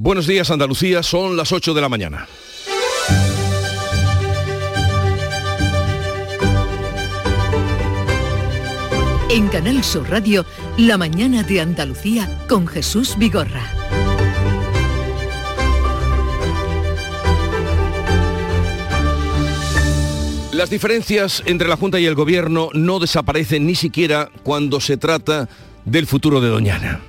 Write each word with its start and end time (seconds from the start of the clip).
Buenos 0.00 0.28
días 0.28 0.48
Andalucía, 0.52 1.02
son 1.02 1.36
las 1.36 1.50
8 1.50 1.74
de 1.74 1.80
la 1.80 1.88
mañana. 1.88 2.28
En 9.28 9.48
Canal 9.48 9.82
Sur 9.82 10.08
Radio, 10.08 10.46
La 10.76 10.98
mañana 10.98 11.42
de 11.42 11.60
Andalucía 11.60 12.30
con 12.48 12.68
Jesús 12.68 13.16
Vigorra. 13.18 13.66
Las 20.52 20.70
diferencias 20.70 21.42
entre 21.44 21.66
la 21.66 21.76
Junta 21.76 21.98
y 21.98 22.06
el 22.06 22.14
Gobierno 22.14 22.68
no 22.72 23.00
desaparecen 23.00 23.66
ni 23.66 23.74
siquiera 23.74 24.30
cuando 24.44 24.78
se 24.78 24.96
trata 24.96 25.48
del 25.84 26.06
futuro 26.06 26.40
de 26.40 26.50
Doñana. 26.50 27.00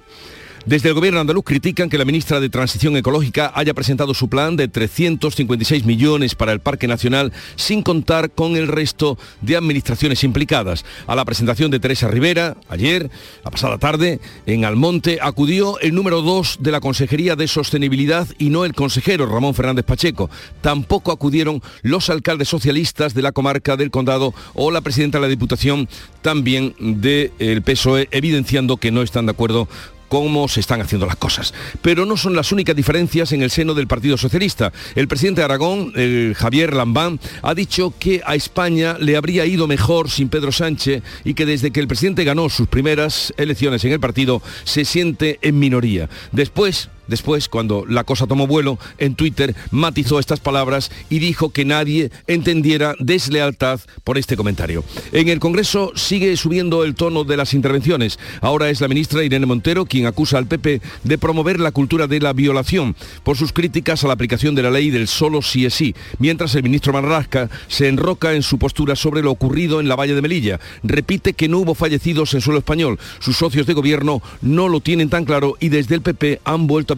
Desde 0.70 0.90
el 0.90 0.94
gobierno 0.94 1.20
andaluz 1.20 1.46
critican 1.46 1.90
que 1.90 1.98
la 1.98 2.06
ministra 2.06 2.40
de 2.40 2.48
Transición 2.48 2.96
Ecológica 2.96 3.52
haya 3.56 3.74
presentado 3.74 4.14
su 4.14 4.30
plan 4.30 4.56
de 4.56 4.68
356 4.68 5.84
millones 5.84 6.36
para 6.36 6.52
el 6.52 6.60
Parque 6.60 6.88
Nacional 6.88 7.34
sin 7.56 7.82
contar 7.82 8.30
con 8.30 8.56
el 8.56 8.68
resto 8.68 9.18
de 9.42 9.56
administraciones 9.56 10.24
implicadas. 10.24 10.86
A 11.08 11.16
la 11.16 11.26
presentación 11.26 11.72
de 11.72 11.80
Teresa 11.80 12.08
Rivera, 12.08 12.56
ayer, 12.70 13.10
la 13.44 13.50
pasada 13.50 13.80
tarde, 13.80 14.20
en 14.46 14.64
Almonte, 14.64 15.18
acudió 15.24 15.80
el 15.80 15.96
número 15.96 16.22
2 16.22 16.60
de 16.60 16.72
la 16.72 16.82
Consejería 16.82 17.36
de 17.36 17.48
Sostenibilidad 17.48 18.28
y 18.38 18.52
no 18.52 18.64
el 18.64 18.76
consejero 18.76 19.26
Ramón 19.26 19.56
Fernández 19.56 19.86
Pacheco. 19.86 20.30
Tampoco 20.62 21.12
acudieron 21.12 21.64
los 21.82 22.12
alcaldes 22.12 22.48
socialistas 22.48 23.16
de 23.16 23.24
la 23.24 23.32
comarca 23.32 23.76
del 23.76 23.90
Condado 23.90 24.36
o 24.54 24.70
la 24.70 24.82
presidenta 24.82 25.18
de 25.18 25.24
la 25.24 25.30
Diputación 25.30 25.90
también 26.22 26.76
del 26.80 27.64
PSOE, 27.64 28.08
evidenciando 28.12 28.78
que 28.78 28.92
no 28.92 29.02
están 29.02 29.26
de 29.26 29.32
acuerdo 29.32 29.68
cómo 30.10 30.48
se 30.50 30.60
están 30.60 30.82
haciendo 30.82 31.06
las 31.06 31.16
cosas. 31.16 31.54
Pero 31.82 32.06
no 32.06 32.18
son 32.18 32.36
las 32.36 32.52
únicas 32.52 32.76
diferencias 32.76 33.32
en 33.32 33.42
el 33.42 33.52
seno 33.52 33.74
del 33.74 33.88
Partido 33.88 34.18
Socialista. 34.18 34.74
El 34.96 35.08
presidente 35.08 35.42
de 35.42 35.46
Aragón, 35.46 35.94
Javier 36.36 36.74
Lambán, 36.74 37.20
ha 37.42 37.56
dicho 37.56 37.94
que 37.98 38.22
a 38.26 38.36
España 38.36 38.98
le 39.00 39.16
habría 39.16 39.46
ido 39.46 39.68
mejor 39.68 40.10
sin 40.10 40.30
Pedro 40.30 40.52
Sánchez 40.52 41.04
y 41.24 41.34
que 41.34 41.46
desde 41.46 41.72
que 41.72 41.80
el 41.80 41.88
presidente 41.88 42.24
ganó 42.24 42.50
sus 42.50 42.68
primeras 42.68 43.34
elecciones 43.38 43.86
en 43.86 43.94
el 43.94 44.00
partido 44.00 44.42
se 44.64 44.84
siente 44.84 45.40
en 45.42 45.60
minoría. 45.60 46.10
Después, 46.32 46.90
Después, 47.10 47.50
cuando 47.50 47.86
la 47.88 48.04
cosa 48.04 48.28
tomó 48.28 48.48
vuelo, 48.48 48.80
en 48.98 49.16
Twitter 49.16 49.56
matizó 49.72 50.20
estas 50.20 50.40
palabras 50.40 50.92
y 51.10 51.20
dijo 51.20 51.50
que 51.50 51.66
nadie 51.66 52.12
entendiera 52.28 52.96
deslealtad 53.00 53.80
por 54.04 54.18
este 54.18 54.38
comentario. 54.38 54.84
En 55.12 55.28
el 55.30 55.40
Congreso 55.40 55.92
sigue 55.96 56.36
subiendo 56.38 56.84
el 56.84 56.96
tono 56.96 57.24
de 57.24 57.38
las 57.38 57.54
intervenciones. 57.54 58.20
Ahora 58.42 58.70
es 58.70 58.82
la 58.82 58.88
ministra 58.88 59.24
Irene 59.24 59.46
Montero 59.46 59.86
quien 59.86 60.06
acusa 60.06 60.38
al 60.38 60.48
PP 60.48 60.82
de 61.04 61.18
promover 61.18 61.60
la 61.60 61.72
cultura 61.72 62.08
de 62.08 62.20
la 62.20 62.34
violación 62.34 62.96
por 63.24 63.38
sus 63.38 63.54
críticas 63.54 64.04
a 64.04 64.08
la 64.08 64.14
aplicación 64.14 64.56
de 64.56 64.64
la 64.64 64.72
ley 64.72 64.90
del 64.90 65.08
solo 65.08 65.42
sí 65.42 65.66
es 65.66 65.74
sí, 65.74 65.96
mientras 66.20 66.56
el 66.56 66.64
ministro 66.64 66.94
Marrasca 66.94 67.50
se 67.68 67.88
enroca 67.88 68.34
en 68.34 68.44
su 68.44 68.58
postura 68.58 68.96
sobre 68.96 69.22
lo 69.22 69.32
ocurrido 69.32 69.80
en 69.80 69.88
la 69.88 69.96
Valle 69.96 70.16
de 70.16 70.22
Melilla. 70.22 70.60
Repite 70.84 71.34
que 71.34 71.48
no 71.48 71.60
hubo 71.60 71.76
fallecidos 71.76 72.34
en 72.34 72.42
suelo 72.42 72.60
español. 72.60 73.00
Sus 73.20 73.38
socios 73.38 73.66
de 73.68 73.74
gobierno 73.74 74.22
no 74.42 74.68
lo 74.68 74.80
tienen 74.80 75.10
tan 75.10 75.26
claro 75.26 75.56
y 75.60 75.70
desde 75.70 75.96
el 75.96 76.02
PP 76.02 76.42
han 76.44 76.68
vuelto 76.68 76.94
a 76.94 76.98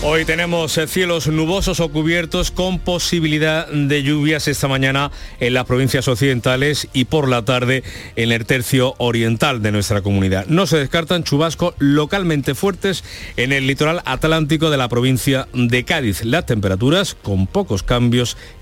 Hoy 0.00 0.24
tenemos 0.24 0.78
eh, 0.78 0.86
cielos 0.86 1.26
nubosos 1.26 1.80
o 1.80 1.88
cubiertos 1.88 2.52
con 2.52 2.78
posibilidad 2.78 3.66
de 3.66 4.04
lluvias 4.04 4.46
esta 4.46 4.68
mañana 4.68 5.10
en 5.40 5.54
las 5.54 5.64
provincias 5.64 6.06
occidentales 6.06 6.86
y 6.92 7.06
por 7.06 7.28
la 7.28 7.44
tarde 7.44 7.82
en 8.14 8.30
el 8.30 8.46
tercio 8.46 8.94
oriental 8.98 9.60
de 9.60 9.72
nuestra 9.72 10.00
comunidad. 10.00 10.46
No 10.46 10.68
se 10.68 10.78
descartan 10.78 11.24
chubascos 11.24 11.74
localmente 11.78 12.54
fuertes 12.54 13.02
en 13.36 13.52
el 13.52 13.66
litoral 13.66 14.00
atlántico 14.04 14.70
de 14.70 14.76
la 14.76 14.88
provincia 14.88 15.48
de 15.52 15.84
Cádiz. 15.84 16.24
Las 16.24 16.46
temperaturas 16.46 17.16
con 17.20 17.48
pocos 17.48 17.82
cambios 17.82 18.36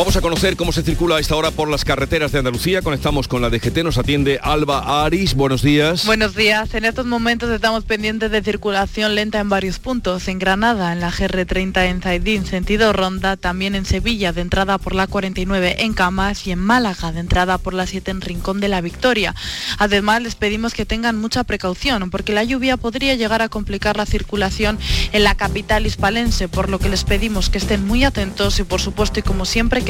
Vamos 0.00 0.16
a 0.16 0.22
conocer 0.22 0.56
cómo 0.56 0.72
se 0.72 0.82
circula 0.82 1.16
a 1.16 1.20
esta 1.20 1.36
hora 1.36 1.50
por 1.50 1.68
las 1.68 1.84
carreteras 1.84 2.32
de 2.32 2.38
Andalucía. 2.38 2.80
Conectamos 2.80 3.28
con 3.28 3.42
la 3.42 3.50
DGT, 3.50 3.84
nos 3.84 3.98
atiende 3.98 4.40
Alba 4.42 5.04
Aris. 5.04 5.34
Buenos 5.34 5.60
días. 5.60 6.06
Buenos 6.06 6.34
días. 6.34 6.72
En 6.72 6.86
estos 6.86 7.04
momentos 7.04 7.50
estamos 7.50 7.84
pendientes 7.84 8.30
de 8.30 8.42
circulación 8.42 9.14
lenta 9.14 9.40
en 9.40 9.50
varios 9.50 9.78
puntos. 9.78 10.26
En 10.28 10.38
Granada, 10.38 10.94
en 10.94 11.00
la 11.00 11.12
GR30 11.12 11.84
en 11.84 12.00
Zaidín, 12.00 12.46
sentido 12.46 12.94
Ronda, 12.94 13.36
también 13.36 13.74
en 13.74 13.84
Sevilla, 13.84 14.32
de 14.32 14.40
entrada 14.40 14.78
por 14.78 14.94
la 14.94 15.06
49 15.06 15.76
en 15.80 15.92
Camas 15.92 16.46
y 16.46 16.52
en 16.52 16.60
Málaga, 16.60 17.12
de 17.12 17.20
entrada 17.20 17.58
por 17.58 17.74
la 17.74 17.86
7 17.86 18.10
en 18.10 18.22
Rincón 18.22 18.58
de 18.58 18.68
la 18.68 18.80
Victoria. 18.80 19.34
Además, 19.76 20.22
les 20.22 20.34
pedimos 20.34 20.72
que 20.72 20.86
tengan 20.86 21.20
mucha 21.20 21.44
precaución 21.44 22.08
porque 22.08 22.32
la 22.32 22.42
lluvia 22.42 22.78
podría 22.78 23.16
llegar 23.16 23.42
a 23.42 23.50
complicar 23.50 23.98
la 23.98 24.06
circulación 24.06 24.78
en 25.12 25.24
la 25.24 25.34
capital 25.34 25.84
hispalense, 25.84 26.48
por 26.48 26.70
lo 26.70 26.78
que 26.78 26.88
les 26.88 27.04
pedimos 27.04 27.50
que 27.50 27.58
estén 27.58 27.86
muy 27.86 28.04
atentos 28.04 28.58
y, 28.60 28.62
por 28.62 28.80
supuesto, 28.80 29.20
y 29.20 29.22
como 29.22 29.44
siempre, 29.44 29.82
que 29.82 29.89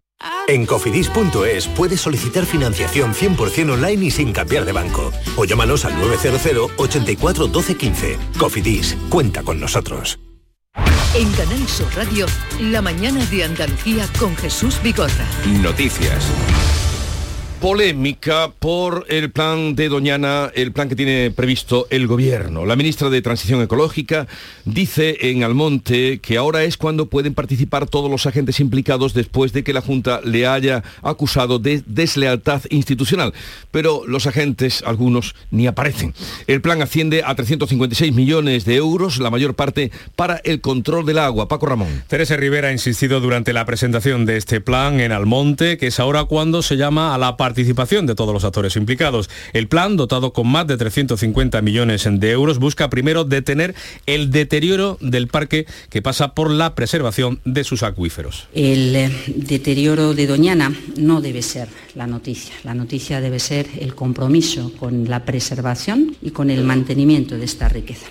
En 0.47 0.65
cofidis.es 0.65 1.67
puedes 1.67 2.01
solicitar 2.01 2.45
financiación 2.45 3.13
100% 3.13 3.71
online 3.71 4.05
y 4.05 4.11
sin 4.11 4.33
cambiar 4.33 4.65
de 4.65 4.71
banco. 4.71 5.11
O 5.37 5.45
llámanos 5.45 5.85
al 5.85 5.97
900 5.99 6.71
84 6.77 7.47
12 7.47 7.77
15. 7.77 8.17
Cofidis, 8.37 8.97
cuenta 9.09 9.43
con 9.43 9.59
nosotros. 9.59 10.19
En 11.13 11.29
Canal 11.33 11.67
Sur 11.67 11.93
Radio, 11.95 12.25
la 12.59 12.81
mañana 12.81 13.25
de 13.25 13.43
Andalucía 13.43 14.07
con 14.17 14.35
Jesús 14.37 14.81
Bigorra. 14.81 15.27
Noticias 15.61 16.25
polémica 17.61 18.51
por 18.57 19.05
el 19.07 19.29
plan 19.29 19.75
de 19.75 19.87
Doñana, 19.87 20.49
el 20.55 20.71
plan 20.71 20.89
que 20.89 20.95
tiene 20.95 21.29
previsto 21.29 21.85
el 21.91 22.07
gobierno. 22.07 22.65
La 22.65 22.75
ministra 22.75 23.11
de 23.11 23.21
Transición 23.21 23.61
Ecológica 23.61 24.25
dice 24.65 25.29
en 25.29 25.43
Almonte 25.43 26.17
que 26.23 26.37
ahora 26.37 26.63
es 26.63 26.75
cuando 26.75 27.05
pueden 27.05 27.35
participar 27.35 27.85
todos 27.85 28.09
los 28.09 28.25
agentes 28.25 28.59
implicados 28.59 29.13
después 29.13 29.53
de 29.53 29.63
que 29.63 29.73
la 29.73 29.81
Junta 29.81 30.21
le 30.23 30.47
haya 30.47 30.83
acusado 31.03 31.59
de 31.59 31.83
deslealtad 31.85 32.63
institucional. 32.71 33.31
Pero 33.69 34.07
los 34.07 34.25
agentes, 34.25 34.81
algunos, 34.83 35.35
ni 35.51 35.67
aparecen. 35.67 36.15
El 36.47 36.61
plan 36.61 36.81
asciende 36.81 37.21
a 37.23 37.35
356 37.35 38.11
millones 38.11 38.65
de 38.65 38.77
euros, 38.77 39.19
la 39.19 39.29
mayor 39.29 39.53
parte 39.53 39.91
para 40.15 40.41
el 40.45 40.61
control 40.61 41.05
del 41.05 41.19
agua. 41.19 41.47
Paco 41.47 41.67
Ramón. 41.67 42.03
Teresa 42.07 42.35
Rivera 42.37 42.69
ha 42.69 42.71
insistido 42.71 43.19
durante 43.19 43.53
la 43.53 43.65
presentación 43.65 44.25
de 44.25 44.37
este 44.37 44.61
plan 44.61 44.99
en 44.99 45.11
Almonte, 45.11 45.77
que 45.77 45.87
es 45.87 45.99
ahora 45.99 46.23
cuando 46.23 46.63
se 46.63 46.75
llama 46.75 47.13
a 47.13 47.19
la 47.19 47.37
participación 47.37 47.50
participación 47.51 48.05
de 48.05 48.15
todos 48.15 48.33
los 48.33 48.45
actores 48.45 48.77
implicados. 48.77 49.29
El 49.51 49.67
plan, 49.67 49.97
dotado 49.97 50.31
con 50.31 50.47
más 50.47 50.67
de 50.67 50.77
350 50.77 51.61
millones 51.61 52.07
de 52.09 52.31
euros, 52.31 52.59
busca 52.59 52.89
primero 52.89 53.25
detener 53.25 53.75
el 54.05 54.31
deterioro 54.31 54.97
del 55.01 55.27
parque 55.27 55.65
que 55.89 56.01
pasa 56.01 56.33
por 56.33 56.49
la 56.49 56.75
preservación 56.75 57.41
de 57.43 57.65
sus 57.65 57.83
acuíferos. 57.83 58.47
El 58.53 58.95
eh, 58.95 59.11
deterioro 59.27 60.13
de 60.13 60.27
Doñana 60.27 60.73
no 60.95 61.19
debe 61.19 61.41
ser 61.41 61.67
la 61.93 62.07
noticia. 62.07 62.55
La 62.63 62.73
noticia 62.73 63.19
debe 63.19 63.39
ser 63.39 63.67
el 63.79 63.95
compromiso 63.95 64.71
con 64.79 65.09
la 65.09 65.25
preservación 65.25 66.15
y 66.21 66.31
con 66.31 66.49
el 66.49 66.63
mantenimiento 66.63 67.37
de 67.37 67.43
esta 67.43 67.67
riqueza. 67.67 68.07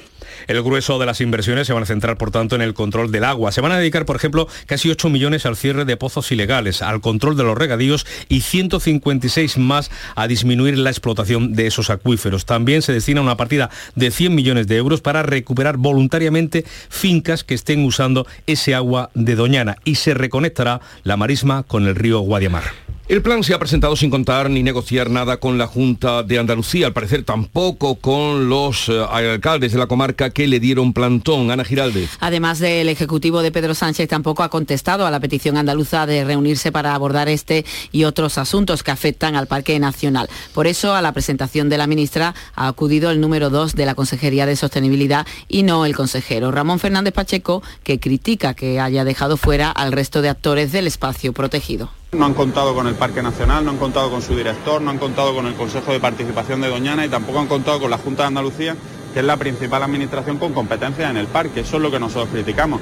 El 0.47 0.63
grueso 0.63 0.99
de 0.99 1.07
las 1.07 1.21
inversiones 1.21 1.67
se 1.67 1.73
van 1.73 1.83
a 1.83 1.87
centrar, 1.87 2.17
por 2.17 2.31
tanto, 2.31 2.57
en 2.57 2.63
el 2.63 2.75
control 2.75 3.11
del 3.13 3.25
agua. 3.25 3.53
Se 3.53 3.61
van 3.61 3.73
a 3.73 3.79
dedicar, 3.79 4.05
por 4.05 4.17
ejemplo, 4.17 4.49
casi 4.67 4.91
8 4.91 5.09
millones 5.09 5.47
al 5.47 5.57
cierre 5.57 5.85
de 5.85 5.97
pozos 5.97 6.33
ilegales, 6.33 6.83
al 6.83 7.01
control 7.01 7.37
de 7.37 7.45
los 7.45 7.57
regadíos 7.57 8.07
y 8.29 8.41
156 8.41 9.59
más 9.59 9.91
a 10.17 10.27
disminuir 10.27 10.79
la 10.79 10.91
explotación 10.91 11.55
de 11.55 11.67
esos 11.67 11.91
acuíferos. 11.91 12.47
También 12.47 12.83
se 12.83 12.93
destina 12.93 13.21
una 13.21 13.37
partida 13.37 13.71
de 13.95 14.11
100 14.11 14.35
millones 14.35 14.67
de 14.67 14.77
euros 14.77 15.01
para 15.01 15.23
recuperar 15.23 15.77
voluntariamente 15.77 16.65
fincas 16.89 17.45
que 17.45 17.55
estén 17.55 17.85
usando 17.85 18.27
ese 18.47 18.75
agua 18.75 19.11
de 19.15 19.35
Doñana 19.35 19.77
y 19.85 19.97
se 19.97 20.15
reconectará 20.15 20.81
la 21.03 21.17
marisma 21.17 21.63
con 21.63 21.87
el 21.87 21.95
río 21.95 22.21
Guadiamar. 22.21 22.90
El 23.11 23.23
plan 23.23 23.43
se 23.43 23.53
ha 23.53 23.59
presentado 23.59 23.97
sin 23.97 24.09
contar 24.09 24.51
ni 24.51 24.63
negociar 24.63 25.11
nada 25.11 25.39
con 25.39 25.59
la 25.59 25.67
Junta 25.67 26.23
de 26.23 26.39
Andalucía, 26.39 26.87
al 26.87 26.93
parecer 26.93 27.25
tampoco 27.25 27.97
con 27.97 28.49
los 28.49 28.89
eh, 28.89 29.05
alcaldes 29.11 29.73
de 29.73 29.79
la 29.79 29.89
comarca 29.89 30.31
que 30.31 30.47
le 30.47 30.61
dieron 30.61 30.93
plantón. 30.93 31.51
Ana 31.51 31.65
Giraldez. 31.65 32.11
Además 32.21 32.61
del 32.61 32.89
Ejecutivo 32.89 33.43
de 33.43 33.51
Pedro 33.51 33.75
Sánchez 33.75 34.09
tampoco 34.09 34.45
ha 34.45 34.49
contestado 34.49 35.07
a 35.07 35.11
la 35.11 35.19
petición 35.19 35.57
andaluza 35.57 36.07
de 36.07 36.25
reunirse 36.25 36.71
para 36.71 36.95
abordar 36.95 37.29
este 37.29 37.65
y 37.91 38.05
otros 38.05 38.39
asuntos 38.39 38.85
que 38.85 38.93
afectan 38.93 39.35
al 39.35 39.49
Parque 39.49 39.77
Nacional. 39.81 40.31
Por 40.55 40.69
eso 40.69 40.95
a 40.95 41.03
la 41.03 41.11
presentación 41.11 41.69
de 41.69 41.79
la 41.79 41.89
ministra 41.89 42.37
ha 42.55 42.69
acudido 42.69 43.11
el 43.11 43.21
número 43.21 43.51
2 43.51 43.75
de 43.75 43.87
la 43.87 43.97
Consejería 43.97 44.47
de 44.47 44.55
Sostenibilidad 44.55 45.27
y 45.49 45.65
no 45.65 45.85
el 45.85 45.97
consejero 45.97 46.53
Ramón 46.53 46.79
Fernández 46.79 47.13
Pacheco, 47.13 47.61
que 47.83 47.99
critica 47.99 48.55
que 48.55 48.79
haya 48.79 49.03
dejado 49.03 49.37
fuera 49.37 49.69
al 49.73 49.91
resto 49.91 50.23
de 50.23 50.29
actores 50.29 50.71
del 50.71 50.87
espacio 50.87 51.33
protegido. 51.33 51.91
No 52.13 52.27
han 52.27 52.35
contado 52.35 52.75
con 52.75 52.89
el 52.89 52.97
Parque 52.97 53.23
Nacional, 53.23 53.65
no 53.65 53.71
han 53.71 53.77
contado 53.77 54.11
con 54.11 54.21
su 54.21 54.35
director, 54.35 54.83
no 54.83 54.91
han 54.91 54.99
contado 54.99 55.33
con 55.33 55.47
el 55.47 55.55
Consejo 55.55 55.93
de 55.93 56.01
Participación 56.01 56.61
de 56.61 56.69
Doñana 56.69 57.07
y 57.07 57.09
tampoco 57.09 57.39
han 57.39 57.47
contado 57.47 57.79
con 57.79 57.91
la 57.91 57.99
Junta 57.99 58.25
de 58.25 58.29
Andalucía, 58.29 58.77
que 59.15 59.21
es 59.21 59.25
la 59.25 59.37
principal 59.37 59.85
administración 59.85 60.39
con 60.39 60.53
competencia 60.53 61.09
en 61.09 61.17
el 61.17 61.29
parque. 61.29 61.61
Eso 61.61 61.77
es 61.77 61.83
lo 61.83 61.91
que 61.91 62.01
nosotros 62.01 62.31
criticamos. 62.33 62.81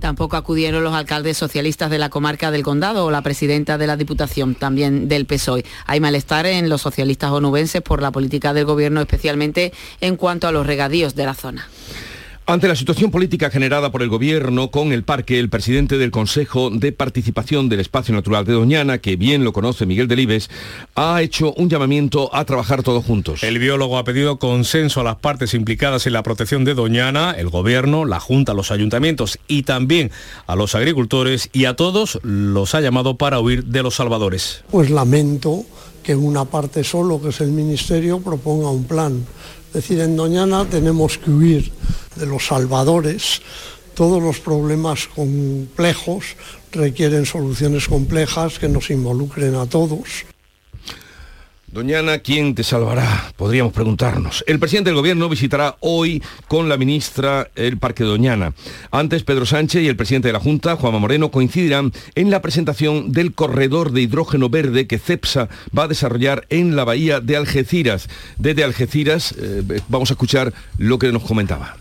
Tampoco 0.00 0.38
acudieron 0.38 0.82
los 0.82 0.94
alcaldes 0.94 1.36
socialistas 1.36 1.90
de 1.90 1.98
la 1.98 2.08
comarca 2.08 2.50
del 2.50 2.62
Condado 2.62 3.04
o 3.04 3.10
la 3.10 3.20
presidenta 3.20 3.76
de 3.76 3.86
la 3.86 3.98
Diputación, 3.98 4.54
también 4.54 5.08
del 5.08 5.26
PSOE. 5.26 5.66
Hay 5.84 6.00
malestar 6.00 6.46
en 6.46 6.70
los 6.70 6.80
socialistas 6.80 7.30
onubenses 7.32 7.82
por 7.82 8.00
la 8.00 8.10
política 8.10 8.54
del 8.54 8.64
Gobierno, 8.64 9.02
especialmente 9.02 9.74
en 10.00 10.16
cuanto 10.16 10.48
a 10.48 10.52
los 10.52 10.66
regadíos 10.66 11.14
de 11.14 11.26
la 11.26 11.34
zona. 11.34 11.68
Ante 12.50 12.66
la 12.66 12.74
situación 12.74 13.12
política 13.12 13.48
generada 13.48 13.92
por 13.92 14.02
el 14.02 14.08
Gobierno 14.08 14.72
con 14.72 14.92
el 14.92 15.04
parque, 15.04 15.38
el 15.38 15.48
presidente 15.48 15.98
del 15.98 16.10
Consejo 16.10 16.68
de 16.70 16.90
Participación 16.90 17.68
del 17.68 17.78
Espacio 17.78 18.12
Natural 18.12 18.44
de 18.44 18.54
Doñana, 18.54 18.98
que 18.98 19.14
bien 19.14 19.44
lo 19.44 19.52
conoce 19.52 19.86
Miguel 19.86 20.08
Delibes, 20.08 20.50
ha 20.96 21.22
hecho 21.22 21.54
un 21.54 21.70
llamamiento 21.70 22.28
a 22.34 22.44
trabajar 22.44 22.82
todos 22.82 23.04
juntos. 23.04 23.44
El 23.44 23.60
biólogo 23.60 23.98
ha 23.98 24.04
pedido 24.04 24.40
consenso 24.40 25.00
a 25.00 25.04
las 25.04 25.14
partes 25.14 25.54
implicadas 25.54 26.08
en 26.08 26.12
la 26.12 26.24
protección 26.24 26.64
de 26.64 26.74
Doñana, 26.74 27.36
el 27.38 27.50
Gobierno, 27.50 28.04
la 28.04 28.18
Junta, 28.18 28.52
los 28.52 28.72
ayuntamientos 28.72 29.38
y 29.46 29.62
también 29.62 30.10
a 30.48 30.56
los 30.56 30.74
agricultores 30.74 31.50
y 31.52 31.66
a 31.66 31.76
todos 31.76 32.18
los 32.24 32.74
ha 32.74 32.80
llamado 32.80 33.16
para 33.16 33.38
huir 33.38 33.66
de 33.66 33.84
los 33.84 33.94
salvadores. 33.94 34.64
Pues 34.72 34.90
lamento 34.90 35.64
que 36.02 36.16
una 36.16 36.46
parte 36.46 36.82
solo, 36.82 37.22
que 37.22 37.28
es 37.28 37.40
el 37.42 37.52
Ministerio, 37.52 38.18
proponga 38.18 38.70
un 38.70 38.84
plan 38.84 39.24
es 39.70 39.74
decir, 39.74 40.00
en 40.00 40.16
Doñana 40.16 40.64
tenemos 40.68 41.16
que 41.16 41.30
huir 41.30 41.70
de 42.16 42.26
los 42.26 42.44
salvadores. 42.46 43.40
Todos 43.94 44.20
los 44.20 44.40
problemas 44.40 45.06
complejos 45.06 46.34
requieren 46.72 47.24
soluciones 47.24 47.86
complejas 47.86 48.58
que 48.58 48.68
nos 48.68 48.90
involucren 48.90 49.54
a 49.54 49.66
todos. 49.66 50.24
Doñana, 51.72 52.18
¿quién 52.18 52.56
te 52.56 52.64
salvará? 52.64 53.32
Podríamos 53.36 53.72
preguntarnos. 53.72 54.42
El 54.48 54.58
presidente 54.58 54.90
del 54.90 54.96
gobierno 54.96 55.28
visitará 55.28 55.76
hoy 55.78 56.20
con 56.48 56.68
la 56.68 56.76
ministra 56.76 57.48
el 57.54 57.78
Parque 57.78 58.02
Doñana. 58.02 58.54
Antes, 58.90 59.22
Pedro 59.22 59.46
Sánchez 59.46 59.84
y 59.84 59.86
el 59.86 59.94
presidente 59.94 60.26
de 60.26 60.32
la 60.32 60.40
Junta, 60.40 60.74
Juanma 60.74 60.98
Moreno, 60.98 61.30
coincidirán 61.30 61.92
en 62.16 62.32
la 62.32 62.42
presentación 62.42 63.12
del 63.12 63.34
corredor 63.34 63.92
de 63.92 64.02
hidrógeno 64.02 64.48
verde 64.48 64.88
que 64.88 64.98
CEPSA 64.98 65.48
va 65.76 65.84
a 65.84 65.88
desarrollar 65.88 66.44
en 66.48 66.74
la 66.74 66.82
bahía 66.82 67.20
de 67.20 67.36
Algeciras. 67.36 68.08
Desde 68.36 68.64
Algeciras 68.64 69.32
eh, 69.38 69.62
vamos 69.86 70.10
a 70.10 70.14
escuchar 70.14 70.52
lo 70.76 70.98
que 70.98 71.12
nos 71.12 71.22
comentaba. 71.22 71.76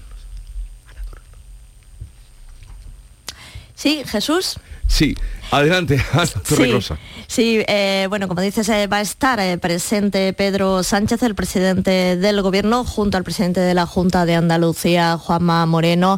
Sí, 3.74 4.04
Jesús. 4.06 4.60
Sí, 4.88 5.16
adelante, 5.52 6.00
sí, 6.44 6.80
sí 7.28 7.64
eh, 7.68 8.08
bueno, 8.10 8.28
como 8.28 8.42
dices, 8.42 8.68
eh, 8.70 8.88
va 8.88 8.98
a 8.98 9.02
estar 9.02 9.40
eh, 9.40 9.58
presente 9.58 10.34
Pedro 10.34 10.84
Sánchez, 10.84 11.24
el 11.24 11.36
presidente 11.36 12.18
del 12.18 12.42
Gobierno, 12.42 12.84
junto 12.84 13.18
al 13.18 13.24
presidente 13.24 13.60
de 13.60 13.74
la 13.74 13.86
Junta 13.86 14.26
de 14.26 14.36
Andalucía, 14.36 15.18
Juanma 15.18 15.66
Moreno, 15.66 16.18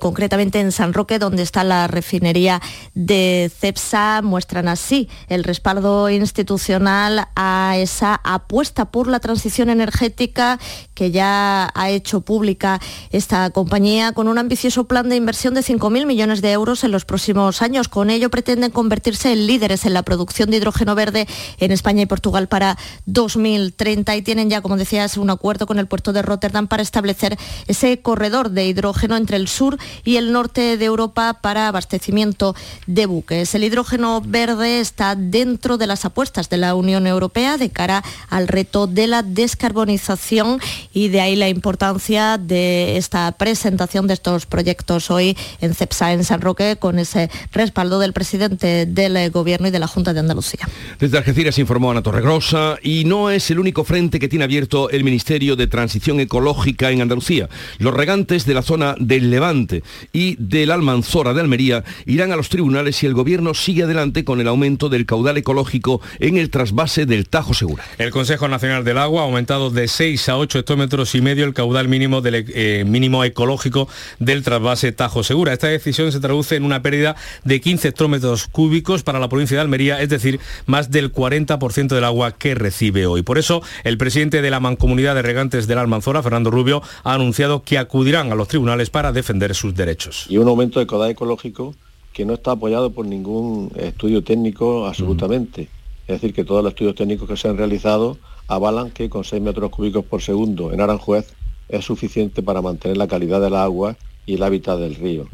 concretamente 0.00 0.60
en 0.60 0.72
San 0.72 0.92
Roque, 0.92 1.18
donde 1.18 1.42
está 1.42 1.64
la 1.64 1.86
refinería 1.86 2.60
de 2.94 3.50
CEPSA. 3.58 4.22
Muestran 4.22 4.68
así 4.68 5.08
el 5.28 5.44
respaldo 5.44 6.08
institucional 6.10 7.28
a 7.34 7.74
esa 7.78 8.20
apuesta 8.24 8.90
por 8.90 9.08
la 9.08 9.20
transición 9.20 9.70
energética 9.70 10.58
que 10.94 11.10
ya 11.10 11.70
ha 11.74 11.90
hecho 11.90 12.20
pública 12.20 12.80
esta 13.10 13.50
compañía 13.50 14.12
con 14.12 14.28
un 14.28 14.38
ambicioso 14.38 14.84
plan 14.84 15.08
de 15.08 15.16
inversión 15.16 15.54
de 15.54 15.60
5.000 15.60 16.06
millones 16.06 16.42
de 16.42 16.52
euros 16.52 16.84
en 16.84 16.92
los 16.92 17.04
próximos 17.04 17.62
años. 17.62 17.88
Con 17.88 18.10
ello 18.10 18.30
pretenden 18.52 18.70
convertirse 18.70 19.32
en 19.32 19.46
líderes 19.46 19.86
en 19.86 19.94
la 19.94 20.02
producción 20.02 20.50
de 20.50 20.58
hidrógeno 20.58 20.94
verde 20.94 21.26
en 21.56 21.72
España 21.72 22.02
y 22.02 22.06
Portugal 22.06 22.48
para 22.48 22.76
2030 23.06 24.14
y 24.14 24.20
tienen 24.20 24.50
ya, 24.50 24.60
como 24.60 24.76
decías, 24.76 25.16
un 25.16 25.30
acuerdo 25.30 25.66
con 25.66 25.78
el 25.78 25.86
puerto 25.86 26.12
de 26.12 26.20
Rotterdam 26.20 26.66
para 26.66 26.82
establecer 26.82 27.38
ese 27.66 28.00
corredor 28.00 28.50
de 28.50 28.66
hidrógeno 28.66 29.16
entre 29.16 29.38
el 29.38 29.48
sur 29.48 29.78
y 30.04 30.16
el 30.16 30.32
norte 30.32 30.76
de 30.76 30.84
Europa 30.84 31.38
para 31.40 31.66
abastecimiento 31.66 32.54
de 32.86 33.06
buques. 33.06 33.54
El 33.54 33.64
hidrógeno 33.64 34.20
verde 34.20 34.80
está 34.80 35.14
dentro 35.14 35.78
de 35.78 35.86
las 35.86 36.04
apuestas 36.04 36.50
de 36.50 36.58
la 36.58 36.74
Unión 36.74 37.06
Europea 37.06 37.56
de 37.56 37.70
cara 37.70 38.04
al 38.28 38.48
reto 38.48 38.86
de 38.86 39.06
la 39.06 39.22
descarbonización 39.22 40.60
y 40.92 41.08
de 41.08 41.22
ahí 41.22 41.36
la 41.36 41.48
importancia 41.48 42.36
de 42.36 42.98
esta 42.98 43.32
presentación 43.32 44.06
de 44.08 44.12
estos 44.12 44.44
proyectos 44.44 45.10
hoy 45.10 45.38
en 45.62 45.74
CEPSA 45.74 46.12
en 46.12 46.24
San 46.24 46.42
Roque 46.42 46.76
con 46.76 46.98
ese 46.98 47.30
respaldo 47.52 47.98
del 47.98 48.12
presidente 48.12 48.41
del 48.48 49.30
Gobierno 49.30 49.68
y 49.68 49.70
de 49.70 49.78
la 49.78 49.86
Junta 49.86 50.12
de 50.12 50.20
Andalucía. 50.20 50.68
Desde 50.98 51.18
Algeciras 51.18 51.58
informó 51.58 51.90
Ana 51.90 52.02
Torregrosa 52.02 52.78
y 52.82 53.04
no 53.04 53.30
es 53.30 53.50
el 53.50 53.58
único 53.58 53.84
frente 53.84 54.18
que 54.18 54.28
tiene 54.28 54.44
abierto 54.44 54.90
el 54.90 55.04
Ministerio 55.04 55.56
de 55.56 55.66
Transición 55.66 56.20
Ecológica 56.20 56.90
en 56.90 57.00
Andalucía. 57.00 57.48
Los 57.78 57.94
regantes 57.94 58.46
de 58.46 58.54
la 58.54 58.62
zona 58.62 58.94
del 58.98 59.30
Levante 59.30 59.82
y 60.12 60.36
del 60.38 60.70
Almanzora 60.70 61.34
de 61.34 61.40
Almería 61.40 61.84
irán 62.06 62.32
a 62.32 62.36
los 62.36 62.48
tribunales 62.48 62.96
si 62.96 63.06
el 63.06 63.14
Gobierno 63.14 63.54
sigue 63.54 63.84
adelante 63.84 64.24
con 64.24 64.40
el 64.40 64.48
aumento 64.48 64.88
del 64.88 65.06
caudal 65.06 65.36
ecológico 65.36 66.00
en 66.18 66.36
el 66.36 66.50
trasvase 66.50 67.06
del 67.06 67.28
Tajo 67.28 67.54
Segura. 67.54 67.84
El 67.98 68.10
Consejo 68.10 68.48
Nacional 68.48 68.84
del 68.84 68.98
Agua 68.98 69.22
ha 69.22 69.24
aumentado 69.24 69.70
de 69.70 69.88
6 69.88 70.28
a 70.28 70.38
8 70.38 70.60
hectómetros 70.60 71.14
y 71.14 71.20
medio 71.20 71.44
el 71.44 71.54
caudal 71.54 71.88
mínimo, 71.88 72.20
del, 72.20 72.46
eh, 72.48 72.84
mínimo 72.86 73.24
ecológico 73.24 73.88
del 74.18 74.42
trasvase 74.42 74.92
Tajo 74.92 75.22
Segura. 75.22 75.52
Esta 75.52 75.68
decisión 75.68 76.12
se 76.12 76.20
traduce 76.20 76.56
en 76.56 76.64
una 76.64 76.82
pérdida 76.82 77.16
de 77.44 77.60
15 77.60 77.88
hectómetros 77.88 78.31
cúbicos 78.48 79.02
para 79.02 79.18
la 79.18 79.28
provincia 79.28 79.56
de 79.56 79.62
Almería, 79.62 80.00
es 80.00 80.08
decir, 80.08 80.40
más 80.66 80.90
del 80.90 81.12
40% 81.12 81.88
del 81.88 82.04
agua 82.04 82.32
que 82.32 82.54
recibe 82.54 83.06
hoy. 83.06 83.22
Por 83.22 83.38
eso, 83.38 83.62
el 83.84 83.98
presidente 83.98 84.42
de 84.42 84.50
la 84.50 84.60
Mancomunidad 84.60 85.14
de 85.14 85.22
Regantes 85.22 85.66
de 85.66 85.74
la 85.74 85.82
Almanzora, 85.82 86.22
Fernando 86.22 86.50
Rubio, 86.50 86.82
ha 87.04 87.14
anunciado 87.14 87.62
que 87.62 87.78
acudirán 87.78 88.32
a 88.32 88.34
los 88.34 88.48
tribunales 88.48 88.90
para 88.90 89.12
defender 89.12 89.54
sus 89.54 89.74
derechos. 89.74 90.26
Y 90.28 90.38
un 90.38 90.48
aumento 90.48 90.80
de 90.80 90.86
caudal 90.86 91.10
ecológico 91.10 91.74
que 92.12 92.24
no 92.24 92.34
está 92.34 92.52
apoyado 92.52 92.90
por 92.90 93.06
ningún 93.06 93.72
estudio 93.76 94.22
técnico 94.22 94.86
absolutamente. 94.86 95.68
Es 96.06 96.20
decir, 96.20 96.34
que 96.34 96.44
todos 96.44 96.62
los 96.62 96.72
estudios 96.72 96.94
técnicos 96.94 97.28
que 97.28 97.36
se 97.36 97.48
han 97.48 97.56
realizado 97.56 98.18
avalan 98.48 98.90
que 98.90 99.08
con 99.08 99.24
6 99.24 99.40
metros 99.42 99.70
cúbicos 99.70 100.04
por 100.04 100.20
segundo 100.20 100.72
en 100.72 100.80
Aranjuez 100.80 101.32
es 101.68 101.84
suficiente 101.84 102.42
para 102.42 102.60
mantener 102.60 102.96
la 102.96 103.08
calidad 103.08 103.40
del 103.40 103.54
agua 103.54 103.96
y 104.26 104.34
el 104.34 104.42
hábitat 104.42 104.78
del 104.78 104.94
río. 104.94 105.26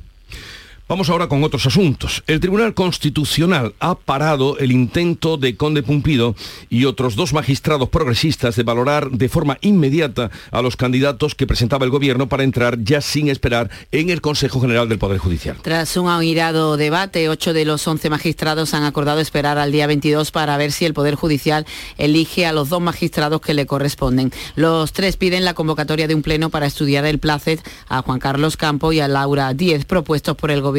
Vamos 0.88 1.10
ahora 1.10 1.28
con 1.28 1.44
otros 1.44 1.66
asuntos. 1.66 2.22
El 2.26 2.40
Tribunal 2.40 2.72
Constitucional 2.72 3.74
ha 3.78 3.94
parado 3.94 4.56
el 4.56 4.72
intento 4.72 5.36
de 5.36 5.54
Conde 5.54 5.82
Pumpido 5.82 6.34
y 6.70 6.86
otros 6.86 7.14
dos 7.14 7.34
magistrados 7.34 7.90
progresistas 7.90 8.56
de 8.56 8.62
valorar 8.62 9.10
de 9.10 9.28
forma 9.28 9.58
inmediata 9.60 10.30
a 10.50 10.62
los 10.62 10.76
candidatos 10.76 11.34
que 11.34 11.46
presentaba 11.46 11.84
el 11.84 11.90
Gobierno 11.90 12.30
para 12.30 12.42
entrar 12.42 12.82
ya 12.82 13.02
sin 13.02 13.28
esperar 13.28 13.68
en 13.92 14.08
el 14.08 14.22
Consejo 14.22 14.62
General 14.62 14.88
del 14.88 14.98
Poder 14.98 15.18
Judicial. 15.18 15.58
Tras 15.60 15.94
un 15.98 16.08
airado 16.08 16.78
debate, 16.78 17.28
ocho 17.28 17.52
de 17.52 17.66
los 17.66 17.86
once 17.86 18.08
magistrados 18.08 18.72
han 18.72 18.84
acordado 18.84 19.20
esperar 19.20 19.58
al 19.58 19.72
día 19.72 19.86
22 19.86 20.30
para 20.30 20.56
ver 20.56 20.72
si 20.72 20.86
el 20.86 20.94
Poder 20.94 21.16
Judicial 21.16 21.66
elige 21.98 22.46
a 22.46 22.54
los 22.54 22.70
dos 22.70 22.80
magistrados 22.80 23.42
que 23.42 23.52
le 23.52 23.66
corresponden. 23.66 24.32
Los 24.56 24.94
tres 24.94 25.18
piden 25.18 25.44
la 25.44 25.52
convocatoria 25.52 26.08
de 26.08 26.14
un 26.14 26.22
pleno 26.22 26.48
para 26.48 26.64
estudiar 26.64 27.04
el 27.04 27.18
placet 27.18 27.60
a 27.90 28.00
Juan 28.00 28.20
Carlos 28.20 28.56
Campo 28.56 28.90
y 28.94 29.00
a 29.00 29.08
Laura 29.08 29.52
Díez, 29.52 29.84
propuestos 29.84 30.34
por 30.34 30.50
el 30.50 30.62
Gobierno 30.62 30.77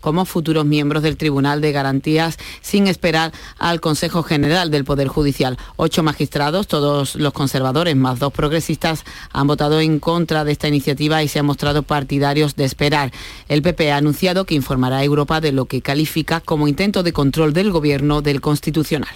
como 0.00 0.24
futuros 0.24 0.64
miembros 0.64 1.02
del 1.02 1.16
Tribunal 1.16 1.60
de 1.60 1.72
Garantías 1.72 2.38
sin 2.60 2.86
esperar 2.86 3.32
al 3.58 3.80
Consejo 3.80 4.22
General 4.22 4.70
del 4.70 4.84
Poder 4.84 5.08
Judicial. 5.08 5.58
Ocho 5.76 6.02
magistrados, 6.02 6.68
todos 6.68 7.16
los 7.16 7.32
conservadores 7.32 7.96
más 7.96 8.18
dos 8.18 8.32
progresistas, 8.32 9.04
han 9.32 9.46
votado 9.46 9.80
en 9.80 9.98
contra 9.98 10.44
de 10.44 10.52
esta 10.52 10.68
iniciativa 10.68 11.22
y 11.22 11.28
se 11.28 11.38
han 11.38 11.46
mostrado 11.46 11.82
partidarios 11.82 12.56
de 12.56 12.64
esperar. 12.64 13.12
El 13.48 13.62
PP 13.62 13.92
ha 13.92 13.96
anunciado 13.96 14.44
que 14.44 14.54
informará 14.54 14.98
a 14.98 15.04
Europa 15.04 15.40
de 15.40 15.52
lo 15.52 15.66
que 15.66 15.82
califica 15.82 16.40
como 16.40 16.68
intento 16.68 17.02
de 17.02 17.12
control 17.12 17.52
del 17.52 17.70
Gobierno 17.70 18.22
del 18.22 18.40
Constitucional. 18.40 19.14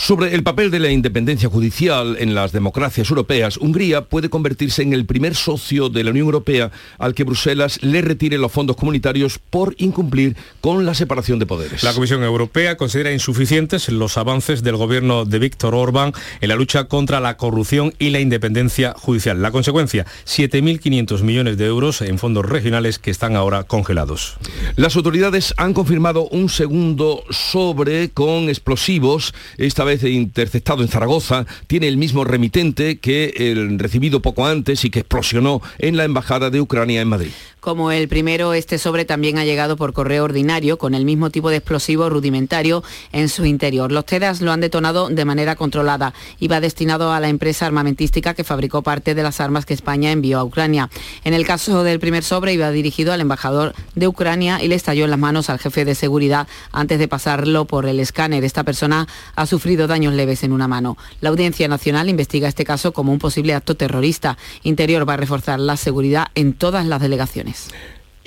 Sobre 0.00 0.32
el 0.32 0.44
papel 0.44 0.70
de 0.70 0.78
la 0.78 0.92
independencia 0.92 1.48
judicial 1.48 2.16
en 2.20 2.32
las 2.32 2.52
democracias 2.52 3.10
europeas, 3.10 3.56
Hungría 3.56 4.02
puede 4.02 4.30
convertirse 4.30 4.80
en 4.82 4.92
el 4.92 5.06
primer 5.06 5.34
socio 5.34 5.88
de 5.88 6.04
la 6.04 6.12
Unión 6.12 6.26
Europea 6.26 6.70
al 6.98 7.14
que 7.14 7.24
Bruselas 7.24 7.82
le 7.82 8.00
retire 8.00 8.38
los 8.38 8.52
fondos 8.52 8.76
comunitarios 8.76 9.40
por 9.50 9.74
incumplir 9.76 10.36
con 10.60 10.86
la 10.86 10.94
separación 10.94 11.40
de 11.40 11.46
poderes. 11.46 11.82
La 11.82 11.92
Comisión 11.92 12.22
Europea 12.22 12.76
considera 12.76 13.12
insuficientes 13.12 13.88
los 13.88 14.16
avances 14.16 14.62
del 14.62 14.76
gobierno 14.76 15.24
de 15.24 15.40
Víctor 15.40 15.74
Orbán 15.74 16.12
en 16.40 16.48
la 16.48 16.54
lucha 16.54 16.84
contra 16.84 17.18
la 17.18 17.36
corrupción 17.36 17.92
y 17.98 18.10
la 18.10 18.20
independencia 18.20 18.94
judicial. 18.96 19.42
La 19.42 19.50
consecuencia, 19.50 20.06
7.500 20.26 21.22
millones 21.22 21.58
de 21.58 21.66
euros 21.66 22.02
en 22.02 22.18
fondos 22.18 22.46
regionales 22.46 23.00
que 23.00 23.10
están 23.10 23.34
ahora 23.34 23.64
congelados. 23.64 24.36
Las 24.76 24.94
autoridades 24.94 25.54
han 25.56 25.74
confirmado 25.74 26.28
un 26.28 26.48
segundo 26.48 27.24
sobre 27.30 28.10
con 28.10 28.48
explosivos, 28.48 29.34
esta 29.58 29.87
vez 29.88 30.04
interceptado 30.04 30.82
en 30.82 30.88
Zaragoza, 30.88 31.46
tiene 31.66 31.88
el 31.88 31.96
mismo 31.96 32.24
remitente 32.24 32.98
que 32.98 33.32
el 33.36 33.78
recibido 33.78 34.20
poco 34.20 34.46
antes 34.46 34.84
y 34.84 34.90
que 34.90 35.00
explosionó 35.00 35.60
en 35.78 35.96
la 35.96 36.04
Embajada 36.04 36.50
de 36.50 36.60
Ucrania 36.60 37.00
en 37.00 37.08
Madrid. 37.08 37.30
Como 37.60 37.90
el 37.90 38.06
primero, 38.06 38.54
este 38.54 38.78
sobre 38.78 39.04
también 39.04 39.36
ha 39.36 39.44
llegado 39.44 39.76
por 39.76 39.92
correo 39.92 40.22
ordinario 40.22 40.78
con 40.78 40.94
el 40.94 41.04
mismo 41.04 41.30
tipo 41.30 41.50
de 41.50 41.56
explosivo 41.56 42.08
rudimentario 42.08 42.84
en 43.10 43.28
su 43.28 43.44
interior. 43.46 43.90
Los 43.90 44.06
TEDAS 44.06 44.40
lo 44.40 44.52
han 44.52 44.60
detonado 44.60 45.08
de 45.08 45.24
manera 45.24 45.56
controlada. 45.56 46.14
Iba 46.38 46.60
destinado 46.60 47.12
a 47.12 47.18
la 47.18 47.28
empresa 47.28 47.66
armamentística 47.66 48.34
que 48.34 48.44
fabricó 48.44 48.82
parte 48.82 49.16
de 49.16 49.24
las 49.24 49.40
armas 49.40 49.66
que 49.66 49.74
España 49.74 50.12
envió 50.12 50.38
a 50.38 50.44
Ucrania. 50.44 50.88
En 51.24 51.34
el 51.34 51.44
caso 51.44 51.82
del 51.82 51.98
primer 51.98 52.22
sobre 52.22 52.52
iba 52.52 52.70
dirigido 52.70 53.12
al 53.12 53.20
embajador 53.20 53.74
de 53.96 54.06
Ucrania 54.06 54.62
y 54.62 54.68
le 54.68 54.76
estalló 54.76 55.04
en 55.04 55.10
las 55.10 55.18
manos 55.18 55.50
al 55.50 55.58
jefe 55.58 55.84
de 55.84 55.96
seguridad 55.96 56.46
antes 56.70 57.00
de 57.00 57.08
pasarlo 57.08 57.64
por 57.64 57.86
el 57.86 57.98
escáner. 57.98 58.44
Esta 58.44 58.62
persona 58.62 59.08
ha 59.34 59.46
sufrido 59.46 59.88
daños 59.88 60.14
leves 60.14 60.44
en 60.44 60.52
una 60.52 60.68
mano. 60.68 60.96
La 61.20 61.30
Audiencia 61.30 61.66
Nacional 61.66 62.08
investiga 62.08 62.46
este 62.48 62.64
caso 62.64 62.92
como 62.92 63.10
un 63.10 63.18
posible 63.18 63.54
acto 63.54 63.74
terrorista. 63.74 64.38
Interior 64.62 65.08
va 65.08 65.14
a 65.14 65.18
reforzar 65.18 65.58
la 65.58 65.76
seguridad 65.76 66.28
en 66.36 66.52
todas 66.52 66.86
las 66.86 67.00
delegaciones. 67.00 67.57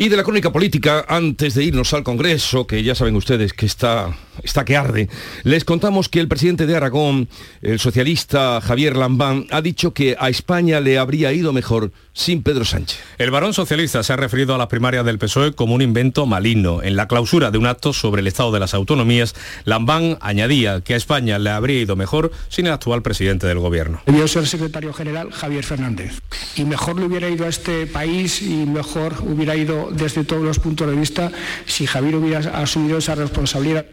Y 0.02 0.10
de 0.10 0.18
la 0.18 0.24
crónica 0.24 0.52
política, 0.52 1.06
antes 1.08 1.54
de 1.54 1.64
irnos 1.64 1.94
al 1.94 2.02
Congreso, 2.02 2.66
que 2.66 2.82
ya 2.82 2.96
saben 2.96 3.16
ustedes 3.16 3.54
que 3.54 3.68
está, 3.68 4.18
está 4.42 4.66
que 4.66 4.76
arde, 4.76 5.10
les 5.44 5.64
contamos 5.64 6.10
que 6.10 6.20
el 6.20 6.28
presidente 6.28 6.66
de 6.66 6.76
Aragón, 6.76 7.30
el 7.62 7.78
socialista 7.78 8.62
Javier 8.62 8.98
Lambán, 8.98 9.46
ha 9.52 9.62
dicho 9.62 9.94
que 9.94 10.16
a 10.20 10.30
España 10.30 10.80
le 10.80 10.98
habría 10.98 11.34
ido 11.34 11.54
mejor 11.54 11.92
sin 12.14 12.44
Pedro 12.44 12.66
Sánchez. 12.66 13.00
El 13.18 13.32
varón 13.32 13.54
socialista 13.54 14.04
se 14.04 14.14
ha 14.14 14.16
referido 14.16 14.54
a 14.56 14.58
las 14.58 14.68
primarias 14.68 15.06
del 15.06 15.18
PSOE 15.18 15.54
como 15.54 15.76
un 15.76 15.82
invento 15.82 16.26
maligno. 16.26 16.84
En 16.84 16.96
la 16.96 17.08
clausura 17.08 17.52
de 17.52 17.58
un 17.58 17.68
acto 17.68 17.94
sobre 17.94 18.22
el 18.22 18.28
estado 18.28 18.52
de 18.52 18.60
las 18.60 18.74
autonomías, 18.74 19.36
Lambán 19.66 20.18
añadía 20.22 20.82
que 20.82 20.94
a 20.94 20.98
España 20.98 21.40
le 21.40 21.50
habría 21.50 21.82
ido 21.82 21.96
mejor 21.96 22.32
sin 22.50 22.68
el 22.68 22.74
actual 22.74 23.02
presidente 23.02 23.48
del 23.48 23.60
gobierno. 23.60 24.02
Debió 24.06 24.28
ser 24.28 24.48
secretario 24.48 24.94
general 24.94 25.32
Javier 25.32 25.64
Fernández. 25.64 26.20
Y 26.56 26.66
mejor 26.66 27.00
le 27.00 27.06
hubiera 27.06 27.30
ido 27.30 27.46
a 27.46 27.50
este 27.50 27.88
país 27.88 28.42
y 28.42 28.66
mejor 28.66 29.16
hubiera 29.22 29.56
ido 29.56 29.90
desde 29.92 30.24
todos 30.24 30.44
los 30.44 30.60
puntos 30.60 30.90
de 30.90 30.96
vista 30.96 31.32
si 31.66 31.86
Javier 31.86 32.16
hubiera 32.16 32.40
asumido 32.62 32.98
esa 32.98 33.16
responsabilidad. 33.16 33.86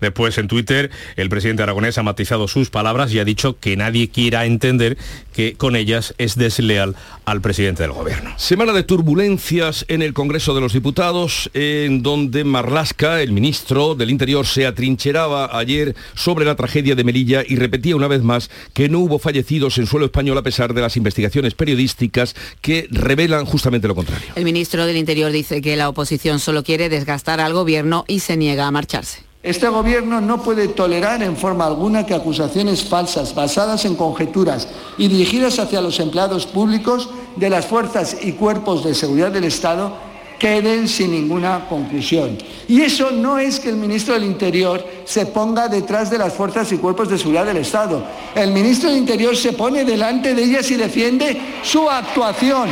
Después 0.00 0.38
en 0.38 0.48
Twitter 0.48 0.90
el 1.16 1.28
presidente 1.28 1.62
aragonés 1.62 1.98
ha 1.98 2.02
matizado 2.02 2.48
sus 2.48 2.70
palabras 2.70 3.12
y 3.12 3.18
ha 3.18 3.24
dicho 3.24 3.58
que 3.58 3.76
nadie 3.76 4.08
quiera 4.08 4.46
entender 4.46 4.96
que 5.32 5.54
con 5.54 5.76
ellas 5.76 6.14
es 6.18 6.36
desleal 6.36 6.94
al 7.24 7.40
presidente 7.40 7.82
del 7.82 7.92
gobierno. 7.92 8.34
Semana 8.38 8.72
de 8.72 8.82
turbulencias 8.82 9.84
en 9.88 10.02
el 10.02 10.14
Congreso 10.14 10.54
de 10.54 10.60
los 10.60 10.72
Diputados, 10.72 11.50
en 11.54 12.02
donde 12.02 12.44
Marlasca, 12.44 13.20
el 13.20 13.32
ministro 13.32 13.94
del 13.94 14.10
Interior, 14.10 14.46
se 14.46 14.66
atrincheraba 14.66 15.58
ayer 15.58 15.96
sobre 16.14 16.44
la 16.44 16.54
tragedia 16.54 16.94
de 16.94 17.04
Melilla 17.04 17.42
y 17.46 17.56
repetía 17.56 17.96
una 17.96 18.08
vez 18.08 18.22
más 18.22 18.50
que 18.72 18.88
no 18.88 19.00
hubo 19.00 19.18
fallecidos 19.18 19.78
en 19.78 19.86
suelo 19.86 20.06
español 20.06 20.38
a 20.38 20.42
pesar 20.42 20.74
de 20.74 20.82
las 20.82 20.96
investigaciones 20.96 21.54
periodísticas 21.54 22.34
que 22.60 22.86
revelan 22.90 23.44
justamente 23.44 23.88
lo 23.88 23.94
contrario. 23.94 24.28
El 24.36 24.44
ministro 24.44 24.86
del 24.86 24.96
Interior 24.96 25.32
dice 25.32 25.60
que 25.60 25.76
la 25.76 25.88
oposición 25.88 26.38
solo 26.38 26.62
quiere 26.62 26.88
desgastar 26.88 27.40
al 27.40 27.52
gobierno 27.52 28.04
y 28.06 28.20
se 28.20 28.36
niega 28.36 28.66
a 28.66 28.70
marcharse. 28.70 29.23
Este 29.44 29.68
Gobierno 29.68 30.22
no 30.22 30.42
puede 30.42 30.68
tolerar 30.68 31.22
en 31.22 31.36
forma 31.36 31.66
alguna 31.66 32.06
que 32.06 32.14
acusaciones 32.14 32.82
falsas, 32.82 33.34
basadas 33.34 33.84
en 33.84 33.94
conjeturas 33.94 34.68
y 34.96 35.08
dirigidas 35.08 35.58
hacia 35.58 35.82
los 35.82 36.00
empleados 36.00 36.46
públicos 36.46 37.10
de 37.36 37.50
las 37.50 37.66
fuerzas 37.66 38.16
y 38.22 38.32
cuerpos 38.32 38.82
de 38.82 38.94
seguridad 38.94 39.30
del 39.30 39.44
Estado, 39.44 39.92
queden 40.38 40.88
sin 40.88 41.10
ninguna 41.10 41.66
conclusión. 41.68 42.38
Y 42.68 42.80
eso 42.80 43.10
no 43.10 43.38
es 43.38 43.60
que 43.60 43.68
el 43.68 43.76
ministro 43.76 44.14
del 44.14 44.24
Interior 44.24 44.82
se 45.04 45.26
ponga 45.26 45.68
detrás 45.68 46.10
de 46.10 46.16
las 46.16 46.32
fuerzas 46.32 46.72
y 46.72 46.78
cuerpos 46.78 47.10
de 47.10 47.18
seguridad 47.18 47.44
del 47.44 47.58
Estado. 47.58 48.02
El 48.34 48.50
ministro 48.50 48.88
del 48.88 48.98
Interior 48.98 49.36
se 49.36 49.52
pone 49.52 49.84
delante 49.84 50.34
de 50.34 50.42
ellas 50.42 50.70
y 50.70 50.76
defiende 50.76 51.38
su 51.62 51.90
actuación. 51.90 52.70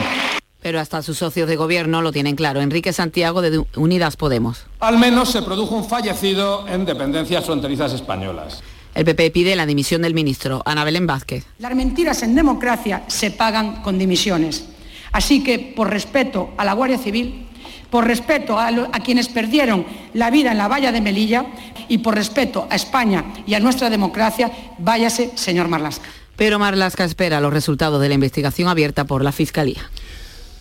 Pero 0.63 0.81
hasta 0.81 1.03
sus 1.03 1.19
socios 1.19 1.49
de 1.49 1.57
gobierno 1.57 2.03
lo 2.03 2.13
tienen 2.13 2.37
claro. 2.37 2.61
Enrique 2.61 2.93
Santiago 2.93 3.43
de 3.43 3.65
Unidas 3.77 4.17
Podemos. 4.17 4.65
Al 4.81 4.99
menos 4.99 5.31
se 5.31 5.43
produjo 5.43 5.75
un 5.75 5.85
fallecido 5.85 6.67
en 6.69 6.85
dependencias 6.85 7.45
fronterizas 7.45 7.93
españolas. 7.93 8.63
El 8.95 9.05
PP 9.05 9.31
pide 9.31 9.57
la 9.57 9.67
dimisión 9.67 10.03
del 10.03 10.15
ministro, 10.15 10.63
Ana 10.67 10.85
Belén 10.85 11.07
Vázquez. 11.07 11.47
Las 11.59 11.75
mentiras 11.75 12.23
en 12.23 12.35
democracia 12.35 13.05
se 13.09 13.31
pagan 13.31 13.83
con 13.83 13.99
dimisiones. 13.99 14.67
Así 15.13 15.43
que, 15.43 15.59
por 15.59 15.91
respeto 15.91 16.51
a 16.57 16.65
la 16.65 16.75
Guardia 16.75 16.99
Civil, 16.99 17.49
por 17.91 18.07
respeto 18.07 18.59
a, 18.59 18.69
a, 18.69 19.01
quienes 19.01 19.29
perdieron 19.29 19.85
la 20.15 20.31
vida 20.31 20.53
en 20.53 20.59
la 20.59 20.69
valla 20.69 20.93
de 20.93 21.01
Melilla 21.01 21.47
y 21.89 21.99
por 21.99 22.15
respeto 22.15 22.67
a 22.71 22.77
España 22.77 23.25
y 23.47 23.55
a 23.55 23.61
nuestra 23.61 23.91
democracia, 23.91 24.51
váyase, 24.79 25.33
señor 25.35 25.69
Marlasca. 25.69 26.09
Pero 26.37 26.59
Marlasca 26.59 27.05
espera 27.05 27.41
los 27.41 27.53
resultados 27.53 28.01
de 28.01 28.09
la 28.09 28.15
investigación 28.15 28.69
abierta 28.69 29.05
por 29.05 29.23
la 29.23 29.33
Fiscalía. 29.33 29.91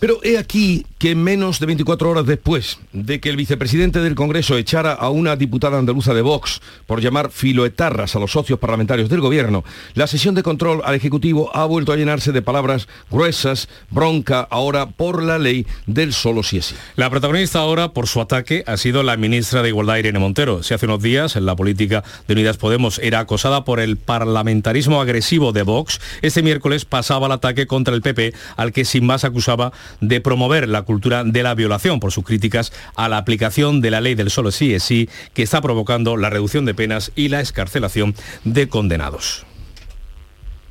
Pero 0.02 0.18
he 0.24 0.36
aquí 0.36 0.84
que 1.02 1.16
menos 1.16 1.58
de 1.58 1.66
24 1.66 2.10
horas 2.10 2.26
después 2.26 2.78
de 2.92 3.18
que 3.18 3.28
el 3.28 3.36
vicepresidente 3.36 3.98
del 3.98 4.14
Congreso 4.14 4.56
echara 4.56 4.92
a 4.92 5.10
una 5.10 5.34
diputada 5.34 5.76
andaluza 5.76 6.14
de 6.14 6.22
Vox 6.22 6.60
por 6.86 7.00
llamar 7.00 7.32
filoetarras 7.32 8.14
a 8.14 8.20
los 8.20 8.30
socios 8.30 8.60
parlamentarios 8.60 9.08
del 9.08 9.20
Gobierno, 9.20 9.64
la 9.94 10.06
sesión 10.06 10.36
de 10.36 10.44
control 10.44 10.80
al 10.84 10.94
Ejecutivo 10.94 11.50
ha 11.56 11.64
vuelto 11.64 11.90
a 11.90 11.96
llenarse 11.96 12.30
de 12.30 12.40
palabras 12.40 12.86
gruesas, 13.10 13.68
bronca 13.90 14.46
ahora 14.48 14.90
por 14.90 15.24
la 15.24 15.40
ley 15.40 15.66
del 15.86 16.12
solo 16.12 16.44
si 16.44 16.58
es 16.58 16.66
sí. 16.66 16.76
La 16.94 17.10
protagonista 17.10 17.58
ahora 17.58 17.88
por 17.88 18.06
su 18.06 18.20
ataque 18.20 18.62
ha 18.68 18.76
sido 18.76 19.02
la 19.02 19.16
ministra 19.16 19.60
de 19.64 19.70
Igualdad 19.70 19.96
Irene 19.96 20.20
Montero. 20.20 20.62
Si 20.62 20.72
hace 20.72 20.86
unos 20.86 21.02
días 21.02 21.34
en 21.34 21.46
la 21.46 21.56
política 21.56 22.04
de 22.28 22.34
Unidas 22.34 22.58
Podemos 22.58 23.00
era 23.00 23.18
acosada 23.18 23.64
por 23.64 23.80
el 23.80 23.96
parlamentarismo 23.96 25.00
agresivo 25.00 25.50
de 25.50 25.64
Vox, 25.64 26.00
este 26.22 26.44
miércoles 26.44 26.84
pasaba 26.84 27.26
el 27.26 27.32
ataque 27.32 27.66
contra 27.66 27.92
el 27.92 28.02
PP 28.02 28.34
al 28.56 28.72
que 28.72 28.84
sin 28.84 29.04
más 29.04 29.24
acusaba 29.24 29.72
de 30.00 30.20
promover 30.20 30.68
la 30.68 30.82
cultura 30.82 30.91
de 31.00 31.42
la 31.42 31.54
violación 31.54 32.00
por 32.00 32.12
sus 32.12 32.24
críticas 32.24 32.72
a 32.96 33.08
la 33.08 33.18
aplicación 33.18 33.80
de 33.80 33.90
la 33.90 34.00
ley 34.00 34.14
del 34.14 34.30
solo 34.30 34.50
sí 34.50 34.74
es 34.74 34.82
sí, 34.82 35.08
que 35.34 35.42
está 35.42 35.60
provocando 35.60 36.16
la 36.16 36.30
reducción 36.30 36.64
de 36.64 36.74
penas 36.74 37.12
y 37.14 37.28
la 37.28 37.40
escarcelación 37.40 38.14
de 38.44 38.68
condenados. 38.68 39.46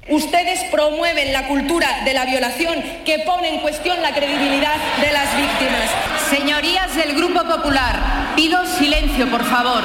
Ustedes 0.10 0.60
promueven 0.72 1.32
la 1.32 1.48
cultura 1.48 2.04
de 2.04 2.13
la 2.13 2.25
violación 2.25 2.84
que 3.06 3.20
pone 3.20 3.54
en 3.54 3.62
cuestión 3.62 4.01
la 4.01 4.13
credibilidad 4.13 4.75
de 5.00 5.12
las 5.12 5.38
víctimas. 5.38 5.90
Señorías 6.30 6.96
del 6.96 7.16
Grupo 7.16 7.44
Popular, 7.44 8.34
pido 8.36 8.66
silencio, 8.78 9.30
por 9.30 9.44
favor. 9.46 9.84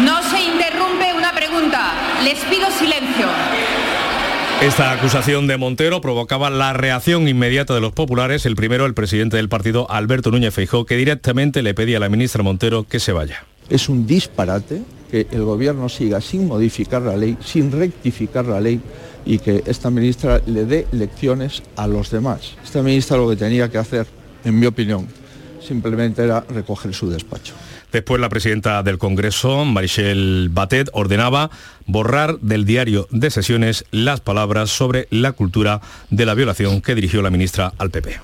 No 0.00 0.22
se 0.22 0.40
interrumpe 0.40 1.12
una 1.12 1.32
pregunta. 1.32 1.92
Les 2.24 2.38
pido 2.46 2.70
silencio. 2.70 3.28
Esta 4.62 4.92
acusación 4.92 5.48
de 5.48 5.56
Montero 5.56 6.00
provocaba 6.00 6.48
la 6.48 6.72
reacción 6.72 7.26
inmediata 7.26 7.74
de 7.74 7.80
los 7.80 7.92
populares. 7.92 8.46
El 8.46 8.54
primero, 8.54 8.86
el 8.86 8.94
presidente 8.94 9.36
del 9.36 9.48
partido, 9.48 9.90
Alberto 9.90 10.30
Núñez 10.30 10.54
Feijó, 10.54 10.86
que 10.86 10.96
directamente 10.96 11.62
le 11.62 11.74
pedía 11.74 11.96
a 11.96 12.00
la 12.00 12.08
ministra 12.08 12.44
Montero 12.44 12.84
que 12.84 13.00
se 13.00 13.10
vaya. 13.10 13.44
Es 13.68 13.88
un 13.88 14.06
disparate 14.06 14.82
que 15.10 15.26
el 15.32 15.42
gobierno 15.42 15.88
siga 15.88 16.20
sin 16.20 16.46
modificar 16.46 17.02
la 17.02 17.16
ley, 17.16 17.36
sin 17.44 17.72
rectificar 17.72 18.44
la 18.44 18.60
ley 18.60 18.80
y 19.26 19.40
que 19.40 19.64
esta 19.66 19.90
ministra 19.90 20.40
le 20.46 20.64
dé 20.64 20.86
lecciones 20.92 21.64
a 21.74 21.88
los 21.88 22.12
demás. 22.12 22.54
Esta 22.62 22.84
ministra 22.84 23.16
lo 23.16 23.28
que 23.28 23.36
tenía 23.36 23.68
que 23.68 23.78
hacer, 23.78 24.06
en 24.44 24.60
mi 24.60 24.66
opinión, 24.66 25.08
simplemente 25.60 26.22
era 26.22 26.40
recoger 26.48 26.94
su 26.94 27.10
despacho. 27.10 27.54
Después 27.92 28.20
la 28.20 28.30
presidenta 28.30 28.82
del 28.82 28.98
Congreso, 28.98 29.64
Marichel 29.64 30.48
Batet, 30.50 30.88
ordenaba 30.94 31.50
borrar 31.86 32.38
del 32.40 32.64
diario 32.64 33.06
de 33.10 33.30
sesiones 33.30 33.84
las 33.90 34.20
palabras 34.20 34.70
sobre 34.70 35.08
la 35.10 35.32
cultura 35.32 35.80
de 36.10 36.24
la 36.24 36.34
violación 36.34 36.80
que 36.80 36.94
dirigió 36.94 37.20
la 37.20 37.30
ministra 37.30 37.72
al 37.78 37.90
PP. 37.90 38.18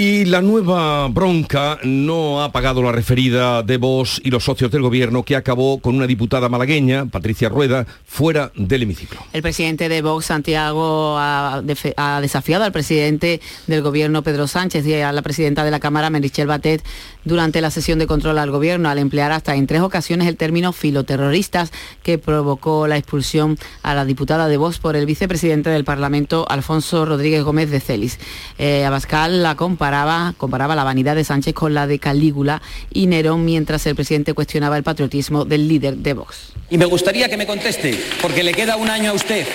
Y 0.00 0.24
la 0.24 0.40
nueva 0.40 1.08
bronca 1.08 1.78
no 1.82 2.42
ha 2.42 2.52
pagado 2.52 2.82
la 2.82 2.90
referida 2.90 3.62
de 3.62 3.76
Vos 3.76 4.18
y 4.24 4.30
los 4.30 4.44
socios 4.44 4.70
del 4.70 4.80
gobierno 4.80 5.24
que 5.24 5.36
acabó 5.36 5.78
con 5.78 5.94
una 5.94 6.06
diputada 6.06 6.48
malagueña, 6.48 7.04
Patricia 7.04 7.50
Rueda, 7.50 7.84
fuera 8.06 8.50
del 8.54 8.84
hemiciclo. 8.84 9.20
El 9.34 9.42
presidente 9.42 9.90
de 9.90 10.00
Vox, 10.00 10.24
Santiago, 10.24 11.18
ha, 11.18 11.62
ha, 11.96 12.20
desafiado 12.22 12.64
al 12.64 12.72
presidente 12.72 13.42
del 13.66 13.82
gobierno, 13.82 14.22
Pedro 14.22 14.46
Sánchez, 14.46 14.86
y 14.86 14.94
a 14.94 15.12
la 15.12 15.20
presidenta 15.20 15.64
de 15.64 15.70
la 15.70 15.80
Cámara, 15.80 16.08
Merichel 16.08 16.46
Batet, 16.46 16.82
durante 17.24 17.60
la 17.60 17.70
sesión 17.70 17.98
de 17.98 18.06
control 18.06 18.38
al 18.38 18.50
gobierno, 18.50 18.88
al 18.88 18.98
emplear 18.98 19.32
hasta 19.32 19.54
en 19.54 19.66
tres 19.66 19.80
ocasiones 19.80 20.28
el 20.28 20.36
término 20.36 20.72
filoterroristas 20.72 21.72
que 22.02 22.18
provocó 22.18 22.86
la 22.86 22.96
expulsión 22.96 23.58
a 23.82 23.94
la 23.94 24.04
diputada 24.04 24.48
de 24.48 24.56
Vox 24.56 24.78
por 24.78 24.96
el 24.96 25.06
vicepresidente 25.06 25.70
del 25.70 25.84
Parlamento, 25.84 26.46
Alfonso 26.48 27.04
Rodríguez 27.04 27.42
Gómez 27.42 27.70
de 27.70 27.80
Celis. 27.80 28.18
Eh, 28.58 28.84
Abascal 28.84 29.42
la 29.42 29.56
compara 29.56 30.34
comparaba, 30.36 30.74
la 30.74 30.84
vanidad 30.84 31.16
de 31.16 31.24
Sánchez 31.24 31.54
con 31.54 31.74
la 31.74 31.86
de 31.86 31.98
Calígula 31.98 32.62
y 32.92 33.06
Nerón 33.06 33.44
mientras 33.44 33.86
el 33.86 33.94
presidente 33.94 34.34
cuestionaba 34.34 34.76
el 34.76 34.82
patriotismo 34.82 35.44
del 35.44 35.68
líder 35.68 35.96
de 35.96 36.14
Vox. 36.14 36.52
Y 36.70 36.78
me 36.78 36.84
gustaría 36.84 37.28
que 37.28 37.36
me 37.36 37.46
conteste, 37.46 37.98
porque 38.22 38.42
le 38.42 38.52
queda 38.52 38.76
un 38.76 38.88
año 38.88 39.10
a 39.10 39.14
usted, 39.14 39.46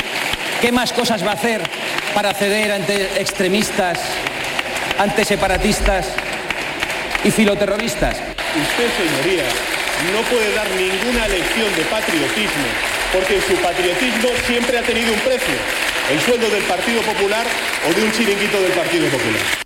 ¿qué 0.61 0.71
más 0.71 0.91
cosas 0.93 1.25
va 1.25 1.31
a 1.31 1.35
hacer 1.35 1.61
para 2.13 2.33
ceder 2.33 2.71
ante 2.71 3.21
extremistas, 3.21 3.99
ante 4.99 5.25
separatistas 5.25 6.07
y 7.25 7.31
filoterroristas? 7.31 8.15
Usted, 8.15 8.87
señoría, 8.95 9.43
no 10.13 10.21
puede 10.29 10.53
dar 10.53 10.69
ninguna 10.77 11.27
lección 11.27 11.73
de 11.75 11.81
patriotismo, 11.89 12.69
porque 13.11 13.41
su 13.41 13.55
patriotismo 13.61 14.29
siempre 14.45 14.77
ha 14.77 14.83
tenido 14.83 15.11
un 15.11 15.19
precio, 15.19 15.55
el 16.11 16.21
sueldo 16.21 16.47
del 16.49 16.63
Partido 16.63 17.01
Popular 17.01 17.45
o 17.89 17.93
de 17.93 18.05
un 18.05 18.11
chiringuito 18.11 18.61
del 18.61 18.71
Partido 18.73 19.07
Popular. 19.07 19.65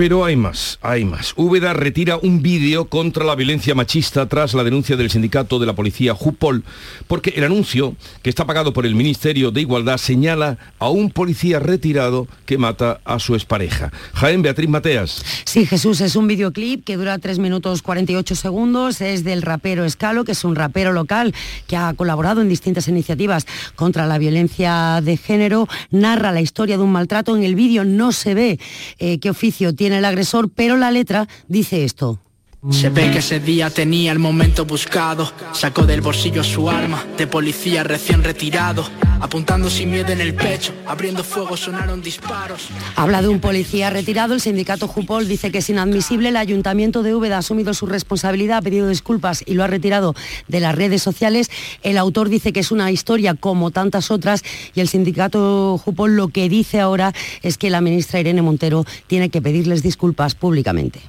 Pero 0.00 0.24
hay 0.24 0.34
más, 0.34 0.78
hay 0.80 1.04
más. 1.04 1.34
Úbeda 1.36 1.74
retira 1.74 2.16
un 2.16 2.40
vídeo 2.40 2.86
contra 2.86 3.22
la 3.22 3.34
violencia 3.34 3.74
machista 3.74 4.24
tras 4.30 4.54
la 4.54 4.64
denuncia 4.64 4.96
del 4.96 5.10
sindicato 5.10 5.58
de 5.58 5.66
la 5.66 5.74
policía 5.74 6.14
Jupol, 6.14 6.64
porque 7.06 7.34
el 7.36 7.44
anuncio, 7.44 7.94
que 8.22 8.30
está 8.30 8.46
pagado 8.46 8.72
por 8.72 8.86
el 8.86 8.94
Ministerio 8.94 9.50
de 9.50 9.60
Igualdad, 9.60 9.98
señala 9.98 10.56
a 10.78 10.88
un 10.88 11.10
policía 11.10 11.58
retirado 11.58 12.28
que 12.46 12.56
mata 12.56 13.02
a 13.04 13.18
su 13.18 13.34
expareja. 13.34 13.92
Jaén 14.14 14.40
Beatriz 14.40 14.70
Mateas. 14.70 15.22
Sí, 15.44 15.66
Jesús, 15.66 16.00
es 16.00 16.16
un 16.16 16.26
videoclip 16.26 16.82
que 16.82 16.96
dura 16.96 17.18
3 17.18 17.38
minutos 17.38 17.82
48 17.82 18.36
segundos, 18.36 19.02
es 19.02 19.22
del 19.22 19.42
rapero 19.42 19.84
Escalo, 19.84 20.24
que 20.24 20.32
es 20.32 20.44
un 20.44 20.56
rapero 20.56 20.94
local 20.94 21.34
que 21.66 21.76
ha 21.76 21.92
colaborado 21.92 22.40
en 22.40 22.48
distintas 22.48 22.88
iniciativas 22.88 23.46
contra 23.76 24.06
la 24.06 24.16
violencia 24.16 25.02
de 25.02 25.18
género, 25.18 25.68
narra 25.90 26.32
la 26.32 26.40
historia 26.40 26.78
de 26.78 26.84
un 26.84 26.92
maltrato. 26.92 27.36
En 27.36 27.42
el 27.42 27.54
vídeo 27.54 27.84
no 27.84 28.12
se 28.12 28.32
ve 28.32 28.58
eh, 28.98 29.18
qué 29.18 29.28
oficio 29.28 29.74
tiene 29.74 29.89
el 29.92 30.04
agresor, 30.04 30.50
pero 30.50 30.76
la 30.76 30.90
letra 30.90 31.28
dice 31.48 31.84
esto. 31.84 32.20
Se 32.68 32.90
ve 32.90 33.10
que 33.10 33.20
ese 33.20 33.40
día 33.40 33.70
tenía 33.70 34.12
el 34.12 34.18
momento 34.18 34.66
buscado. 34.66 35.32
Sacó 35.54 35.86
del 35.86 36.02
bolsillo 36.02 36.44
su 36.44 36.68
arma, 36.68 37.06
de 37.16 37.26
policía 37.26 37.84
recién 37.84 38.22
retirado. 38.22 38.84
Apuntando 39.18 39.70
sin 39.70 39.90
miedo 39.90 40.12
en 40.12 40.20
el 40.20 40.34
pecho, 40.34 40.74
abriendo 40.86 41.24
fuego 41.24 41.56
sonaron 41.56 42.02
disparos. 42.02 42.68
Habla 42.96 43.22
de 43.22 43.28
un 43.28 43.40
policía 43.40 43.88
retirado. 43.88 44.34
El 44.34 44.42
sindicato 44.42 44.88
Jupol 44.88 45.26
dice 45.26 45.50
que 45.50 45.58
es 45.58 45.70
inadmisible. 45.70 46.28
El 46.28 46.36
ayuntamiento 46.36 47.02
de 47.02 47.14
Úbeda 47.14 47.36
ha 47.36 47.38
asumido 47.38 47.72
su 47.72 47.86
responsabilidad, 47.86 48.58
ha 48.58 48.62
pedido 48.62 48.88
disculpas 48.88 49.42
y 49.46 49.54
lo 49.54 49.64
ha 49.64 49.66
retirado 49.66 50.14
de 50.46 50.60
las 50.60 50.74
redes 50.74 51.02
sociales. 51.02 51.50
El 51.82 51.96
autor 51.96 52.28
dice 52.28 52.52
que 52.52 52.60
es 52.60 52.70
una 52.70 52.90
historia 52.90 53.32
como 53.32 53.70
tantas 53.70 54.10
otras 54.10 54.44
y 54.74 54.80
el 54.80 54.88
sindicato 54.88 55.78
Jupol 55.78 56.14
lo 56.14 56.28
que 56.28 56.50
dice 56.50 56.78
ahora 56.78 57.14
es 57.40 57.56
que 57.56 57.70
la 57.70 57.80
ministra 57.80 58.20
Irene 58.20 58.42
Montero 58.42 58.84
tiene 59.06 59.30
que 59.30 59.40
pedirles 59.40 59.82
disculpas 59.82 60.34
públicamente. 60.34 61.00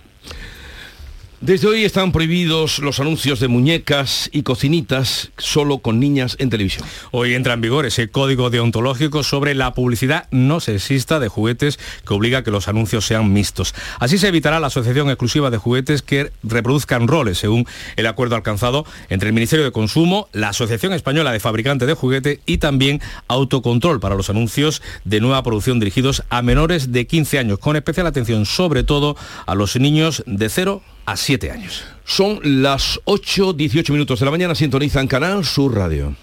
Desde 1.42 1.68
hoy 1.68 1.86
están 1.86 2.12
prohibidos 2.12 2.78
los 2.78 3.00
anuncios 3.00 3.40
de 3.40 3.48
muñecas 3.48 4.30
y 4.32 4.44
cocinitas 4.44 5.32
solo 5.40 5.80
con 5.80 6.00
niñas 6.00 6.36
en 6.38 6.52
televisión. 6.52 6.88
Hoy 7.10 7.34
entra 7.34 7.56
en 7.56 7.62
vigor 7.62 7.88
ese 7.88 8.10
código 8.10 8.52
deontológico 8.52 9.24
sobre 9.24 9.56
la 9.56 9.74
publicidad 9.74 10.28
no 10.30 10.60
sexista 10.60 11.20
de 11.20 11.30
juguetes 11.30 11.80
que 12.08 12.14
obliga 12.14 12.38
a 12.38 12.44
que 12.44 12.52
los 12.52 12.68
anuncios 12.68 13.08
sean 13.08 13.34
mixtos. 13.34 13.74
Así 14.00 14.20
se 14.20 14.28
evitará 14.28 14.60
la 14.60 14.68
asociación 14.68 15.10
exclusiva 15.10 15.50
de 15.50 15.58
juguetes 15.58 16.04
que 16.04 16.32
reproduzcan 16.44 17.08
roles, 17.08 17.40
según 17.40 17.66
el 17.96 18.06
acuerdo 18.06 18.36
alcanzado 18.36 18.86
entre 19.10 19.30
el 19.30 19.34
Ministerio 19.34 19.66
de 19.66 19.72
Consumo, 19.72 20.30
la 20.34 20.50
Asociación 20.50 20.94
Española 20.94 21.32
de 21.32 21.40
Fabricantes 21.40 21.88
de 21.88 21.96
Juguetes 21.96 22.40
y 22.46 22.60
también 22.60 23.02
autocontrol 23.28 24.00
para 24.00 24.14
los 24.14 24.30
anuncios 24.30 24.84
de 25.06 25.20
nueva 25.22 25.42
producción 25.42 25.80
dirigidos 25.80 26.22
a 26.30 26.44
menores 26.44 26.92
de 26.92 27.08
15 27.08 27.40
años, 27.40 27.58
con 27.58 27.76
especial 27.76 28.06
atención 28.06 28.46
sobre 28.46 28.84
todo 28.84 29.18
a 29.48 29.56
los 29.56 29.76
niños 29.76 30.22
de 30.28 30.48
0 30.48 30.84
a 31.06 31.16
7 31.16 31.52
años. 31.52 31.84
Son 32.06 32.40
las 32.44 33.00
8, 33.06 33.54
18 33.54 33.94
minutos 33.94 34.20
de 34.20 34.26
la 34.26 34.32
mañana, 34.32 34.56
sintonizan 34.56 35.08
Canal 35.08 35.46
Sur 35.46 35.76
Radio. 35.76 36.16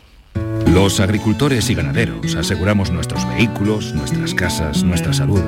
Los 0.67 1.01
agricultores 1.01 1.71
y 1.71 1.75
ganaderos 1.75 2.35
aseguramos 2.35 2.91
nuestros 2.91 3.27
vehículos, 3.29 3.95
nuestras 3.95 4.35
casas, 4.35 4.85
nuestra 4.85 5.13
salud, 5.13 5.41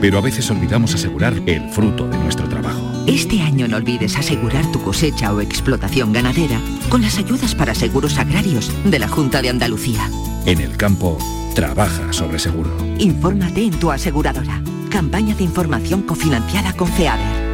pero 0.00 0.18
a 0.18 0.20
veces 0.22 0.50
olvidamos 0.50 0.94
asegurar 0.94 1.34
el 1.46 1.68
fruto 1.70 2.08
de 2.08 2.18
nuestro 2.18 2.48
trabajo. 2.48 2.80
Este 3.06 3.42
año 3.42 3.68
no 3.68 3.76
olvides 3.76 4.16
asegurar 4.16 4.70
tu 4.72 4.82
cosecha 4.82 5.32
o 5.32 5.40
explotación 5.40 6.12
ganadera 6.12 6.58
con 6.88 7.02
las 7.02 7.18
ayudas 7.18 7.54
para 7.54 7.74
seguros 7.74 8.18
agrarios 8.18 8.72
de 8.84 8.98
la 8.98 9.08
Junta 9.08 9.42
de 9.42 9.50
Andalucía. 9.50 10.08
En 10.46 10.60
el 10.60 10.76
campo, 10.76 11.18
trabaja 11.54 12.12
sobre 12.12 12.38
seguro. 12.38 12.70
Infórmate 12.98 13.64
en 13.64 13.78
tu 13.78 13.90
aseguradora. 13.90 14.62
Campaña 14.90 15.34
de 15.34 15.44
información 15.44 16.02
cofinanciada 16.02 16.72
con 16.72 16.88
FEADER. 16.88 17.53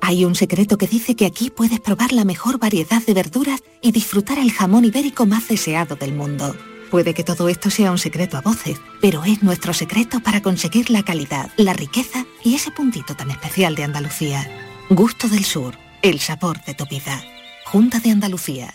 Hay 0.00 0.26
un 0.26 0.34
secreto 0.34 0.76
que 0.76 0.86
dice 0.86 1.16
que 1.16 1.24
aquí 1.24 1.48
puedes 1.48 1.80
probar 1.80 2.12
la 2.12 2.24
mejor 2.24 2.58
variedad 2.58 3.02
de 3.02 3.14
verduras 3.14 3.62
y 3.80 3.90
disfrutar 3.90 4.38
el 4.38 4.52
jamón 4.52 4.84
ibérico 4.84 5.24
más 5.24 5.48
deseado 5.48 5.96
del 5.96 6.12
mundo. 6.12 6.54
Puede 6.90 7.14
que 7.14 7.24
todo 7.24 7.48
esto 7.48 7.70
sea 7.70 7.90
un 7.90 7.98
secreto 7.98 8.36
a 8.36 8.42
voces, 8.42 8.78
pero 9.00 9.24
es 9.24 9.42
nuestro 9.42 9.72
secreto 9.72 10.20
para 10.20 10.42
conseguir 10.42 10.90
la 10.90 11.02
calidad, 11.02 11.50
la 11.56 11.72
riqueza 11.72 12.26
y 12.44 12.54
ese 12.54 12.70
puntito 12.70 13.16
tan 13.16 13.30
especial 13.30 13.74
de 13.74 13.84
Andalucía. 13.84 14.46
Gusto 14.90 15.28
del 15.28 15.44
Sur, 15.44 15.74
el 16.02 16.20
sabor 16.20 16.62
de 16.64 16.74
tu 16.74 16.84
vida. 16.86 17.24
Junta 17.64 17.98
de 17.98 18.10
Andalucía. 18.10 18.74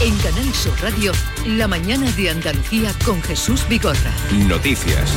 En 0.00 0.16
Canal 0.16 0.52
Sur 0.54 0.74
Radio, 0.82 1.12
la 1.46 1.68
mañana 1.68 2.10
de 2.12 2.30
Andalucía 2.30 2.92
con 3.04 3.22
Jesús 3.22 3.68
Vigorra. 3.68 4.12
Noticias. 4.32 5.12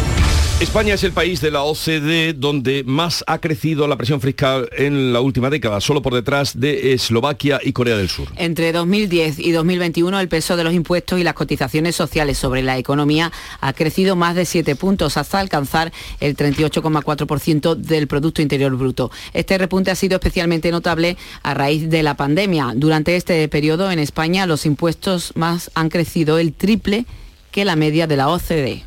España 0.60 0.96
es 0.96 1.04
el 1.04 1.12
país 1.12 1.40
de 1.40 1.52
la 1.52 1.62
OCDE 1.62 2.34
donde 2.34 2.84
más 2.84 3.24
ha 3.28 3.38
crecido 3.38 3.88
la 3.88 3.96
presión 3.96 4.20
fiscal 4.20 4.68
en 4.76 5.14
la 5.14 5.22
última 5.22 5.52
década, 5.52 5.80
solo 5.82 6.02
por 6.02 6.16
detrás 6.16 6.60
de 6.60 6.94
Eslovaquia 6.94 7.60
y 7.64 7.74
Corea 7.74 7.96
del 7.96 8.10
Sur. 8.10 8.28
Entre 8.38 8.72
2010 8.72 9.38
y 9.38 9.52
2021 9.52 10.20
el 10.20 10.28
peso 10.28 10.58
de 10.58 10.64
los 10.64 10.74
impuestos 10.74 11.20
y 11.20 11.24
las 11.24 11.36
cotizaciones 11.36 11.96
sociales 11.96 12.40
sobre 12.40 12.64
la 12.64 12.76
economía 12.80 13.32
ha 13.62 13.74
crecido 13.74 14.16
más 14.16 14.34
de 14.34 14.46
7 14.46 14.76
puntos 14.76 15.18
hasta 15.18 15.40
alcanzar 15.40 15.94
el 16.20 16.36
38,4% 16.36 17.76
del 17.76 18.08
Producto 18.08 18.42
Interior 18.42 18.76
Bruto. 18.76 19.12
Este 19.36 19.60
repunte 19.60 19.92
ha 19.92 19.96
sido 19.96 20.16
especialmente 20.16 20.72
notable 20.72 21.18
a 21.44 21.54
raíz 21.54 21.88
de 21.88 22.02
la 22.02 22.18
pandemia. 22.18 22.74
Durante 22.76 23.16
este 23.16 23.48
periodo 23.48 23.92
en 23.92 24.00
España 24.00 24.48
los 24.48 24.66
impuestos 24.66 25.34
más 25.36 25.70
han 25.76 25.90
crecido 25.90 26.40
el 26.40 26.54
triple 26.54 27.06
que 27.52 27.64
la 27.64 27.76
media 27.76 28.08
de 28.08 28.18
la 28.18 28.30
OCDE. 28.30 28.84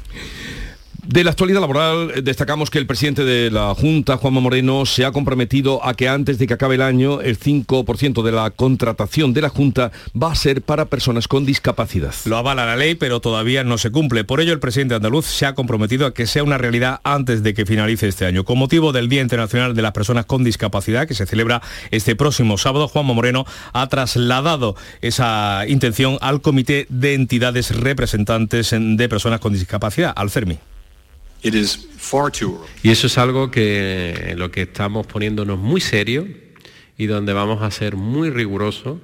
De 1.10 1.24
la 1.24 1.32
actualidad 1.32 1.60
laboral 1.60 2.12
eh, 2.14 2.22
destacamos 2.22 2.70
que 2.70 2.78
el 2.78 2.86
presidente 2.86 3.24
de 3.24 3.50
la 3.50 3.74
Junta, 3.74 4.16
Juanma 4.16 4.38
Moreno, 4.38 4.86
se 4.86 5.04
ha 5.04 5.10
comprometido 5.10 5.84
a 5.84 5.94
que 5.94 6.08
antes 6.08 6.38
de 6.38 6.46
que 6.46 6.54
acabe 6.54 6.76
el 6.76 6.82
año 6.82 7.20
el 7.20 7.36
5% 7.36 8.22
de 8.22 8.30
la 8.30 8.48
contratación 8.50 9.32
de 9.32 9.40
la 9.40 9.48
Junta 9.48 9.90
va 10.14 10.30
a 10.30 10.36
ser 10.36 10.62
para 10.62 10.84
personas 10.84 11.26
con 11.26 11.44
discapacidad. 11.44 12.14
Lo 12.26 12.36
avala 12.36 12.64
la 12.64 12.76
ley, 12.76 12.94
pero 12.94 13.18
todavía 13.18 13.64
no 13.64 13.76
se 13.76 13.90
cumple. 13.90 14.22
Por 14.22 14.40
ello, 14.40 14.52
el 14.52 14.60
presidente 14.60 14.94
andaluz 14.94 15.26
se 15.26 15.46
ha 15.46 15.56
comprometido 15.56 16.06
a 16.06 16.14
que 16.14 16.28
sea 16.28 16.44
una 16.44 16.58
realidad 16.58 17.00
antes 17.02 17.42
de 17.42 17.54
que 17.54 17.66
finalice 17.66 18.06
este 18.06 18.24
año. 18.24 18.44
Con 18.44 18.58
motivo 18.58 18.92
del 18.92 19.08
Día 19.08 19.20
Internacional 19.20 19.74
de 19.74 19.82
las 19.82 19.90
Personas 19.90 20.26
con 20.26 20.44
Discapacidad, 20.44 21.08
que 21.08 21.14
se 21.14 21.26
celebra 21.26 21.60
este 21.90 22.14
próximo 22.14 22.56
sábado, 22.56 22.86
Juanma 22.86 23.14
Moreno 23.14 23.46
ha 23.72 23.88
trasladado 23.88 24.76
esa 25.00 25.64
intención 25.66 26.18
al 26.20 26.40
Comité 26.40 26.86
de 26.88 27.14
Entidades 27.14 27.74
Representantes 27.74 28.70
de 28.72 29.08
Personas 29.08 29.40
con 29.40 29.52
Discapacidad, 29.52 30.12
al 30.14 30.30
CERMI. 30.30 30.60
Y 32.82 32.90
eso 32.90 33.06
es 33.06 33.18
algo 33.18 33.50
que 33.50 34.34
lo 34.36 34.50
que 34.50 34.62
estamos 34.62 35.06
poniéndonos 35.06 35.58
muy 35.58 35.80
serio 35.80 36.26
y 36.96 37.06
donde 37.06 37.32
vamos 37.32 37.62
a 37.62 37.70
ser 37.70 37.96
muy 37.96 38.30
rigurosos 38.30 38.98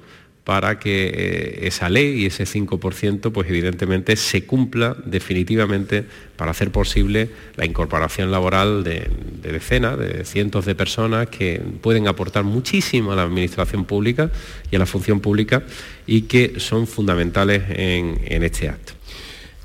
para 0.45 0.79
que 0.79 1.09
eh, 1.09 1.67
esa 1.67 1.89
ley 1.89 2.23
y 2.23 2.27
ese 2.27 2.45
5% 2.45 3.33
pues 3.33 3.49
evidentemente 3.49 4.15
se 4.15 4.47
cumpla 4.47 4.97
definitivamente 5.05 6.05
para 6.37 6.53
hacer 6.53 6.71
posible 6.71 7.31
la 7.57 7.67
incorporación 7.67 8.31
laboral 8.31 8.85
de, 8.85 9.11
decenas, 9.43 9.99
de 9.99 10.25
cientos 10.25 10.65
de 10.65 10.77
personas 10.77 11.29
que 11.29 11.61
pueden 11.81 12.07
aportar 12.07 12.45
muchísimo 12.45 13.11
a 13.11 13.17
la 13.17 13.23
administración 13.23 13.87
pública 13.87 14.31
y 14.71 14.77
a 14.77 14.79
la 14.79 14.87
función 14.87 15.19
pública 15.19 15.65
y 16.07 16.23
que 16.23 16.61
son 16.61 16.87
fundamentales 16.87 17.65
en 17.69 18.43
este 18.45 18.69
acto. 18.69 18.96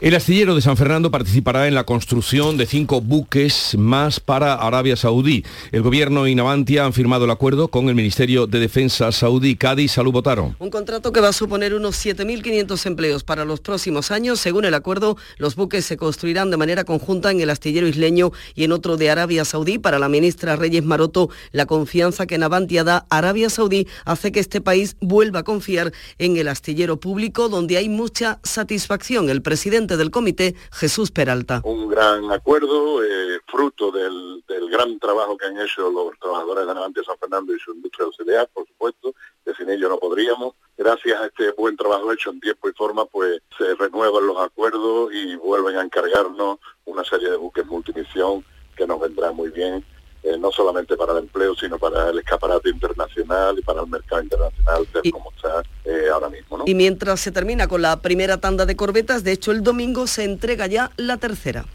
El 0.02 0.16
astillero 0.16 0.56
de 0.56 0.62
San 0.62 0.78
Fernando 0.78 1.12
participará 1.12 1.68
en 1.68 1.76
la 1.76 1.84
construcción 1.84 2.58
de 2.58 2.66
cinco 2.66 3.02
buques 3.02 3.76
más 3.78 4.20
para 4.20 4.56
Arabia 4.56 4.96
Saudí. 4.96 5.46
El 5.72 5.84
gobierno 5.84 6.26
y 6.26 6.34
Navantia 6.34 6.86
han 6.86 6.94
firmado 6.94 7.26
el 7.26 7.30
acuerdo 7.30 7.68
con 7.68 7.88
el 7.88 7.94
Ministerio 7.94 8.48
de 8.48 8.60
Defensa 8.60 9.12
saudí. 9.12 9.56
Cádiz, 9.56 9.92
salud 9.92 10.12
votaron. 10.12 10.56
Un 10.58 10.72
contrato 10.72 11.12
que 11.12 11.20
va 11.20 11.28
a 11.28 11.34
suponer 11.34 11.76
unos 11.76 12.04
7.500 12.04 12.84
empleos 12.88 13.24
para 13.24 13.46
los 13.46 13.60
próximos 13.60 14.10
años. 14.10 14.40
Según 14.40 14.66
el 14.66 14.74
acuerdo, 14.74 15.18
los 15.38 15.56
buques 15.56 15.86
se 15.86 15.98
construirán 15.98 16.50
de 16.50 16.58
manera 16.58 16.84
conjunta 16.84 17.30
en 17.30 17.40
el 17.40 17.52
astillero 17.52 17.88
isleño 17.88 18.32
y 18.56 18.64
en 18.64 18.72
otro 18.72 18.98
de 18.98 19.12
Arabia 19.12 19.46
Saudí. 19.46 19.78
Para 19.78 20.00
la 20.00 20.10
ministra 20.10 20.56
Reyes 20.56 20.84
Maroto, 20.84 21.30
la 21.52 21.68
confianza 21.68 22.26
que 22.26 22.40
Navantia 22.40 22.84
da 22.84 23.06
a 23.12 23.20
Arabia 23.20 23.52
Saudí 23.52 23.86
hace 24.06 24.32
que 24.32 24.40
este 24.40 24.62
país 24.62 24.96
vuelva 25.00 25.42
a 25.42 25.44
confiar 25.44 25.94
en 26.18 26.38
el 26.38 26.48
astillero 26.48 27.00
público, 27.00 27.50
donde 27.50 27.78
hay 27.78 27.88
mucha 27.88 28.40
satisfacción. 28.42 29.30
El 29.30 29.44
presidente 29.44 29.91
del 29.98 30.12
comité, 30.12 30.56
Jesús 30.72 31.12
Peralta. 31.12 31.62
Un 31.64 31.90
gran 31.90 32.32
acuerdo, 32.32 33.04
eh, 33.04 33.40
fruto 33.48 33.92
del, 33.92 34.44
gran 34.70 34.98
trabajo 35.00 35.36
que 35.36 35.48
han 35.48 35.60
hecho 35.60 35.92
los 35.92 36.18
trabajadores 36.18 36.66
de 36.66 36.74
Navantia 36.74 37.04
San 37.04 37.18
Fernando 37.18 37.54
y 37.54 37.60
su 37.60 37.74
industria 37.74 38.06
auxiliar, 38.06 38.50
por 38.54 38.66
supuesto, 38.66 39.14
que 39.44 39.54
sin 39.54 39.70
ello 39.70 39.90
no 39.90 39.98
podríamos. 39.98 40.56
Gracias 40.78 41.20
a 41.20 41.26
este 41.26 41.52
buen 41.52 41.76
trabajo 41.76 42.12
hecho 42.14 42.30
en 42.30 42.40
tiempo 42.40 42.70
y 42.70 42.74
forma, 42.74 43.06
pues 43.06 43.42
se 43.58 43.76
renuevan 43.76 44.26
los 44.26 44.38
acuerdos 44.38 45.14
y 45.14 45.36
vuelven 45.36 45.76
a 45.76 45.82
encargarnos 45.82 46.60
una 46.86 47.04
serie 47.04 47.30
de 47.30 47.36
buques 47.36 47.66
multimisión 47.68 48.46
que 48.78 48.88
nos 48.88 49.00
vendrá 49.00 49.32
muy 49.34 49.50
bien 49.50 49.84
eh, 50.24 50.38
no 50.40 50.52
solamente 50.52 50.96
para 50.96 51.14
el 51.14 51.20
empleo, 51.20 51.56
sino 51.56 51.78
para 51.80 52.10
el 52.10 52.20
escaparate 52.20 52.70
internacional 52.70 53.58
y 53.58 53.62
para 53.62 53.82
el 53.82 53.88
mercado 53.88 54.22
internacional, 54.22 54.88
como 55.12 55.32
está 55.36 55.64
eh, 55.86 56.10
ahora 56.14 56.30
mismo. 56.30 56.64
Y 56.66 56.76
mientras 56.76 57.20
se 57.20 57.32
termina 57.32 57.68
con 57.68 57.82
la 57.82 58.02
primera 58.02 58.38
tanda 58.38 58.66
de 58.66 58.76
corbetas, 58.76 59.24
de 59.24 59.32
hecho 59.32 59.52
el 59.52 59.64
domingo 59.64 60.08
se 60.08 60.24
entrega 60.24 60.68
ya 60.68 60.92
la 60.98 61.18
tercera. 61.18 61.66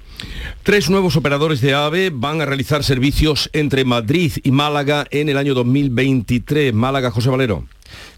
Tres 0.62 0.88
nuevos 0.88 1.16
operadores 1.16 1.60
de 1.60 1.74
AVE 1.74 2.10
van 2.12 2.40
a 2.40 2.46
realizar 2.46 2.82
servicios 2.82 3.50
entre 3.52 3.84
Madrid 3.84 4.32
y 4.42 4.50
Málaga 4.50 5.06
en 5.10 5.28
el 5.28 5.36
año 5.38 5.54
2023. 5.54 6.72
Málaga, 6.72 7.10
José 7.10 7.28
Valero. 7.28 7.64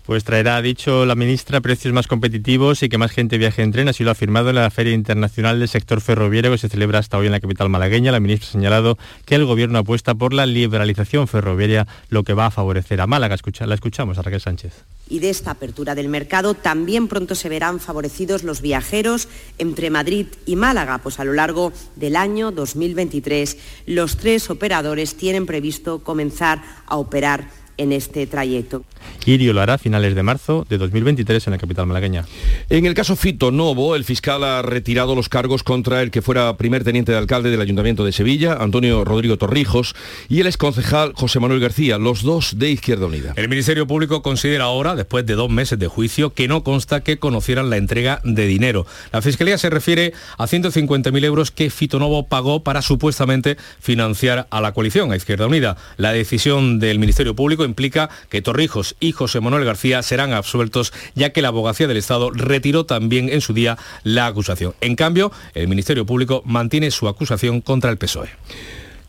Pues 0.09 0.25
traerá, 0.25 0.57
ha 0.57 0.63
dicho 0.63 1.05
la 1.05 1.15
ministra, 1.15 1.61
precios 1.61 1.93
más 1.93 2.07
competitivos 2.07 2.83
y 2.83 2.89
que 2.89 2.97
más 2.97 3.11
gente 3.11 3.37
viaje 3.37 3.61
en 3.61 3.73
tren. 3.73 3.89
Así 3.89 4.05
lo 4.05 4.09
ha 4.09 4.13
afirmado 4.13 4.49
en 4.49 4.55
la 4.55 4.71
Feria 4.71 4.95
Internacional 4.95 5.59
del 5.59 5.69
Sector 5.69 6.01
Ferroviario 6.01 6.51
que 6.51 6.57
se 6.57 6.71
celebra 6.71 6.99
hasta 6.99 7.19
hoy 7.19 7.27
en 7.27 7.33
la 7.33 7.41
capital 7.41 7.69
malagueña. 7.69 8.11
La 8.11 8.19
ministra 8.19 8.49
ha 8.49 8.53
señalado 8.53 8.97
que 9.27 9.35
el 9.35 9.45
gobierno 9.45 9.81
apuesta 9.81 10.15
por 10.15 10.33
la 10.33 10.47
liberalización 10.47 11.29
ferroviaria, 11.29 11.87
lo 12.09 12.25
que 12.25 12.33
va 12.33 12.47
a 12.47 12.51
favorecer 12.51 13.03
a 13.03 13.07
Málaga. 13.07 13.37
la 13.67 13.75
escuchamos 13.75 14.17
a 14.17 14.41
Sánchez 14.41 14.73
y 15.11 15.19
de 15.21 15.31
esta 15.31 15.53
apertura 15.53 15.95
del 15.95 16.09
mercado 16.09 16.55
también 16.55 17.09
pronto 17.09 17.35
se 17.35 17.49
verán 17.49 17.81
favorecidos 17.81 18.45
los 18.45 18.61
viajeros 18.61 19.29
entre 19.59 19.91
Madrid 19.91 20.27
y 20.45 20.57
Málaga, 20.57 20.99
pues 20.99 21.19
a 21.19 21.25
lo 21.25 21.33
largo 21.33 21.73
del 21.97 22.17
año 22.17 22.51
2023 22.51 23.57
los 23.87 24.17
tres 24.17 24.51
operadores 24.51 25.17
tienen 25.17 25.47
previsto 25.47 26.03
comenzar 26.03 26.63
a 26.87 26.97
operar 26.97 27.49
en 27.79 27.93
este 27.93 28.27
trayecto. 28.27 28.85
Irio 29.25 29.53
lo 29.53 29.61
hará 29.61 29.75
a 29.75 29.79
finales 29.79 30.15
de 30.15 30.23
marzo 30.23 30.67
de 30.69 30.79
2023 30.79 31.47
en 31.47 31.51
la 31.53 31.59
capital 31.59 31.87
malagueña. 31.87 32.27
En 32.69 32.87
el 32.87 32.95
caso 32.95 33.17
Fito 33.17 33.51
Novo, 33.51 33.95
el 33.95 34.05
fiscal 34.05 34.45
ha 34.45 34.63
retirado 34.63 35.15
los 35.15 35.29
cargos 35.29 35.63
contra 35.63 36.03
el 36.03 36.11
que 36.11 36.23
fuera 36.23 36.57
primer 36.57 36.85
teniente 36.85 37.13
de 37.13 37.19
alcalde 37.19 37.51
del 37.51 37.61
Ayuntamiento 37.61 38.05
de 38.05 38.13
Sevilla, 38.13 38.55
Antonio 38.61 39.05
Rodrigo 39.05 39.39
Torrijos, 39.39 39.95
y 40.29 40.41
el 40.41 40.47
exconcejal 40.47 41.13
José 41.15 41.41
Manuel 41.41 41.61
García, 41.61 41.99
los 41.99 42.23
dos 42.23 42.59
de 42.59 42.71
Izquierda 42.71 43.07
Unida. 43.07 43.33
El 43.37 43.49
Ministerio 43.49 43.87
Público 43.87 44.23
considera 44.23 44.65
ahora, 44.65 44.95
después 44.95 45.25
de 45.27 45.35
dos 45.35 45.51
meses 45.51 45.79
de 45.79 45.89
juicio, 45.89 46.33
que 46.35 46.49
no 46.49 46.63
consta 46.65 47.03
que 47.03 47.19
conocieran 47.19 47.71
la 47.71 47.77
entrega 47.77 48.21
de 48.25 48.47
dinero. 48.47 48.87
La 49.13 49.23
Fiscalía 49.23 49.59
se 49.59 49.71
refiere 49.71 50.13
a 50.37 50.47
150.000 50.47 51.25
euros 51.25 51.51
que 51.51 51.71
Fito 51.71 51.99
Novo 51.99 52.27
pagó 52.27 52.63
para 52.63 52.83
supuestamente 52.83 53.57
financiar 53.81 54.47
a 54.51 54.61
la 54.61 54.73
coalición, 54.73 55.13
a 55.13 55.17
Izquierda 55.17 55.47
Unida. 55.47 55.77
La 55.97 56.13
decisión 56.13 56.79
del 56.79 56.99
Ministerio 56.99 57.35
Público 57.35 57.65
implica 57.69 58.11
que 58.29 58.43
Torrijos 58.43 58.97
y 58.99 59.13
José 59.13 59.41
Manuel 59.41 59.65
García 59.65 60.03
serán 60.03 60.33
absueltos 60.33 60.93
ya 61.15 61.31
que 61.31 61.43
la 61.43 61.49
abogacía 61.49 61.87
del 61.87 61.97
Estado 61.97 62.31
retiró 62.31 62.87
también 62.87 63.29
en 63.29 63.41
su 63.41 63.53
día 63.53 63.79
la 64.03 64.27
acusación. 64.27 64.75
En 64.81 64.97
cambio, 64.97 65.31
el 65.55 65.69
Ministerio 65.69 66.07
Público 66.07 66.43
mantiene 66.45 66.91
su 66.91 67.09
acusación 67.09 67.61
contra 67.61 67.91
el 67.91 67.99
PSOE. 67.99 68.31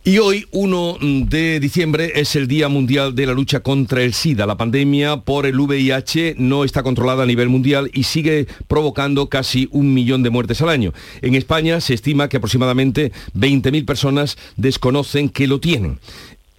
Y 0.06 0.18
hoy, 0.18 0.48
1 0.52 0.98
de 1.02 1.60
diciembre, 1.60 2.14
es 2.16 2.36
el 2.38 2.48
Día 2.48 2.70
Mundial 2.70 3.16
de 3.16 3.26
la 3.26 3.34
Lucha 3.34 3.60
contra 3.60 4.02
el 4.02 4.14
SIDA. 4.14 4.46
La 4.46 4.56
pandemia 4.56 5.18
por 5.18 5.46
el 5.46 5.60
VIH 5.60 6.36
no 6.38 6.64
está 6.64 6.84
controlada 6.84 7.24
a 7.24 7.26
nivel 7.26 7.50
mundial 7.50 7.92
y 7.94 8.04
sigue 8.04 8.48
provocando 8.70 9.28
casi 9.28 9.68
un 9.72 9.94
millón 9.94 10.24
de 10.24 10.30
muertes 10.30 10.62
al 10.62 10.70
año. 10.70 10.94
En 11.22 11.36
España 11.36 11.82
se 11.82 11.94
estima 11.94 12.30
que 12.30 12.38
aproximadamente 12.38 13.12
20.000 13.36 13.86
personas 13.86 14.38
desconocen 14.56 15.28
que 15.28 15.48
lo 15.48 15.60
tienen. 15.60 16.00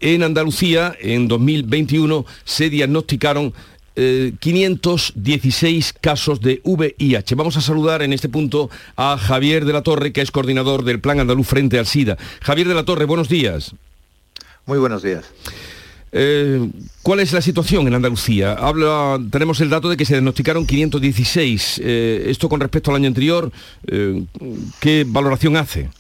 En 0.01 0.23
Andalucía, 0.23 0.97
en 0.99 1.29
2021, 1.29 2.25
se 2.45 2.71
diagnosticaron 2.71 3.53
516 3.95 5.91
eh, 5.91 5.99
casos 6.01 6.41
de 6.41 6.63
VIH. 6.65 7.35
Vamos 7.35 7.59
a 7.59 7.61
saludar 7.61 8.01
en 8.01 8.15
este 8.15 8.31
punto 8.31 8.71
a 8.97 9.19
Javier 9.19 9.67
de 9.67 9.75
la 9.75 9.83
Torre, 9.83 10.13
que 10.13 10.23
es 10.23 10.31
coordinador 10.31 10.85
del 10.85 11.01
Plan 11.01 11.21
Andaluz 11.21 11.47
frente 11.47 11.79
al 11.79 11.87
SIDA. 11.87 12.17
Javier 12.41 12.67
de 12.69 12.75
la 12.75 12.85
Torre, 12.85 13.05
buenos 13.05 13.29
días. 13.29 13.75
Muy 14.65 14.79
buenos 14.79 15.03
días. 15.03 15.25
Eh, 16.13 16.71
¿Cuál 17.03 17.21
es 17.21 17.33
la 17.35 17.43
situación 17.43 17.87
en 17.87 17.95
Andalucía? 17.95 18.55
Habla, 18.55 19.21
tenemos 19.31 19.61
el 19.61 19.69
dato 19.69 19.91
de 19.91 19.99
que 19.99 20.07
se 20.07 20.15
diagnosticaron 20.15 20.67
516. 20.67 21.81
Eh, 21.85 22.25
esto 22.29 22.49
con 22.49 22.61
respecto 22.61 22.91
al 22.91 22.97
año 22.97 23.09
anterior, 23.09 23.53
¿qué 24.81 25.05
valoración 25.07 25.57
hace? 25.57 25.91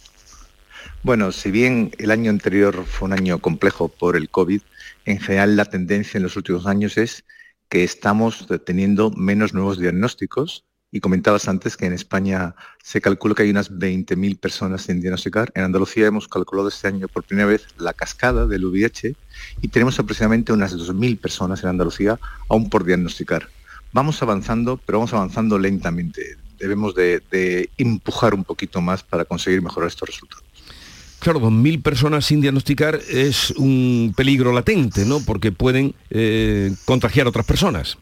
Bueno, 1.02 1.32
si 1.32 1.50
bien 1.50 1.92
el 1.96 2.10
año 2.10 2.30
anterior 2.30 2.84
fue 2.84 3.06
un 3.06 3.14
año 3.14 3.38
complejo 3.38 3.88
por 3.88 4.16
el 4.16 4.28
COVID, 4.28 4.60
en 5.06 5.18
general 5.18 5.56
la 5.56 5.64
tendencia 5.64 6.18
en 6.18 6.24
los 6.24 6.36
últimos 6.36 6.66
años 6.66 6.98
es 6.98 7.24
que 7.70 7.84
estamos 7.84 8.46
teniendo 8.66 9.10
menos 9.10 9.54
nuevos 9.54 9.78
diagnósticos. 9.78 10.66
Y 10.92 11.00
comentabas 11.00 11.48
antes 11.48 11.76
que 11.76 11.86
en 11.86 11.92
España 11.92 12.56
se 12.82 13.00
calcula 13.00 13.36
que 13.36 13.44
hay 13.44 13.50
unas 13.50 13.70
20.000 13.70 14.40
personas 14.40 14.82
sin 14.82 15.00
diagnosticar. 15.00 15.52
En 15.54 15.62
Andalucía 15.62 16.08
hemos 16.08 16.26
calculado 16.26 16.68
este 16.68 16.88
año 16.88 17.06
por 17.06 17.22
primera 17.22 17.46
vez 17.48 17.64
la 17.78 17.94
cascada 17.94 18.46
del 18.48 18.64
VIH 18.64 19.14
y 19.62 19.68
tenemos 19.68 19.98
aproximadamente 20.00 20.52
unas 20.52 20.76
2.000 20.76 21.18
personas 21.18 21.62
en 21.62 21.70
Andalucía 21.70 22.18
aún 22.48 22.68
por 22.68 22.84
diagnosticar. 22.84 23.48
Vamos 23.92 24.20
avanzando, 24.20 24.78
pero 24.84 24.98
vamos 24.98 25.14
avanzando 25.14 25.60
lentamente. 25.60 26.36
Debemos 26.58 26.94
de, 26.96 27.22
de 27.30 27.70
empujar 27.78 28.34
un 28.34 28.42
poquito 28.42 28.80
más 28.80 29.04
para 29.04 29.24
conseguir 29.24 29.62
mejorar 29.62 29.88
estos 29.88 30.08
resultados. 30.08 30.49
Claro, 31.20 31.38
2.000 31.38 31.82
personas 31.82 32.24
sin 32.24 32.40
diagnosticar 32.40 32.98
es 33.06 33.50
un 33.50 34.14
peligro 34.16 34.52
latente, 34.52 35.04
¿no? 35.04 35.20
Porque 35.20 35.52
pueden 35.52 35.94
eh, 36.08 36.74
contagiar 36.86 37.26
a 37.26 37.28
otras 37.28 37.44
personas. 37.44 37.98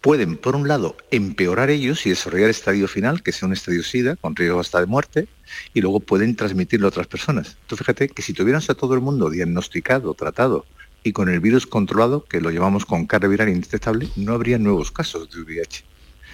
Pueden, 0.00 0.38
por 0.38 0.56
un 0.56 0.66
lado, 0.66 0.96
empeorar 1.12 1.70
ellos 1.70 2.04
y 2.04 2.10
desarrollar 2.10 2.50
estadio 2.50 2.88
final, 2.88 3.22
que 3.22 3.30
sea 3.30 3.46
un 3.46 3.52
estadio 3.52 3.84
SIDA, 3.84 4.16
con 4.16 4.34
riesgo 4.34 4.58
hasta 4.58 4.80
de 4.80 4.86
muerte, 4.86 5.28
y 5.72 5.80
luego 5.80 6.00
pueden 6.00 6.34
transmitirlo 6.34 6.88
a 6.88 6.90
otras 6.90 7.06
personas. 7.06 7.56
Tú 7.68 7.76
fíjate 7.76 8.08
que 8.08 8.22
si 8.22 8.32
tuvieras 8.32 8.68
a 8.70 8.74
todo 8.74 8.94
el 8.94 9.00
mundo 9.00 9.30
diagnosticado, 9.30 10.14
tratado 10.14 10.66
y 11.04 11.12
con 11.12 11.28
el 11.28 11.38
virus 11.38 11.68
controlado, 11.68 12.24
que 12.24 12.40
lo 12.40 12.50
llamamos 12.50 12.86
con 12.86 13.06
carga 13.06 13.28
viral 13.28 13.50
indetectable, 13.50 14.08
no 14.16 14.32
habría 14.32 14.58
nuevos 14.58 14.90
casos 14.90 15.30
de 15.30 15.42
VIH. 15.42 15.84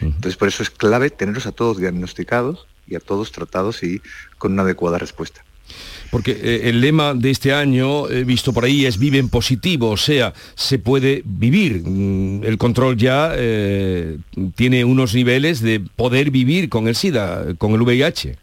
Entonces, 0.00 0.36
por 0.36 0.48
eso 0.48 0.62
es 0.62 0.70
clave 0.70 1.10
tenerlos 1.10 1.46
a 1.46 1.52
todos 1.52 1.76
diagnosticados 1.76 2.66
y 2.86 2.94
a 2.94 3.00
todos 3.00 3.32
tratados 3.32 3.82
y 3.82 4.00
con 4.38 4.52
una 4.52 4.62
adecuada 4.62 4.98
respuesta. 4.98 5.44
Porque 6.10 6.32
eh, 6.32 6.68
el 6.68 6.80
lema 6.80 7.14
de 7.14 7.30
este 7.30 7.52
año, 7.52 8.04
visto 8.04 8.52
por 8.52 8.64
ahí, 8.64 8.86
es 8.86 8.98
vive 8.98 9.18
en 9.18 9.28
positivo, 9.28 9.90
o 9.90 9.96
sea, 9.96 10.32
se 10.54 10.78
puede 10.78 11.22
vivir. 11.24 11.82
Mm, 11.84 12.44
el 12.44 12.58
control 12.58 12.96
ya 12.96 13.32
eh, 13.34 14.18
tiene 14.54 14.84
unos 14.84 15.14
niveles 15.14 15.60
de 15.60 15.80
poder 15.80 16.30
vivir 16.30 16.68
con 16.68 16.86
el 16.86 16.94
SIDA, 16.94 17.54
con 17.58 17.72
el 17.72 17.82
VIH. 17.82 18.38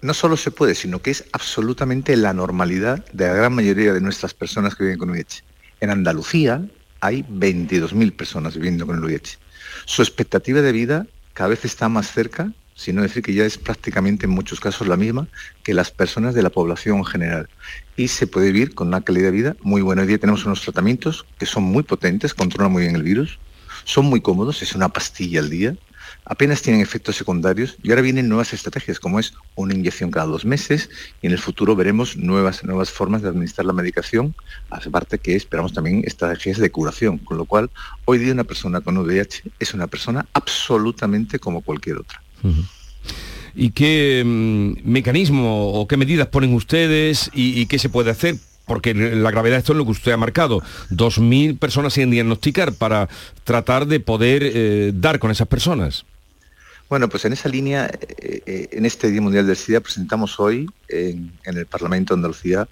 No 0.00 0.14
solo 0.14 0.36
se 0.36 0.50
puede, 0.50 0.74
sino 0.74 1.02
que 1.02 1.10
es 1.10 1.24
absolutamente 1.32 2.16
la 2.16 2.32
normalidad 2.32 3.04
de 3.12 3.26
la 3.26 3.34
gran 3.34 3.54
mayoría 3.54 3.92
de 3.92 4.00
nuestras 4.00 4.32
personas 4.32 4.74
que 4.74 4.84
viven 4.84 4.98
con 4.98 5.10
VIH. 5.10 5.44
En 5.80 5.90
Andalucía 5.90 6.64
hay 7.00 7.22
22.000 7.22 8.12
personas 8.12 8.54
viviendo 8.54 8.86
con 8.86 8.96
el 8.96 9.04
VIH. 9.04 9.38
Su 9.84 10.02
expectativa 10.02 10.62
de 10.62 10.72
vida 10.72 11.06
cada 11.34 11.50
vez 11.50 11.64
está 11.66 11.88
más 11.90 12.10
cerca 12.10 12.50
sino 12.74 13.02
decir 13.02 13.22
que 13.22 13.34
ya 13.34 13.44
es 13.44 13.58
prácticamente 13.58 14.26
en 14.26 14.32
muchos 14.32 14.60
casos 14.60 14.86
la 14.86 14.96
misma 14.96 15.28
que 15.62 15.74
las 15.74 15.90
personas 15.90 16.34
de 16.34 16.42
la 16.42 16.50
población 16.50 16.98
en 16.98 17.04
general. 17.04 17.48
Y 17.96 18.08
se 18.08 18.26
puede 18.26 18.52
vivir 18.52 18.74
con 18.74 18.88
una 18.88 19.02
calidad 19.02 19.26
de 19.26 19.30
vida 19.32 19.56
muy 19.62 19.82
buena. 19.82 20.02
Hoy 20.02 20.08
día 20.08 20.18
tenemos 20.18 20.44
unos 20.44 20.62
tratamientos 20.62 21.24
que 21.38 21.46
son 21.46 21.62
muy 21.62 21.82
potentes, 21.82 22.34
controlan 22.34 22.72
muy 22.72 22.82
bien 22.82 22.96
el 22.96 23.02
virus, 23.02 23.38
son 23.84 24.06
muy 24.06 24.20
cómodos, 24.20 24.62
es 24.62 24.74
una 24.74 24.88
pastilla 24.88 25.40
al 25.40 25.50
día, 25.50 25.76
apenas 26.24 26.62
tienen 26.62 26.80
efectos 26.82 27.16
secundarios 27.16 27.76
y 27.82 27.90
ahora 27.90 28.02
vienen 28.02 28.28
nuevas 28.28 28.52
estrategias 28.52 28.98
como 28.98 29.20
es 29.20 29.34
una 29.54 29.74
inyección 29.74 30.10
cada 30.10 30.26
dos 30.26 30.44
meses 30.44 30.90
y 31.22 31.26
en 31.26 31.32
el 31.32 31.38
futuro 31.38 31.76
veremos 31.76 32.16
nuevas, 32.16 32.64
nuevas 32.64 32.90
formas 32.90 33.22
de 33.22 33.28
administrar 33.28 33.66
la 33.66 33.72
medicación, 33.72 34.34
aparte 34.70 35.18
que 35.18 35.36
esperamos 35.36 35.72
también 35.72 36.02
estrategias 36.04 36.58
de 36.58 36.70
curación, 36.70 37.18
con 37.18 37.36
lo 37.36 37.44
cual 37.44 37.70
hoy 38.04 38.18
día 38.18 38.32
una 38.32 38.44
persona 38.44 38.80
con 38.80 38.96
VIH 38.96 39.42
es 39.58 39.74
una 39.74 39.86
persona 39.86 40.26
absolutamente 40.32 41.38
como 41.38 41.60
cualquier 41.60 41.98
otra. 41.98 42.23
¿Y 43.54 43.70
qué 43.70 44.22
mm, 44.24 44.88
mecanismo 44.88 45.72
o 45.72 45.86
qué 45.86 45.96
medidas 45.96 46.28
ponen 46.28 46.54
ustedes 46.54 47.30
y, 47.32 47.66
qué 47.66 47.78
se 47.78 47.88
puede 47.88 48.10
hacer? 48.10 48.36
porque 48.66 48.94
la 48.94 49.30
gravedad 49.30 49.58
esto 49.58 49.72
es 49.72 49.76
lo 49.76 49.84
que 49.84 49.90
usted 49.90 50.12
ha 50.12 50.16
marcado. 50.16 50.62
2.000 50.90 51.58
personas 51.58 51.92
sin 51.92 52.10
diagnosticar 52.10 52.72
para 52.72 53.10
tratar 53.44 53.86
de 53.86 54.00
poder 54.00 54.42
eh, 54.42 54.90
dar 54.94 55.18
con 55.18 55.30
esas 55.30 55.46
personas. 55.48 56.06
Bueno, 56.88 57.10
pues 57.10 57.26
en 57.26 57.34
esa 57.34 57.50
línea, 57.50 57.90
eh, 58.22 58.40
eh, 58.46 58.68
en 58.72 58.86
este 58.86 59.10
Día 59.10 59.20
Mundial 59.20 59.46
del 59.46 59.56
SIDA 59.56 59.80
presentamos 59.80 60.40
hoy 60.40 60.66
en, 60.88 61.30
en, 61.44 61.58
el 61.58 61.66
Parlamento 61.66 62.14
de 62.14 62.20
Andalucía 62.20 62.66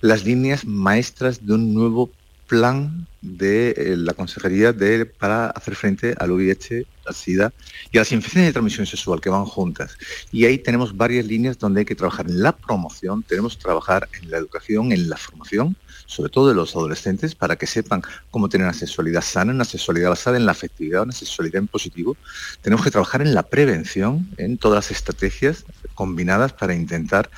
las 0.00 0.24
líneas 0.24 0.64
maestras 0.64 1.44
de 1.44 1.54
un 1.54 1.74
nuevo 1.74 2.10
plan 2.52 3.06
de 3.22 3.70
eh, 3.70 3.96
la 3.96 4.12
Consejería 4.12 4.74
para 5.18 5.46
hacer 5.46 5.74
frente 5.74 6.14
al 6.18 6.32
VIH, 6.32 6.84
al 7.06 7.14
SIDA 7.14 7.50
y 7.90 7.96
a 7.96 8.02
las 8.02 8.12
infecciones 8.12 8.48
de 8.48 8.52
transmisión 8.52 8.84
sexual 8.84 9.22
que 9.22 9.30
van 9.30 9.46
juntas. 9.46 9.96
Y 10.30 10.44
ahí 10.44 10.58
tenemos 10.58 10.94
varias 10.94 11.24
líneas 11.24 11.58
donde 11.58 11.80
hay 11.80 11.84
que 11.86 11.94
trabajar 11.94 12.26
en 12.28 12.42
la 12.42 12.54
promoción, 12.54 13.22
tenemos 13.22 13.56
que 13.56 13.62
trabajar 13.62 14.06
en 14.20 14.30
la 14.30 14.36
educación, 14.36 14.92
en 14.92 15.08
la 15.08 15.16
formación, 15.16 15.76
sobre 16.04 16.28
todo 16.28 16.50
de 16.50 16.54
los 16.54 16.76
adolescentes, 16.76 17.34
para 17.34 17.56
que 17.56 17.66
sepan 17.66 18.02
cómo 18.30 18.50
tener 18.50 18.66
una 18.66 18.74
sexualidad 18.74 19.22
sana, 19.22 19.52
una 19.52 19.64
sexualidad 19.64 20.10
basada 20.10 20.36
en 20.36 20.44
la 20.44 20.52
afectividad, 20.52 21.04
una 21.04 21.12
sexualidad 21.12 21.60
en 21.60 21.68
positivo. 21.68 22.18
Tenemos 22.60 22.84
que 22.84 22.90
trabajar 22.90 23.22
en 23.22 23.32
la 23.32 23.44
prevención, 23.44 24.28
en 24.36 24.58
todas 24.58 24.76
las 24.76 24.90
estrategias 24.90 25.64
combinadas 25.94 26.52
para 26.52 26.74
intentar 26.74 27.30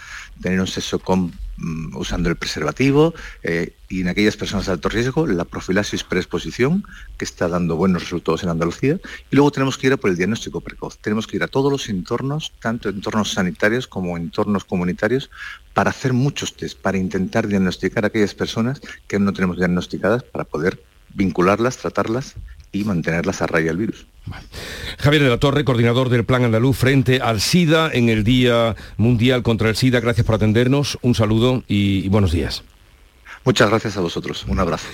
tener 0.43 0.59
un 0.59 0.67
sexo 0.67 0.99
con 0.99 1.33
Mm, 1.57 1.97
usando 1.97 2.29
el 2.29 2.35
preservativo 2.35 3.15
eh, 3.45 3.77
y 3.89 4.01
en 4.01 4.09
aquellas 4.09 4.37
personas 4.37 4.67
de 4.67 4.73
alto 4.73 4.89
riesgo 4.89 5.25
la 5.29 5.45
profilaxis 5.45 6.03
preexposición 6.03 6.85
que 7.17 7.25
está 7.25 7.47
dando 7.47 7.77
buenos 7.77 8.03
resultados 8.03 8.43
en 8.43 8.49
Andalucía 8.49 8.99
y 9.31 9.37
luego 9.37 9.53
tenemos 9.53 9.79
que 9.79 9.87
ir 9.87 9.93
a 9.93 9.97
por 9.97 10.11
el 10.11 10.17
diagnóstico 10.17 10.61
precoz. 10.61 10.99
Tenemos 10.99 11.29
que 11.29 11.37
ir 11.37 11.45
a 11.45 11.49
todos 11.49 11.71
los 11.71 11.89
entornos 11.89 12.53
tanto 12.61 12.89
entornos 12.89 13.31
sanitarios 13.31 13.87
como 13.87 14.17
entornos 14.17 14.65
comunitarios 14.65 15.31
para 15.75 15.91
hacer 15.91 16.13
muchos 16.13 16.57
test 16.57 16.77
para 16.77 16.99
intentar 16.99 17.47
diagnosticar 17.47 18.03
a 18.03 18.09
aquellas 18.09 18.35
personas 18.35 18.81
que 19.07 19.21
no 19.21 19.33
tenemos 19.33 19.57
diagnosticadas 19.57 20.25
para 20.25 20.43
poder 20.43 20.83
vincularlas 21.15 21.77
tratarlas 21.77 22.35
y 22.75 22.85
mantenerlas 22.85 23.41
a 23.43 23.47
raya 23.47 23.69
del 23.69 23.79
virus 23.79 24.07
Javier 24.99 25.23
de 25.23 25.29
la 25.29 25.39
Torre, 25.39 25.65
coordinador 25.65 26.09
del 26.09 26.25
Plan 26.25 26.45
Andaluz 26.45 26.77
frente 26.77 27.21
al 27.21 27.41
SIDA 27.41 27.91
en 27.93 28.09
el 28.09 28.25
Día 28.25 28.75
Mundial 28.97 29.43
contra 29.43 29.69
el 29.69 29.77
SIDA. 29.77 30.01
Gracias 30.01 30.27
por 30.27 30.37
atendernos. 30.37 30.99
Un 31.03 31.15
saludo 31.15 31.63
y 31.69 32.09
buenos 32.09 32.33
días. 32.33 32.65
Muchas 33.45 33.69
gracias 33.69 33.97
a 33.97 34.01
vosotros. 34.01 34.47
Un 34.49 34.59
abrazo. 34.59 34.87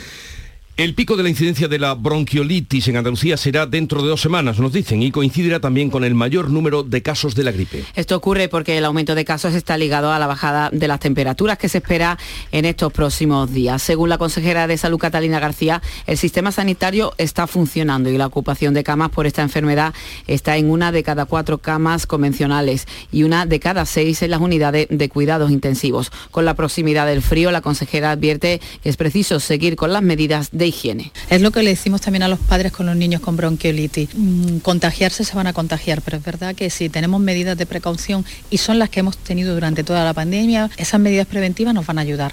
El 0.80 0.94
pico 0.94 1.14
de 1.14 1.22
la 1.22 1.28
incidencia 1.28 1.68
de 1.68 1.78
la 1.78 1.92
bronquiolitis 1.92 2.88
en 2.88 2.96
Andalucía 2.96 3.36
será 3.36 3.66
dentro 3.66 4.00
de 4.00 4.08
dos 4.08 4.22
semanas, 4.22 4.58
nos 4.58 4.72
dicen, 4.72 5.02
y 5.02 5.10
coincidirá 5.10 5.60
también 5.60 5.90
con 5.90 6.04
el 6.04 6.14
mayor 6.14 6.48
número 6.48 6.84
de 6.84 7.02
casos 7.02 7.34
de 7.34 7.44
la 7.44 7.52
gripe. 7.52 7.84
Esto 7.94 8.16
ocurre 8.16 8.48
porque 8.48 8.78
el 8.78 8.86
aumento 8.86 9.14
de 9.14 9.26
casos 9.26 9.52
está 9.52 9.76
ligado 9.76 10.10
a 10.10 10.18
la 10.18 10.26
bajada 10.26 10.70
de 10.72 10.88
las 10.88 10.98
temperaturas 10.98 11.58
que 11.58 11.68
se 11.68 11.76
espera 11.76 12.16
en 12.50 12.64
estos 12.64 12.94
próximos 12.94 13.52
días. 13.52 13.82
Según 13.82 14.08
la 14.08 14.16
consejera 14.16 14.66
de 14.66 14.78
Salud 14.78 14.96
Catalina 14.96 15.38
García, 15.38 15.82
el 16.06 16.16
sistema 16.16 16.50
sanitario 16.50 17.12
está 17.18 17.46
funcionando 17.46 18.08
y 18.08 18.16
la 18.16 18.28
ocupación 18.28 18.72
de 18.72 18.82
camas 18.82 19.10
por 19.10 19.26
esta 19.26 19.42
enfermedad 19.42 19.92
está 20.28 20.56
en 20.56 20.70
una 20.70 20.92
de 20.92 21.02
cada 21.02 21.26
cuatro 21.26 21.58
camas 21.58 22.06
convencionales 22.06 22.86
y 23.12 23.24
una 23.24 23.44
de 23.44 23.60
cada 23.60 23.84
seis 23.84 24.22
en 24.22 24.30
las 24.30 24.40
unidades 24.40 24.86
de 24.88 25.08
cuidados 25.10 25.50
intensivos. 25.50 26.10
Con 26.30 26.46
la 26.46 26.54
proximidad 26.54 27.06
del 27.06 27.20
frío, 27.20 27.50
la 27.50 27.60
consejera 27.60 28.12
advierte 28.12 28.62
que 28.82 28.88
es 28.88 28.96
preciso 28.96 29.40
seguir 29.40 29.76
con 29.76 29.92
las 29.92 30.02
medidas 30.02 30.48
de 30.52 30.69
higiene. 30.70 31.12
Es 31.28 31.40
lo 31.40 31.50
que 31.50 31.62
le 31.62 31.70
decimos 31.70 32.00
también 32.00 32.22
a 32.22 32.28
los 32.28 32.38
padres 32.38 32.72
con 32.72 32.87
los 32.87 32.96
niños 32.96 33.20
con 33.20 33.37
bronquiolitis. 33.37 34.09
Mm, 34.14 34.59
contagiarse 34.59 35.24
se 35.24 35.37
van 35.37 35.46
a 35.46 35.52
contagiar, 35.52 36.02
pero 36.02 36.16
es 36.16 36.24
verdad 36.24 36.54
que 36.54 36.70
si 36.70 36.88
tenemos 36.88 37.20
medidas 37.20 37.56
de 37.56 37.66
precaución 37.66 38.24
y 38.50 38.59
son 38.59 38.78
las 38.78 38.90
que 38.90 39.00
hemos 39.00 39.16
tenido 39.18 39.54
durante 39.54 39.85
toda 39.85 40.04
la 40.04 40.14
pandemia, 40.14 40.70
esas 40.76 41.00
medidas 41.00 41.26
preventivas 41.26 41.74
nos 41.74 41.87
van 41.87 41.98
a 41.98 42.02
ayudar. 42.02 42.33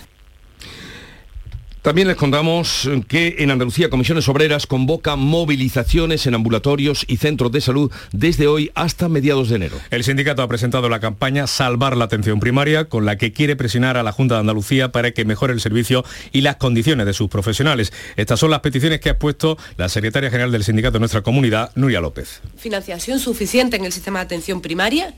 También 1.87 2.09
les 2.09 2.17
contamos 2.17 2.89
que 3.07 3.37
en 3.39 3.49
Andalucía 3.49 3.89
Comisiones 3.89 4.27
Obreras 4.27 4.67
convoca 4.67 5.15
movilizaciones 5.15 6.27
en 6.27 6.35
ambulatorios 6.35 7.05
y 7.07 7.15
centros 7.15 7.49
de 7.53 7.61
salud 7.61 7.89
desde 8.11 8.47
hoy 8.47 8.71
hasta 8.75 9.07
mediados 9.07 9.47
de 9.47 9.55
enero. 9.55 9.77
El 9.89 10.03
sindicato 10.03 10.41
ha 10.41 10.49
presentado 10.49 10.89
la 10.89 10.99
campaña 10.99 11.47
Salvar 11.47 11.95
la 11.95 12.03
atención 12.03 12.41
primaria 12.41 12.89
con 12.89 13.05
la 13.05 13.15
que 13.15 13.31
quiere 13.31 13.55
presionar 13.55 13.95
a 13.95 14.03
la 14.03 14.11
Junta 14.11 14.35
de 14.35 14.41
Andalucía 14.41 14.91
para 14.91 15.11
que 15.11 15.23
mejore 15.23 15.53
el 15.53 15.61
servicio 15.61 16.03
y 16.33 16.41
las 16.41 16.57
condiciones 16.57 17.05
de 17.05 17.13
sus 17.13 17.29
profesionales. 17.29 17.93
Estas 18.17 18.37
son 18.41 18.51
las 18.51 18.59
peticiones 18.59 18.99
que 18.99 19.07
ha 19.07 19.13
expuesto 19.13 19.57
la 19.77 19.87
secretaria 19.87 20.29
general 20.29 20.51
del 20.51 20.65
sindicato 20.65 20.95
de 20.95 20.99
nuestra 20.99 21.21
comunidad, 21.21 21.71
Nuria 21.75 22.01
López. 22.01 22.41
Financiación 22.57 23.17
suficiente 23.17 23.77
en 23.77 23.85
el 23.85 23.93
sistema 23.93 24.19
de 24.19 24.25
atención 24.25 24.59
primaria, 24.59 25.13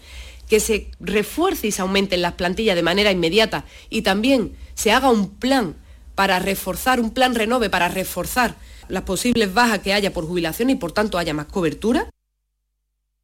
que 0.48 0.60
se 0.60 0.92
refuerce 1.00 1.66
y 1.66 1.72
se 1.72 1.82
aumenten 1.82 2.22
las 2.22 2.34
plantillas 2.34 2.76
de 2.76 2.84
manera 2.84 3.12
inmediata 3.12 3.66
y 3.90 4.04
también 4.04 4.52
se 4.76 4.92
haga 4.92 5.10
un 5.10 5.32
plan 5.32 5.74
para 6.20 6.38
reforzar, 6.38 7.00
un 7.00 7.12
plan 7.12 7.34
renove 7.34 7.70
para 7.70 7.88
reforzar 7.88 8.58
las 8.90 9.04
posibles 9.04 9.54
bajas 9.54 9.80
que 9.80 9.94
haya 9.94 10.12
por 10.12 10.28
jubilación 10.28 10.70
y 10.70 10.76
por 10.76 10.92
tanto 10.92 11.18
haya 11.18 11.34
más 11.34 11.46
cobertura. 11.46 12.10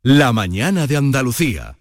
La 0.02 0.32
mañana 0.32 0.88
de 0.88 0.96
Andalucía. 0.96 1.76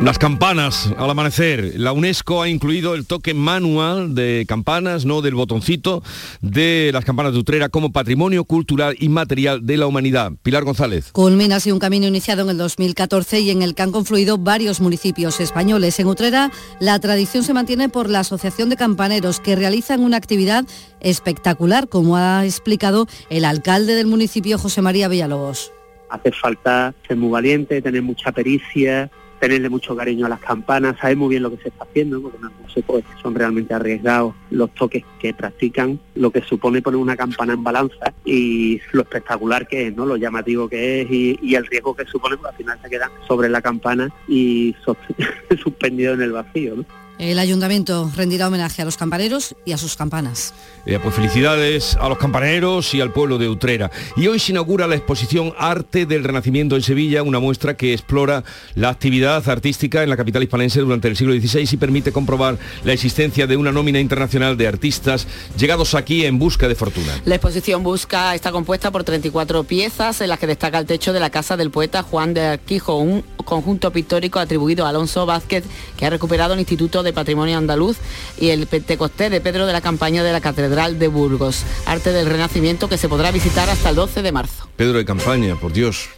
Las 0.00 0.18
campanas 0.18 0.92
al 0.98 1.08
amanecer. 1.08 1.74
La 1.76 1.92
UNESCO 1.92 2.42
ha 2.42 2.48
incluido 2.48 2.94
el 2.94 3.06
toque 3.06 3.32
manual 3.32 4.14
de 4.14 4.44
campanas, 4.46 5.04
no 5.04 5.22
del 5.22 5.34
botoncito, 5.36 6.02
de 6.42 6.90
las 6.92 7.04
campanas 7.04 7.32
de 7.32 7.38
Utrera 7.38 7.68
como 7.68 7.92
patrimonio 7.92 8.44
cultural 8.44 8.96
y 8.98 9.08
material 9.08 9.64
de 9.64 9.76
la 9.76 9.86
humanidad. 9.86 10.32
Pilar 10.42 10.64
González. 10.64 11.12
Culmina 11.12 11.56
así 11.56 11.70
un 11.70 11.78
camino 11.78 12.08
iniciado 12.08 12.42
en 12.42 12.50
el 12.50 12.58
2014 12.58 13.40
y 13.40 13.50
en 13.50 13.62
el 13.62 13.74
que 13.76 13.82
han 13.82 13.92
confluido 13.92 14.36
varios 14.36 14.80
municipios 14.80 15.38
españoles. 15.38 15.98
En 16.00 16.08
Utrera 16.08 16.50
la 16.80 16.98
tradición 16.98 17.44
se 17.44 17.54
mantiene 17.54 17.88
por 17.88 18.10
la 18.10 18.20
Asociación 18.20 18.70
de 18.70 18.76
Campaneros 18.76 19.38
que 19.38 19.54
realizan 19.54 20.00
una 20.00 20.16
actividad 20.16 20.66
espectacular, 21.00 21.88
como 21.88 22.16
ha 22.16 22.44
explicado 22.44 23.06
el 23.30 23.44
alcalde 23.44 23.94
del 23.94 24.08
municipio 24.08 24.58
José 24.58 24.82
María 24.82 25.08
Villalobos. 25.08 25.72
Hace 26.10 26.32
falta 26.32 26.94
ser 27.06 27.16
muy 27.16 27.30
valiente, 27.30 27.80
tener 27.80 28.02
mucha 28.02 28.32
pericia, 28.32 29.10
tenerle 29.44 29.68
mucho 29.68 29.94
cariño 29.94 30.24
a 30.24 30.30
las 30.30 30.40
campanas, 30.40 30.96
saber 30.98 31.18
muy 31.18 31.28
bien 31.28 31.42
lo 31.42 31.50
que 31.50 31.62
se 31.62 31.68
está 31.68 31.84
haciendo, 31.84 32.22
porque 32.22 32.38
no 32.40 32.50
sé, 32.72 32.82
pues, 32.82 33.04
son 33.20 33.34
realmente 33.34 33.74
arriesgados 33.74 34.34
los 34.48 34.72
toques 34.74 35.04
que 35.20 35.34
practican, 35.34 36.00
lo 36.14 36.30
que 36.30 36.40
supone 36.40 36.80
poner 36.80 36.98
una 36.98 37.14
campana 37.14 37.52
en 37.52 37.62
balanza 37.62 38.14
y 38.24 38.80
lo 38.92 39.02
espectacular 39.02 39.68
que 39.68 39.88
es, 39.88 39.94
¿no? 39.94 40.06
lo 40.06 40.16
llamativo 40.16 40.66
que 40.66 41.02
es 41.02 41.10
y, 41.10 41.54
el 41.54 41.66
riesgo 41.66 41.94
que 41.94 42.06
supone, 42.06 42.38
porque 42.38 42.52
al 42.52 42.56
final 42.56 42.78
se 42.82 42.88
quedan 42.88 43.10
sobre 43.28 43.50
la 43.50 43.60
campana 43.60 44.08
y 44.26 44.74
suspendido 45.62 46.14
en 46.14 46.22
el 46.22 46.32
vacío. 46.32 46.76
El 47.18 47.38
ayuntamiento 47.38 48.10
rendirá 48.16 48.48
homenaje 48.48 48.82
a 48.82 48.84
los 48.84 48.96
campaneros 48.96 49.54
y 49.64 49.72
a 49.72 49.78
sus 49.78 49.96
campanas. 49.96 50.52
Eh, 50.84 50.98
pues 51.00 51.14
felicidades 51.14 51.96
a 52.00 52.08
los 52.08 52.18
campaneros 52.18 52.92
y 52.92 53.00
al 53.00 53.12
pueblo 53.12 53.38
de 53.38 53.48
Utrera. 53.48 53.90
Y 54.16 54.26
hoy 54.26 54.40
se 54.40 54.50
inaugura 54.50 54.88
la 54.88 54.96
exposición 54.96 55.54
Arte 55.56 56.06
del 56.06 56.24
Renacimiento 56.24 56.74
en 56.74 56.82
Sevilla, 56.82 57.22
una 57.22 57.38
muestra 57.38 57.76
que 57.76 57.92
explora 57.92 58.42
la 58.74 58.88
actividad 58.90 59.48
artística 59.48 60.02
en 60.02 60.10
la 60.10 60.16
capital 60.16 60.42
hispanense 60.42 60.80
durante 60.80 61.08
el 61.08 61.16
siglo 61.16 61.32
XVI 61.34 61.68
y 61.72 61.76
permite 61.76 62.10
comprobar 62.10 62.58
la 62.82 62.92
existencia 62.92 63.46
de 63.46 63.56
una 63.56 63.70
nómina 63.70 64.00
internacional 64.00 64.56
de 64.56 64.66
artistas 64.66 65.26
llegados 65.56 65.94
aquí 65.94 66.26
en 66.26 66.38
busca 66.38 66.66
de 66.66 66.74
fortuna. 66.74 67.20
La 67.24 67.36
exposición 67.36 67.84
busca 67.84 68.34
está 68.34 68.50
compuesta 68.50 68.90
por 68.90 69.04
34 69.04 69.62
piezas 69.64 70.20
en 70.20 70.28
las 70.28 70.40
que 70.40 70.48
destaca 70.48 70.78
el 70.80 70.86
techo 70.86 71.12
de 71.12 71.20
la 71.20 71.30
casa 71.30 71.56
del 71.56 71.70
poeta 71.70 72.02
Juan 72.02 72.34
de 72.34 72.42
Arquijo, 72.42 72.96
un 72.96 73.24
conjunto 73.44 73.92
pictórico 73.92 74.40
atribuido 74.40 74.84
a 74.84 74.88
Alonso 74.88 75.26
Vázquez 75.26 75.64
que 75.96 76.06
ha 76.06 76.10
recuperado 76.10 76.54
el 76.54 76.60
Instituto 76.60 77.03
de 77.04 77.12
Patrimonio 77.12 77.58
Andaluz 77.58 77.98
y 78.38 78.48
el 78.48 78.66
Pentecostés 78.66 79.30
de 79.30 79.40
Pedro 79.40 79.66
de 79.66 79.72
la 79.72 79.80
Campaña 79.80 80.24
de 80.24 80.32
la 80.32 80.40
Catedral 80.40 80.98
de 80.98 81.08
Burgos, 81.08 81.62
arte 81.86 82.12
del 82.12 82.26
Renacimiento 82.26 82.88
que 82.88 82.98
se 82.98 83.08
podrá 83.08 83.30
visitar 83.30 83.70
hasta 83.70 83.90
el 83.90 83.96
12 83.96 84.22
de 84.22 84.32
marzo. 84.32 84.68
Pedro 84.76 84.98
de 84.98 85.04
Campaña, 85.04 85.54
por 85.56 85.72
Dios, 85.72 86.08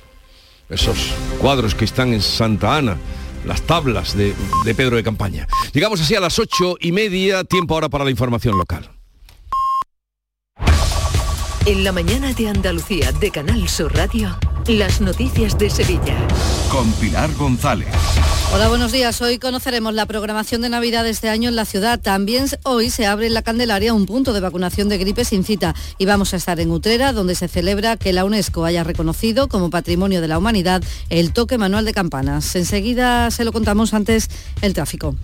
esos 0.70 1.12
cuadros 1.40 1.74
que 1.74 1.84
están 1.84 2.14
en 2.14 2.22
Santa 2.22 2.76
Ana 2.76 2.96
las 3.44 3.62
tablas 3.62 4.16
de, 4.16 4.34
de, 4.64 4.74
Pedro 4.74 4.96
de 4.96 5.04
Campaña. 5.04 5.46
Llegamos 5.72 6.00
así 6.00 6.14
a 6.14 6.20
las 6.20 6.38
ocho 6.38 6.76
y 6.80 6.92
media, 6.92 7.44
tiempo 7.44 7.74
ahora 7.74 7.88
para 7.88 8.04
la 8.04 8.10
información 8.10 8.58
local. 8.58 8.90
En 11.64 11.82
la 11.82 11.92
mañana 11.92 12.32
de 12.32 12.48
Andalucía 12.48 13.10
de 13.12 13.30
Canal 13.30 13.68
Sur 13.68 13.94
Radio, 13.94 14.36
las 14.68 15.00
noticias 15.00 15.56
de 15.58 15.70
Sevilla. 15.70 16.16
Con 16.70 16.90
Pilar 16.94 17.32
González. 17.34 17.88
Hola, 18.52 18.68
buenos 18.68 18.92
días. 18.92 19.20
Hoy 19.22 19.38
conoceremos 19.38 19.92
la 19.92 20.06
programación 20.06 20.60
de 20.60 20.68
Navidad 20.68 21.04
de 21.04 21.10
este 21.10 21.28
año 21.28 21.48
en 21.48 21.56
la 21.56 21.64
ciudad. 21.64 22.00
También 22.00 22.46
hoy 22.62 22.90
se 22.90 23.06
abre 23.06 23.26
en 23.26 23.34
la 23.34 23.42
Candelaria 23.42 23.92
un 23.92 24.06
punto 24.06 24.32
de 24.32 24.40
vacunación 24.40 24.88
de 24.88 24.98
gripe 24.98 25.24
sin 25.24 25.44
cita 25.44 25.74
y 25.98 26.06
vamos 26.06 26.32
a 26.32 26.36
estar 26.36 26.58
en 26.60 26.70
Utrera, 26.70 27.12
donde 27.12 27.34
se 27.34 27.48
celebra 27.48 27.96
que 27.96 28.12
la 28.12 28.24
UNESCO 28.24 28.64
haya 28.64 28.84
reconocido 28.84 29.48
como 29.48 29.70
Patrimonio 29.70 30.20
de 30.20 30.28
la 30.28 30.38
Humanidad 30.38 30.82
el 31.10 31.32
toque 31.32 31.58
manual 31.58 31.84
de 31.84 31.92
campanas. 31.92 32.54
Enseguida 32.56 33.30
se 33.30 33.44
lo 33.44 33.52
contamos 33.52 33.94
antes 33.94 34.30
el 34.62 34.74
tráfico. 34.74 35.16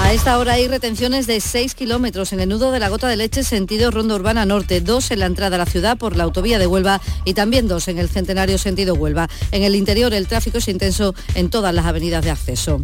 A 0.00 0.12
esta 0.12 0.38
hora 0.38 0.52
hay 0.52 0.68
retenciones 0.68 1.26
de 1.26 1.40
6 1.40 1.74
kilómetros 1.74 2.32
en 2.32 2.40
el 2.40 2.48
nudo 2.48 2.70
de 2.70 2.78
la 2.78 2.90
gota 2.90 3.08
de 3.08 3.16
leche 3.16 3.42
sentido 3.42 3.90
Ronda 3.90 4.14
Urbana 4.14 4.46
Norte, 4.46 4.80
dos 4.80 5.10
en 5.10 5.20
la 5.20 5.26
entrada 5.26 5.56
a 5.56 5.58
la 5.58 5.66
ciudad 5.66 5.96
por 5.96 6.16
la 6.16 6.24
autovía 6.24 6.58
de 6.58 6.66
Huelva 6.66 7.00
y 7.24 7.34
también 7.34 7.66
dos 7.66 7.88
en 7.88 7.98
el 7.98 8.08
Centenario 8.08 8.45
sentido 8.58 8.94
Huelva. 8.94 9.28
En 9.52 9.62
el 9.62 9.74
interior 9.74 10.14
el 10.14 10.26
tráfico 10.26 10.58
es 10.58 10.68
intenso 10.68 11.14
en 11.34 11.50
todas 11.50 11.74
las 11.74 11.86
avenidas 11.86 12.24
de 12.24 12.30
acceso. 12.30 12.80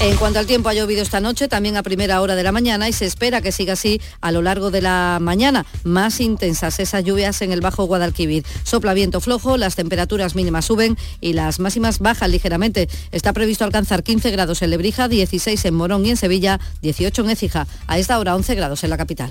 En 0.00 0.16
cuanto 0.16 0.38
al 0.38 0.46
tiempo, 0.46 0.68
ha 0.68 0.74
llovido 0.74 1.02
esta 1.02 1.20
noche, 1.20 1.48
también 1.48 1.76
a 1.76 1.82
primera 1.82 2.20
hora 2.20 2.36
de 2.36 2.42
la 2.42 2.52
mañana 2.52 2.88
y 2.88 2.92
se 2.92 3.04
espera 3.04 3.40
que 3.40 3.50
siga 3.52 3.72
así 3.72 4.00
a 4.20 4.30
lo 4.30 4.42
largo 4.42 4.70
de 4.70 4.80
la 4.80 5.18
mañana. 5.20 5.66
Más 5.84 6.20
intensas 6.20 6.78
esas 6.78 7.04
lluvias 7.04 7.42
en 7.42 7.52
el 7.52 7.60
Bajo 7.60 7.84
Guadalquivir. 7.84 8.44
Sopla 8.62 8.94
viento 8.94 9.20
flojo, 9.20 9.56
las 9.56 9.74
temperaturas 9.74 10.34
mínimas 10.34 10.66
suben 10.66 10.96
y 11.20 11.32
las 11.32 11.58
máximas 11.58 11.98
bajan 11.98 12.30
ligeramente. 12.30 12.88
Está 13.10 13.32
previsto 13.32 13.64
alcanzar 13.64 14.02
15 14.02 14.30
grados 14.30 14.62
en 14.62 14.70
Lebrija, 14.70 15.08
16 15.08 15.64
en 15.64 15.74
Morón 15.74 16.06
y 16.06 16.10
en 16.10 16.16
Sevilla, 16.16 16.60
18 16.82 17.22
en 17.22 17.30
Écija. 17.30 17.66
A 17.86 17.98
esta 17.98 18.18
hora 18.18 18.36
11 18.36 18.54
grados 18.54 18.84
en 18.84 18.90
la 18.90 18.96
capital. 18.96 19.30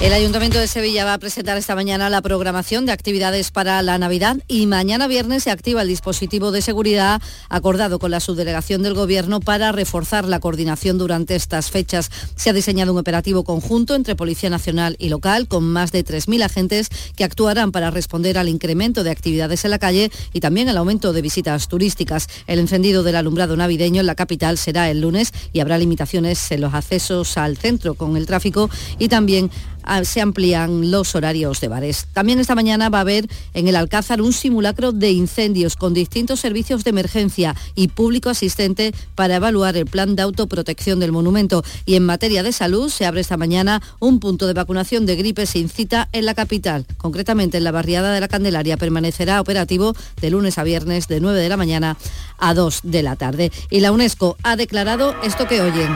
El 0.00 0.12
Ayuntamiento 0.12 0.60
de 0.60 0.68
Sevilla 0.68 1.04
va 1.04 1.14
a 1.14 1.18
presentar 1.18 1.58
esta 1.58 1.74
mañana 1.74 2.08
la 2.08 2.22
programación 2.22 2.86
de 2.86 2.92
actividades 2.92 3.50
para 3.50 3.82
la 3.82 3.98
Navidad 3.98 4.36
y 4.46 4.66
mañana 4.66 5.08
viernes 5.08 5.42
se 5.42 5.50
activa 5.50 5.82
el 5.82 5.88
dispositivo 5.88 6.52
de 6.52 6.62
seguridad 6.62 7.20
acordado 7.48 7.98
con 7.98 8.12
la 8.12 8.20
subdelegación 8.20 8.84
del 8.84 8.94
Gobierno 8.94 9.40
para 9.40 9.72
reforzar 9.72 10.24
la 10.24 10.38
coordinación 10.38 10.98
durante 10.98 11.34
estas 11.34 11.72
fechas. 11.72 12.12
Se 12.36 12.48
ha 12.48 12.52
diseñado 12.52 12.92
un 12.92 12.98
operativo 13.00 13.42
conjunto 13.42 13.96
entre 13.96 14.14
Policía 14.14 14.50
Nacional 14.50 14.94
y 15.00 15.08
local 15.08 15.48
con 15.48 15.64
más 15.64 15.90
de 15.90 16.04
3.000 16.04 16.44
agentes 16.44 16.90
que 17.16 17.24
actuarán 17.24 17.72
para 17.72 17.90
responder 17.90 18.38
al 18.38 18.48
incremento 18.48 19.02
de 19.02 19.10
actividades 19.10 19.64
en 19.64 19.72
la 19.72 19.80
calle 19.80 20.12
y 20.32 20.38
también 20.38 20.68
al 20.68 20.76
aumento 20.76 21.12
de 21.12 21.22
visitas 21.22 21.66
turísticas. 21.66 22.28
El 22.46 22.60
encendido 22.60 23.02
del 23.02 23.16
alumbrado 23.16 23.56
navideño 23.56 23.98
en 23.98 24.06
la 24.06 24.14
capital 24.14 24.58
será 24.58 24.88
el 24.90 25.00
lunes 25.00 25.32
y 25.52 25.58
habrá 25.58 25.76
limitaciones 25.76 26.52
en 26.52 26.60
los 26.60 26.72
accesos 26.72 27.36
al 27.36 27.56
centro 27.56 27.94
con 27.94 28.16
el 28.16 28.26
tráfico 28.26 28.70
y 29.00 29.08
también 29.08 29.50
se 30.04 30.20
amplían 30.20 30.90
los 30.90 31.14
horarios 31.14 31.60
de 31.60 31.68
bares. 31.68 32.06
También 32.12 32.38
esta 32.38 32.54
mañana 32.54 32.88
va 32.88 32.98
a 32.98 33.02
haber 33.02 33.28
en 33.54 33.68
el 33.68 33.76
Alcázar 33.76 34.20
un 34.20 34.32
simulacro 34.32 34.92
de 34.92 35.10
incendios 35.10 35.76
con 35.76 35.94
distintos 35.94 36.40
servicios 36.40 36.84
de 36.84 36.90
emergencia 36.90 37.54
y 37.74 37.88
público 37.88 38.30
asistente 38.30 38.92
para 39.14 39.36
evaluar 39.36 39.76
el 39.76 39.86
plan 39.86 40.16
de 40.16 40.22
autoprotección 40.22 41.00
del 41.00 41.12
monumento. 41.12 41.64
Y 41.86 41.94
en 41.94 42.06
materia 42.06 42.42
de 42.42 42.52
salud 42.52 42.90
se 42.90 43.06
abre 43.06 43.20
esta 43.20 43.36
mañana 43.36 43.82
un 43.98 44.20
punto 44.20 44.46
de 44.46 44.52
vacunación 44.52 45.06
de 45.06 45.16
gripe 45.16 45.46
sin 45.46 45.68
cita 45.68 46.08
en 46.12 46.26
la 46.26 46.34
capital. 46.34 46.86
Concretamente 46.96 47.58
en 47.58 47.64
la 47.64 47.72
barriada 47.72 48.12
de 48.12 48.20
la 48.20 48.28
Candelaria 48.28 48.76
permanecerá 48.76 49.40
operativo 49.40 49.94
de 50.20 50.30
lunes 50.30 50.58
a 50.58 50.64
viernes 50.64 51.08
de 51.08 51.20
9 51.20 51.40
de 51.40 51.48
la 51.48 51.56
mañana 51.56 51.96
a 52.38 52.54
2 52.54 52.80
de 52.84 53.02
la 53.02 53.16
tarde. 53.16 53.52
Y 53.70 53.80
la 53.80 53.92
UNESCO 53.92 54.36
ha 54.42 54.56
declarado 54.56 55.14
esto 55.22 55.46
que 55.46 55.60
oyen. 55.60 55.90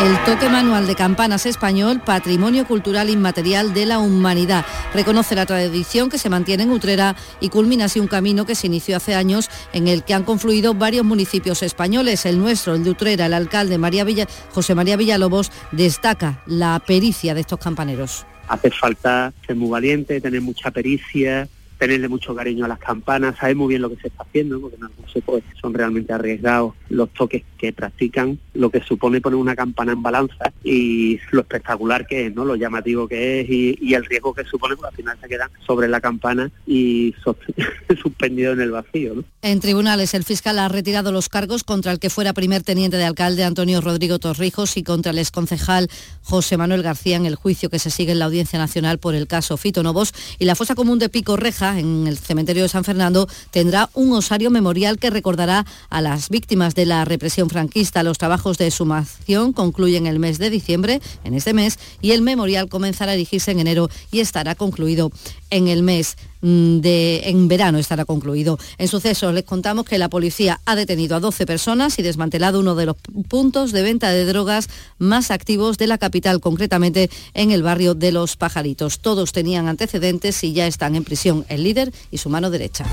El 0.00 0.16
toque 0.24 0.48
manual 0.48 0.86
de 0.86 0.94
campanas 0.94 1.44
español, 1.44 2.00
patrimonio 2.00 2.66
cultural 2.66 3.10
inmaterial 3.10 3.74
de 3.74 3.84
la 3.84 3.98
humanidad. 3.98 4.64
Reconoce 4.94 5.34
la 5.34 5.44
tradición 5.44 6.08
que 6.08 6.16
se 6.16 6.30
mantiene 6.30 6.62
en 6.62 6.70
Utrera 6.70 7.16
y 7.38 7.50
culmina 7.50 7.84
así 7.84 8.00
un 8.00 8.06
camino 8.06 8.46
que 8.46 8.54
se 8.54 8.66
inició 8.66 8.96
hace 8.96 9.14
años 9.14 9.50
en 9.74 9.88
el 9.88 10.02
que 10.02 10.14
han 10.14 10.24
confluido 10.24 10.72
varios 10.72 11.04
municipios 11.04 11.62
españoles. 11.62 12.24
El 12.24 12.38
nuestro, 12.38 12.76
el 12.76 12.82
de 12.82 12.90
Utrera, 12.92 13.26
el 13.26 13.34
alcalde 13.34 13.76
María 13.76 14.06
José 14.52 14.74
María 14.74 14.96
Villalobos, 14.96 15.52
destaca 15.70 16.42
la 16.46 16.80
pericia 16.86 17.34
de 17.34 17.42
estos 17.42 17.58
campaneros. 17.58 18.24
Hace 18.48 18.70
falta 18.70 19.34
ser 19.46 19.56
muy 19.56 19.68
valiente, 19.68 20.18
tener 20.18 20.40
mucha 20.40 20.70
pericia, 20.70 21.46
tenerle 21.80 22.08
mucho 22.08 22.34
cariño 22.34 22.66
a 22.66 22.68
las 22.68 22.78
campanas, 22.78 23.38
saber 23.38 23.56
muy 23.56 23.68
bien 23.68 23.80
lo 23.80 23.88
que 23.88 23.96
se 23.96 24.08
está 24.08 24.22
haciendo, 24.22 24.60
porque 24.60 24.76
en 24.76 24.84
algunos 24.84 25.10
sectores 25.10 25.42
son 25.58 25.72
realmente 25.72 26.12
arriesgados 26.12 26.74
los 26.90 27.08
toques 27.14 27.42
que 27.56 27.72
practican, 27.72 28.38
lo 28.52 28.68
que 28.68 28.82
supone 28.82 29.22
poner 29.22 29.38
una 29.38 29.56
campana 29.56 29.92
en 29.92 30.02
balanza 30.02 30.52
y 30.62 31.18
lo 31.30 31.40
espectacular 31.40 32.06
que 32.06 32.26
es, 32.26 32.34
¿no? 32.34 32.44
Lo 32.44 32.54
llamativo 32.56 33.08
que 33.08 33.40
es 33.40 33.48
y, 33.48 33.94
el 33.94 34.04
riesgo 34.04 34.34
que 34.34 34.44
supone, 34.44 34.76
porque 34.76 34.90
al 34.90 34.96
final 34.96 35.18
se 35.22 35.28
quedan 35.28 35.48
sobre 35.66 35.88
la 35.88 36.02
campana 36.02 36.50
y 36.66 37.14
suspendido 38.02 38.52
en 38.52 38.60
el 38.60 38.72
vacío. 38.72 39.24
En 39.40 39.60
tribunales, 39.60 40.12
el 40.12 40.24
fiscal 40.24 40.58
ha 40.58 40.68
retirado 40.68 41.12
los 41.12 41.30
cargos 41.30 41.64
contra 41.64 41.92
el 41.92 41.98
que 41.98 42.10
fuera 42.10 42.34
primer 42.34 42.62
teniente 42.62 42.98
de 42.98 43.04
alcalde 43.04 43.42
Antonio 43.42 43.80
Rodrigo 43.80 44.18
Torrijos 44.18 44.76
y 44.76 44.82
contra 44.82 45.12
el 45.12 45.18
exconcejal 45.18 45.88
José 46.22 46.58
Manuel 46.58 46.82
García 46.82 47.16
en 47.16 47.24
el 47.24 47.36
juicio 47.36 47.70
que 47.70 47.78
se 47.78 47.90
sigue 47.90 48.12
en 48.12 48.18
la 48.18 48.26
Audiencia 48.26 48.58
Nacional 48.58 48.98
por 48.98 49.14
el 49.14 49.26
caso 49.26 49.56
Fito 49.56 49.82
Novos 49.82 50.12
y 50.38 50.44
la 50.44 50.54
fosa 50.54 50.74
común 50.74 50.98
de 50.98 51.08
Pico 51.08 51.38
Reja 51.38 51.69
en 51.78 52.06
el 52.06 52.18
cementerio 52.18 52.62
de 52.62 52.68
San 52.68 52.84
Fernando, 52.84 53.28
tendrá 53.50 53.90
un 53.94 54.12
osario 54.12 54.50
memorial 54.50 54.98
que 54.98 55.10
recordará 55.10 55.66
a 55.88 56.00
las 56.00 56.28
víctimas 56.28 56.74
de 56.74 56.86
la 56.86 57.04
represión 57.04 57.48
franquista. 57.50 58.02
Los 58.02 58.18
trabajos 58.18 58.58
de 58.58 58.70
sumación 58.70 59.52
concluyen 59.52 60.06
el 60.06 60.18
mes 60.18 60.38
de 60.38 60.50
diciembre, 60.50 61.00
en 61.24 61.34
este 61.34 61.52
mes, 61.52 61.78
y 62.00 62.12
el 62.12 62.22
memorial 62.22 62.68
comenzará 62.68 63.12
a 63.12 63.14
erigirse 63.14 63.50
en 63.50 63.60
enero 63.60 63.88
y 64.10 64.20
estará 64.20 64.54
concluido 64.54 65.10
en 65.50 65.68
el 65.68 65.82
mes 65.82 66.16
de, 66.42 67.22
en 67.24 67.48
verano 67.48 67.78
estará 67.78 68.04
concluido. 68.04 68.58
En 68.78 68.88
sucesos 68.88 69.34
les 69.34 69.44
contamos 69.44 69.84
que 69.84 69.98
la 69.98 70.08
policía 70.08 70.60
ha 70.64 70.74
detenido 70.74 71.16
a 71.16 71.20
12 71.20 71.46
personas 71.46 71.98
y 71.98 72.02
desmantelado 72.02 72.60
uno 72.60 72.74
de 72.74 72.86
los 72.86 72.96
puntos 73.28 73.72
de 73.72 73.82
venta 73.82 74.10
de 74.10 74.24
drogas 74.24 74.68
más 74.98 75.30
activos 75.30 75.78
de 75.78 75.86
la 75.86 75.98
capital, 75.98 76.40
concretamente 76.40 77.10
en 77.34 77.50
el 77.50 77.62
barrio 77.62 77.94
de 77.94 78.12
Los 78.12 78.36
Pajaritos. 78.36 79.00
Todos 79.00 79.32
tenían 79.32 79.68
antecedentes 79.68 80.42
y 80.44 80.52
ya 80.52 80.66
están 80.66 80.96
en 80.96 81.04
prisión 81.04 81.44
el 81.48 81.64
líder 81.64 81.92
y 82.10 82.18
su 82.18 82.28
mano 82.30 82.50
derecha. 82.50 82.84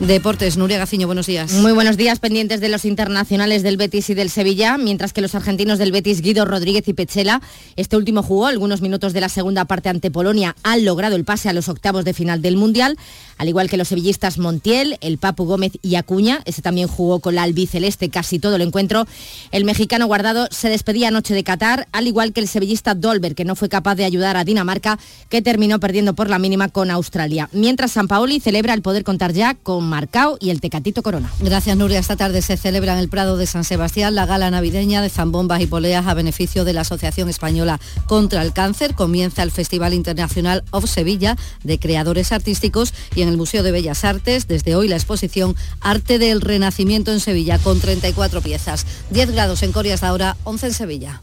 Deportes, 0.00 0.58
Nuria 0.58 0.76
Gaciño, 0.76 1.06
buenos 1.06 1.26
días. 1.26 1.54
Muy 1.54 1.72
buenos 1.72 1.96
días, 1.96 2.18
pendientes 2.18 2.60
de 2.60 2.68
los 2.68 2.84
internacionales 2.84 3.62
del 3.62 3.78
Betis 3.78 4.10
y 4.10 4.14
del 4.14 4.28
Sevilla, 4.28 4.76
mientras 4.76 5.14
que 5.14 5.22
los 5.22 5.34
argentinos 5.34 5.78
del 5.78 5.90
Betis, 5.90 6.20
Guido 6.20 6.44
Rodríguez 6.44 6.86
y 6.86 6.92
Pechela, 6.92 7.40
este 7.76 7.96
último 7.96 8.22
jugó 8.22 8.46
algunos 8.46 8.82
minutos 8.82 9.14
de 9.14 9.22
la 9.22 9.30
segunda 9.30 9.64
parte 9.64 9.88
ante 9.88 10.10
Polonia, 10.10 10.54
han 10.62 10.84
logrado 10.84 11.16
el 11.16 11.24
pase 11.24 11.48
a 11.48 11.54
los 11.54 11.70
octavos 11.70 12.04
de 12.04 12.12
final 12.12 12.42
del 12.42 12.58
Mundial, 12.58 12.98
al 13.38 13.48
igual 13.48 13.70
que 13.70 13.78
los 13.78 13.88
sevillistas 13.88 14.36
Montiel, 14.36 14.98
el 15.00 15.16
Papu 15.16 15.46
Gómez 15.46 15.72
y 15.80 15.94
Acuña, 15.94 16.42
ese 16.44 16.60
también 16.60 16.88
jugó 16.88 17.20
con 17.20 17.34
la 17.34 17.44
albiceleste 17.44 18.10
casi 18.10 18.38
todo 18.38 18.56
el 18.56 18.62
encuentro. 18.62 19.06
El 19.50 19.64
mexicano 19.64 20.06
guardado 20.06 20.46
se 20.50 20.68
despedía 20.68 21.08
anoche 21.08 21.32
de 21.32 21.42
Qatar, 21.42 21.88
al 21.92 22.06
igual 22.06 22.34
que 22.34 22.40
el 22.40 22.48
sevillista 22.48 22.94
Dolber, 22.94 23.34
que 23.34 23.46
no 23.46 23.56
fue 23.56 23.70
capaz 23.70 23.94
de 23.94 24.04
ayudar 24.04 24.36
a 24.36 24.44
Dinamarca, 24.44 24.98
que 25.30 25.40
terminó 25.40 25.80
perdiendo 25.80 26.14
por 26.14 26.28
la 26.28 26.38
mínima 26.38 26.68
con 26.68 26.90
Australia. 26.90 27.48
Mientras 27.52 27.92
San 27.92 28.08
Paoli 28.08 28.40
celebra 28.40 28.74
el 28.74 28.82
poder 28.82 29.02
contar 29.02 29.32
ya 29.32 29.54
con 29.54 29.85
Marcao 29.88 30.36
y 30.40 30.50
el 30.50 30.60
Tecatito 30.60 31.02
Corona. 31.02 31.32
Gracias, 31.40 31.76
Nuria. 31.76 31.98
Esta 31.98 32.16
tarde 32.16 32.42
se 32.42 32.56
celebra 32.56 32.92
en 32.92 32.98
el 32.98 33.08
Prado 33.08 33.36
de 33.36 33.46
San 33.46 33.64
Sebastián 33.64 34.14
la 34.14 34.26
gala 34.26 34.50
navideña 34.50 35.02
de 35.02 35.08
zambombas 35.08 35.60
y 35.60 35.66
poleas 35.66 36.06
a 36.06 36.14
beneficio 36.14 36.64
de 36.64 36.72
la 36.72 36.82
Asociación 36.82 37.28
Española 37.28 37.80
contra 38.06 38.42
el 38.42 38.52
Cáncer. 38.52 38.94
Comienza 38.94 39.42
el 39.42 39.50
Festival 39.50 39.94
Internacional 39.94 40.64
of 40.70 40.88
Sevilla 40.88 41.36
de 41.64 41.78
Creadores 41.78 42.32
Artísticos 42.32 42.92
y 43.14 43.22
en 43.22 43.28
el 43.28 43.36
Museo 43.36 43.62
de 43.62 43.72
Bellas 43.72 44.04
Artes, 44.04 44.48
desde 44.48 44.76
hoy 44.76 44.88
la 44.88 44.96
exposición 44.96 45.56
Arte 45.80 46.18
del 46.18 46.40
Renacimiento 46.40 47.12
en 47.12 47.20
Sevilla 47.20 47.58
con 47.58 47.80
34 47.80 48.40
piezas. 48.42 48.86
10 49.10 49.32
grados 49.32 49.62
en 49.62 49.72
Coria 49.72 49.94
hasta 49.94 50.08
ahora, 50.08 50.36
11 50.44 50.66
en 50.66 50.74
Sevilla. 50.74 51.22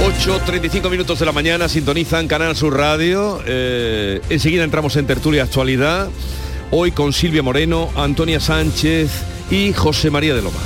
8.35 0.00 0.90
minutos 0.90 1.18
de 1.18 1.26
la 1.26 1.32
mañana, 1.32 1.68
sintonizan 1.68 2.28
Canal 2.28 2.54
Sur 2.54 2.76
Radio. 2.76 3.40
Eh, 3.46 4.20
enseguida 4.28 4.64
entramos 4.64 4.94
en 4.96 5.06
tertulia 5.06 5.44
actualidad. 5.44 6.10
Hoy 6.70 6.92
con 6.92 7.12
Silvia 7.12 7.42
Moreno, 7.42 7.90
Antonia 7.96 8.38
Sánchez 8.38 9.10
y 9.50 9.72
José 9.72 10.10
María 10.10 10.34
de 10.34 10.42
Loma. 10.42 10.60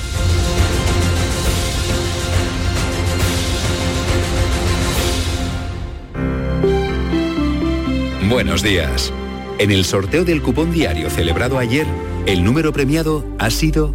Buenos 8.29 8.63
días. 8.63 9.13
En 9.59 9.71
el 9.71 9.85
sorteo 9.85 10.25
del 10.25 10.43
cupón 10.43 10.73
diario 10.73 11.11
celebrado 11.11 11.59
ayer, 11.59 11.87
el 12.27 12.43
número 12.43 12.73
premiado 12.73 13.25
ha 13.39 13.51
sido 13.51 13.95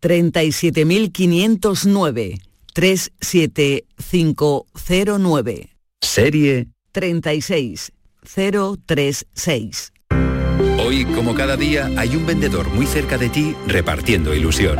37509. 0.00 2.47
37509. 2.78 5.76
Serie 6.00 6.68
36036. 6.92 9.92
Hoy, 10.78 11.04
como 11.06 11.34
cada 11.34 11.56
día, 11.56 11.90
hay 11.96 12.14
un 12.14 12.24
vendedor 12.24 12.68
muy 12.68 12.86
cerca 12.86 13.18
de 13.18 13.30
ti 13.30 13.56
repartiendo 13.66 14.32
ilusión. 14.32 14.78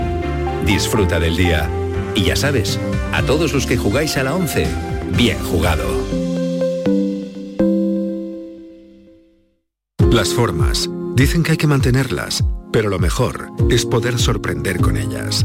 Disfruta 0.65 1.19
del 1.19 1.37
día. 1.37 1.69
Y 2.15 2.23
ya 2.23 2.37
sabes, 2.37 2.79
a 3.13 3.25
todos 3.25 3.53
los 3.53 3.67
que 3.67 3.77
jugáis 3.77 4.17
a 4.17 4.23
la 4.23 4.37
11, 4.37 4.69
bien 5.17 5.41
jugado. 5.41 5.89
Las 10.13 10.33
formas. 10.33 10.89
Dicen 11.17 11.43
que 11.43 11.51
hay 11.51 11.57
que 11.57 11.67
mantenerlas, 11.67 12.45
pero 12.73 12.91
lo 12.91 13.01
mejor 13.01 13.51
es 13.71 13.85
poder 13.85 14.21
sorprender 14.21 14.79
con 14.79 14.97
ellas. 14.97 15.45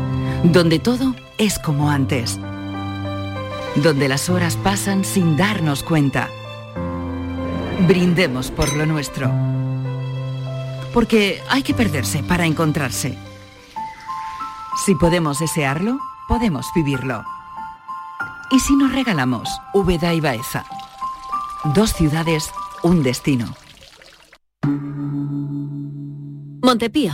Donde 0.43 0.79
todo 0.79 1.15
es 1.37 1.59
como 1.59 1.91
antes. 1.91 2.39
Donde 3.75 4.09
las 4.09 4.27
horas 4.27 4.57
pasan 4.57 5.05
sin 5.05 5.37
darnos 5.37 5.83
cuenta. 5.83 6.29
Brindemos 7.87 8.49
por 8.49 8.75
lo 8.75 8.87
nuestro. 8.87 9.31
Porque 10.93 11.41
hay 11.47 11.61
que 11.61 11.75
perderse 11.75 12.23
para 12.23 12.45
encontrarse. 12.45 13.17
Si 14.83 14.95
podemos 14.95 15.37
desearlo, 15.39 15.99
podemos 16.27 16.65
vivirlo. 16.73 17.23
¿Y 18.49 18.59
si 18.59 18.75
nos 18.75 18.91
regalamos 18.91 19.47
Úbeda 19.73 20.13
y 20.13 20.21
Baeza? 20.21 20.65
Dos 21.75 21.93
ciudades, 21.93 22.51
un 22.81 23.03
destino. 23.03 23.55
Montepío, 26.63 27.13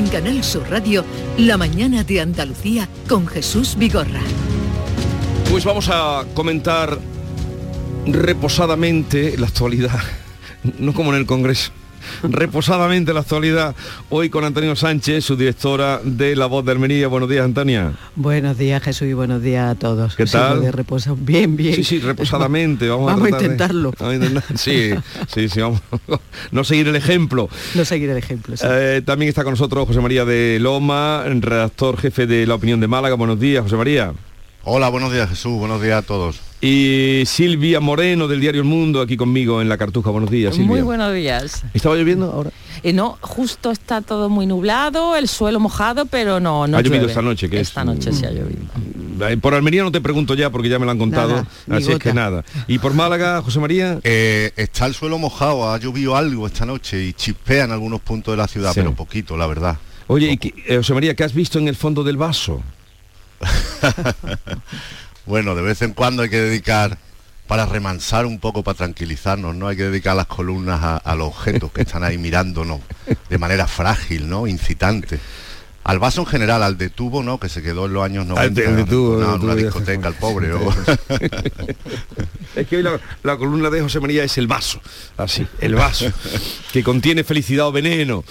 En 0.00 0.08
Canal 0.08 0.42
Sur 0.42 0.62
Radio, 0.70 1.04
La 1.36 1.58
mañana 1.58 2.04
de 2.04 2.22
Andalucía 2.22 2.88
con 3.06 3.26
Jesús 3.26 3.76
Vigorra. 3.76 4.22
Pues 5.50 5.66
vamos 5.66 5.90
a 5.92 6.24
comentar 6.32 6.98
reposadamente 8.06 9.36
la 9.36 9.48
actualidad, 9.48 10.00
no 10.78 10.94
como 10.94 11.12
en 11.12 11.18
el 11.18 11.26
Congreso. 11.26 11.72
Reposadamente 12.22 13.12
la 13.12 13.20
actualidad 13.20 13.74
hoy 14.08 14.30
con 14.30 14.44
Antonio 14.44 14.74
Sánchez, 14.76 15.24
su 15.24 15.36
directora 15.36 16.00
de 16.02 16.36
La 16.36 16.46
Voz 16.46 16.64
de 16.64 16.72
Almería. 16.72 17.08
Buenos 17.08 17.28
días, 17.28 17.44
Antonia. 17.44 17.92
Buenos 18.16 18.58
días, 18.58 18.82
Jesús, 18.82 19.08
y 19.08 19.12
buenos 19.12 19.42
días 19.42 19.70
a 19.70 19.74
todos. 19.74 20.16
¿Qué 20.16 20.26
tal? 20.26 20.72
reposar 20.72 21.14
bien, 21.16 21.56
bien. 21.56 21.74
Sí, 21.74 21.84
sí, 21.84 21.98
reposadamente. 22.00 22.88
Vamos, 22.88 23.06
Vamos 23.06 23.22
a 23.32 23.36
de- 23.36 23.42
intentarlo. 23.44 23.92
vamos 23.98 24.12
a 24.12 24.16
intentar- 24.16 24.58
Sí, 24.58 24.90
sí, 25.32 25.48
sí, 25.48 25.60
vamos. 25.60 25.80
No 26.52 26.64
seguir 26.64 26.88
el 26.88 26.96
ejemplo. 26.96 27.48
No 27.74 27.84
seguir 27.84 28.10
el 28.10 28.16
ejemplo. 28.16 28.56
sí. 28.56 28.64
Eh, 28.68 29.02
también 29.04 29.28
está 29.28 29.44
con 29.44 29.52
nosotros 29.52 29.86
José 29.86 30.00
María 30.00 30.24
de 30.24 30.58
Loma, 30.60 31.24
redactor 31.26 31.96
jefe 31.98 32.26
de 32.26 32.46
La 32.46 32.54
Opinión 32.54 32.80
de 32.80 32.88
Málaga. 32.88 33.14
Buenos 33.14 33.38
días, 33.40 33.62
José 33.62 33.76
María. 33.76 34.12
Hola, 34.64 34.88
buenos 34.90 35.12
días 35.12 35.28
Jesús, 35.28 35.52
buenos 35.58 35.80
días 35.80 35.98
a 35.98 36.06
todos. 36.06 36.40
Y 36.62 37.22
Silvia 37.24 37.80
Moreno 37.80 38.28
del 38.28 38.38
diario 38.40 38.60
El 38.60 38.66
Mundo 38.68 39.00
aquí 39.00 39.16
conmigo 39.16 39.62
en 39.62 39.68
la 39.70 39.78
Cartuja. 39.78 40.10
Buenos 40.10 40.30
días, 40.30 40.54
Silvia. 40.54 40.68
Muy 40.68 40.82
buenos 40.82 41.14
días. 41.14 41.62
¿Estaba 41.72 41.96
lloviendo 41.96 42.30
ahora? 42.30 42.50
Eh, 42.82 42.92
no, 42.92 43.16
justo 43.22 43.70
está 43.70 44.02
todo 44.02 44.28
muy 44.28 44.46
nublado, 44.46 45.16
el 45.16 45.26
suelo 45.28 45.58
mojado, 45.58 46.04
pero 46.06 46.38
no, 46.38 46.66
no 46.66 46.76
ha 46.76 46.80
llovido 46.82 46.96
llueve. 46.96 47.12
esta 47.12 47.22
noche, 47.22 47.48
que 47.48 47.60
Esta 47.60 47.80
es, 47.80 47.86
noche 47.86 48.12
sí 48.12 48.26
ha 48.26 48.30
mm, 48.30 48.34
llovido. 48.34 49.28
Eh, 49.30 49.36
Por 49.38 49.54
Almería 49.54 49.82
no 49.82 49.90
te 49.92 50.02
pregunto 50.02 50.34
ya 50.34 50.50
porque 50.50 50.68
ya 50.68 50.78
me 50.78 50.84
lo 50.84 50.90
han 50.90 50.98
contado, 50.98 51.46
Nada, 51.66 51.78
así 51.78 51.92
es 51.92 51.98
que 51.98 52.12
nada. 52.12 52.44
¿Y 52.68 52.78
por 52.78 52.92
Málaga, 52.92 53.40
José 53.42 53.58
María? 53.58 53.98
Eh, 54.04 54.52
está 54.56 54.84
el 54.86 54.94
suelo 54.94 55.18
mojado, 55.18 55.70
ha 55.72 55.78
llovido 55.78 56.14
algo 56.14 56.46
esta 56.46 56.66
noche 56.66 57.02
y 57.04 57.12
chispea 57.14 57.64
en 57.64 57.72
algunos 57.72 58.00
puntos 58.02 58.32
de 58.32 58.36
la 58.36 58.48
ciudad, 58.48 58.72
Sí. 58.74 58.80
pero 58.80 58.94
poquito, 58.94 59.34
la 59.36 59.46
verdad. 59.46 59.78
Oye, 60.08 60.32
y 60.32 60.36
que- 60.36 60.52
eh, 60.68 60.76
José 60.76 60.92
María, 60.92 61.14
¿qué 61.14 61.24
has 61.24 61.32
visto 61.34 61.58
en 61.58 61.68
el 61.68 61.76
fondo 61.76 62.04
del 62.04 62.18
vaso? 62.18 62.62
Bueno, 65.26 65.54
de 65.54 65.62
vez 65.62 65.82
en 65.82 65.92
cuando 65.92 66.22
hay 66.22 66.30
que 66.30 66.40
dedicar, 66.40 66.98
para 67.50 67.66
remansar 67.66 68.26
un 68.26 68.38
poco, 68.38 68.62
para 68.62 68.78
tranquilizarnos, 68.78 69.56
¿no? 69.56 69.66
Hay 69.66 69.76
que 69.76 69.82
dedicar 69.82 70.14
las 70.14 70.26
columnas 70.26 71.00
a, 71.04 71.14
los 71.16 71.26
objetos 71.26 71.72
que 71.72 71.82
están 71.82 72.04
ahí 72.04 72.16
mirándonos 72.16 72.78
de 73.28 73.38
manera 73.38 73.66
frágil, 73.66 74.28
¿no? 74.28 74.46
Incitante. 74.46 75.18
Al 75.82 75.98
vaso 75.98 76.20
en 76.20 76.26
general, 76.26 76.62
al 76.62 76.76
de 76.76 76.90
tubo, 76.90 77.22
¿no? 77.22 77.40
Que 77.40 77.48
se 77.48 77.62
quedó 77.62 77.86
en 77.86 77.94
los 77.94 78.04
años 78.04 78.26
90 78.26 78.42
Al 78.42 78.76
de- 78.76 78.84
tubo, 78.84 79.18
el 79.22 79.34
en 79.34 79.40
una 79.42 79.54
discoteca, 79.54 80.08
el 80.08 80.14
pobre. 80.14 80.50
Es 82.56 82.66
que 82.66 82.76
hoy 82.78 82.82
la, 82.82 82.98
la 83.22 83.36
columna 83.36 83.70
de 83.70 83.80
José 83.80 84.00
María 84.00 84.24
es 84.24 84.36
el 84.36 84.48
vaso, 84.48 84.80
así, 85.16 85.46
el 85.60 85.76
vaso, 85.76 86.06
que 86.72 86.82
contiene 86.82 87.22
felicidad 87.22 87.68
o 87.68 87.72
veneno. 87.72 88.24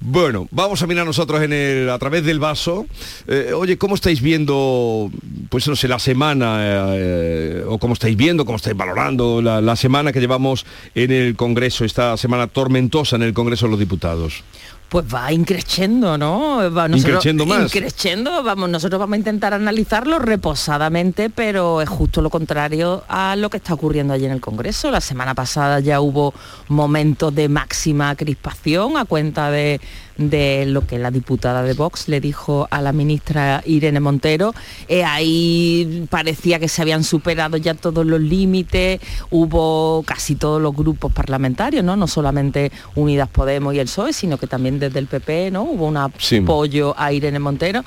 Bueno, 0.00 0.48
vamos 0.50 0.80
a 0.82 0.86
mirar 0.86 1.04
nosotros 1.04 1.42
en 1.42 1.52
el, 1.52 1.90
a 1.90 1.98
través 1.98 2.24
del 2.24 2.38
vaso. 2.38 2.86
Eh, 3.28 3.52
oye, 3.54 3.76
¿cómo 3.76 3.94
estáis 3.94 4.22
viendo, 4.22 5.10
pues 5.50 5.68
no 5.68 5.76
sé, 5.76 5.88
la 5.88 5.98
semana, 5.98 6.58
eh, 6.94 7.64
o 7.68 7.78
cómo 7.78 7.92
estáis 7.92 8.16
viendo, 8.16 8.46
cómo 8.46 8.56
estáis 8.56 8.76
valorando 8.76 9.42
la, 9.42 9.60
la 9.60 9.76
semana 9.76 10.10
que 10.10 10.20
llevamos 10.20 10.64
en 10.94 11.12
el 11.12 11.36
Congreso, 11.36 11.84
esta 11.84 12.16
semana 12.16 12.46
tormentosa 12.46 13.16
en 13.16 13.22
el 13.24 13.34
Congreso 13.34 13.66
de 13.66 13.70
los 13.72 13.78
Diputados? 13.78 14.42
Pues 14.88 15.04
va 15.12 15.32
increciendo, 15.32 16.16
¿no? 16.16 16.72
Va, 16.72 16.86
Increciendo 16.88 17.44
más. 17.44 17.74
Increciendo, 17.74 18.42
vamos, 18.44 18.70
nosotros 18.70 19.00
vamos 19.00 19.14
a 19.14 19.18
intentar 19.18 19.52
analizarlo 19.52 20.20
reposadamente, 20.20 21.28
pero 21.28 21.82
es 21.82 21.88
justo 21.88 22.22
lo 22.22 22.30
contrario 22.30 23.02
a 23.08 23.34
lo 23.34 23.50
que 23.50 23.56
está 23.56 23.74
ocurriendo 23.74 24.14
allí 24.14 24.26
en 24.26 24.30
el 24.30 24.40
Congreso. 24.40 24.92
La 24.92 25.00
semana 25.00 25.34
pasada 25.34 25.80
ya 25.80 26.00
hubo 26.00 26.32
momentos 26.68 27.34
de 27.34 27.48
máxima 27.48 28.14
crispación 28.14 28.96
a 28.96 29.04
cuenta 29.04 29.50
de, 29.50 29.80
de 30.16 30.64
lo 30.66 30.86
que 30.86 30.98
la 30.98 31.10
diputada 31.10 31.62
de 31.62 31.74
Vox 31.74 32.08
le 32.08 32.20
dijo 32.20 32.66
a 32.70 32.80
la 32.80 32.92
ministra 32.92 33.62
Irene 33.66 34.00
Montero. 34.00 34.54
Eh, 34.88 35.04
ahí 35.04 36.06
parecía 36.10 36.58
que 36.58 36.68
se 36.68 36.82
habían 36.82 37.04
superado 37.04 37.56
ya 37.56 37.74
todos 37.74 38.06
los 38.06 38.20
límites, 38.20 39.00
hubo 39.30 40.02
casi 40.06 40.34
todos 40.36 40.60
los 40.60 40.74
grupos 40.74 41.12
parlamentarios, 41.12 41.84
¿no? 41.84 41.96
No 41.96 42.06
solamente 42.06 42.72
Unidas 42.94 43.28
Podemos 43.28 43.74
y 43.74 43.78
el 43.78 43.86
PSOE, 43.86 44.12
sino 44.12 44.38
que 44.38 44.46
también 44.46 44.78
desde 44.78 44.98
el 44.98 45.06
PP, 45.06 45.50
¿no? 45.50 45.62
Hubo 45.64 45.86
un 45.86 45.96
Sí. 46.18 46.36
apoyo 46.38 46.94
a 46.98 47.12
Irene 47.12 47.38
Montero 47.38 47.84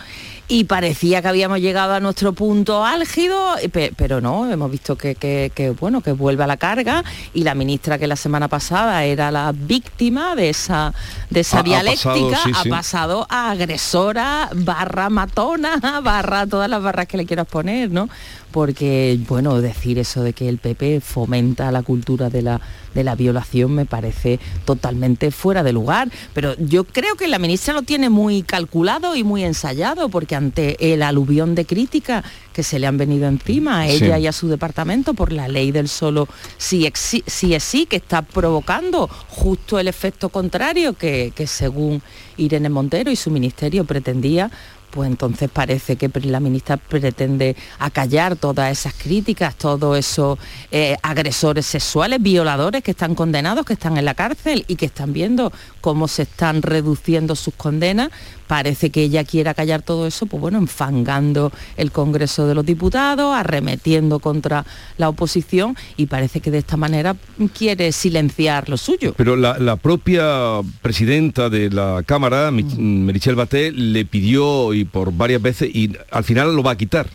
y 0.51 0.63
parecía 0.63 1.21
que 1.21 1.27
habíamos 1.27 1.59
llegado 1.59 1.93
a 1.93 1.99
nuestro 1.99 2.33
punto 2.33 2.83
álgido, 2.83 3.37
pe- 3.71 3.93
pero 3.95 4.19
no, 4.19 4.51
hemos 4.51 4.71
visto 4.71 4.97
que, 4.97 5.13
que- 5.13 5.51
que, 5.53 5.69
bueno, 5.69 6.01
que 6.01 6.11
vuelve 6.11 6.43
a 6.43 6.47
la 6.47 6.57
carga 6.57 7.03
y 7.35 7.43
la 7.43 7.53
ministra 7.53 7.99
que 7.99 8.07
la 8.07 8.15
semana 8.15 8.47
pasada 8.47 9.05
era 9.05 9.29
la 9.29 9.51
víctima 9.53 10.35
de 10.35 10.49
esa, 10.49 10.91
de 11.29 11.41
esa 11.41 11.57
Ha- 11.57 11.59
ha 11.59 11.63
dialéctica, 11.63 12.09
pasado, 12.13 12.43
sí, 12.43 12.51
ha 12.55 12.63
sí. 12.63 12.69
pasado 12.69 13.27
a 13.29 13.51
agresora, 13.51 14.49
barra 14.55 15.09
matona, 15.11 15.79
barra 16.03 16.47
todas 16.47 16.67
las 16.67 16.81
barras 16.81 17.05
que 17.05 17.17
le 17.17 17.25
quieras 17.27 17.45
poner, 17.47 17.91
¿no? 17.91 18.09
Porque, 18.51 19.19
bueno, 19.27 19.61
decir 19.61 19.99
eso 19.99 20.23
de 20.23 20.33
que 20.33 20.49
el 20.49 20.57
PP 20.57 21.01
fomenta 21.01 21.71
la 21.71 21.83
cultura 21.83 22.31
de 22.31 22.41
la, 22.41 22.59
de 22.93 23.03
la 23.03 23.15
violación 23.15 23.73
me 23.73 23.85
parece 23.85 24.39
totalmente 24.65 25.31
fuera 25.31 25.63
de 25.63 25.73
lugar. 25.73 26.09
Pero 26.33 26.55
yo 26.57 26.83
creo 26.83 27.15
que 27.15 27.27
la 27.27 27.39
ministra 27.39 27.73
lo 27.73 27.81
tiene 27.83 28.09
muy 28.09 28.43
calculado 28.43 29.15
y 29.15 29.23
muy 29.23 29.43
ensayado, 29.43 30.09
porque 30.09 30.35
ante 30.35 30.93
el 30.93 31.01
aluvión 31.03 31.55
de 31.55 31.65
crítica 31.65 32.23
que 32.53 32.63
se 32.63 32.79
le 32.79 32.87
han 32.87 32.97
venido 32.97 33.27
encima 33.27 33.81
a 33.81 33.87
Sí. 33.87 34.05
ella 34.05 34.19
y 34.19 34.27
a 34.27 34.31
su 34.31 34.47
departamento 34.47 35.13
por 35.13 35.31
la 35.31 35.47
ley 35.47 35.71
del 35.71 35.87
solo 35.87 36.27
sí 36.57 36.85
es 36.85 37.63
sí, 37.63 37.85
que 37.85 37.95
está 37.97 38.21
provocando 38.21 39.09
justo 39.29 39.79
el 39.79 39.87
efecto 39.87 40.29
contrario 40.29 40.93
que, 40.93 41.31
que 41.35 41.47
según 41.47 42.01
Irene 42.37 42.69
Montero 42.69 43.11
y 43.11 43.15
su 43.15 43.31
ministerio 43.31 43.85
pretendía, 43.85 44.51
pues 44.91 45.09
entonces 45.09 45.49
parece 45.51 45.95
que 45.95 46.09
la 46.23 46.39
ministra 46.39 46.77
pretende 46.77 47.55
acallar 47.79 48.35
todas 48.35 48.71
esas 48.71 48.93
críticas, 48.93 49.55
todos 49.55 49.97
esos 49.97 50.39
eh, 50.71 50.97
agresores 51.01 51.65
sexuales, 51.65 52.21
violadores 52.21 52.83
que 52.83 52.91
están 52.91 53.15
condenados, 53.15 53.65
que 53.65 53.73
están 53.73 53.97
en 53.97 54.05
la 54.05 54.13
cárcel 54.13 54.65
y 54.67 54.75
que 54.75 54.85
están 54.85 55.13
viendo 55.13 55.51
cómo 55.81 56.07
se 56.07 56.23
están 56.23 56.61
reduciendo 56.61 57.35
sus 57.35 57.53
condenas. 57.53 58.09
Parece 58.47 58.89
que 58.89 59.03
ella 59.03 59.23
quiere 59.23 59.49
acallar 59.51 59.83
todo 59.83 60.07
eso, 60.07 60.25
pues 60.25 60.41
bueno, 60.41 60.57
enfangando 60.57 61.51
el 61.77 61.91
Congreso 61.91 62.47
de 62.47 62.55
los 62.55 62.65
Diputados, 62.65 63.35
arremetiendo 63.35 64.19
contra 64.19 64.65
la 64.97 65.09
oposición 65.09 65.75
y 65.97 66.07
parece 66.07 66.39
que 66.39 66.49
de 66.49 66.57
esta 66.57 66.75
manera 66.75 67.15
quiere 67.55 67.91
silenciar 67.91 68.67
lo 68.67 68.77
suyo. 68.77 69.13
Pero 69.17 69.35
la, 69.35 69.59
la 69.59 69.75
propia 69.75 70.61
presidenta 70.81 71.49
de 71.49 71.69
la 71.69 72.01
Cámara, 72.05 72.49
Mi- 72.49 72.63
Merichel 72.63 73.35
Batet, 73.35 73.73
le 73.75 74.03
pidió 74.05 74.73
y 74.73 74.83
por 74.85 75.13
varias 75.13 75.41
veces, 75.41 75.69
y 75.73 75.91
al 76.09 76.23
final 76.23 76.55
lo 76.55 76.63
va 76.63 76.71
a 76.71 76.77
quitar. 76.77 77.07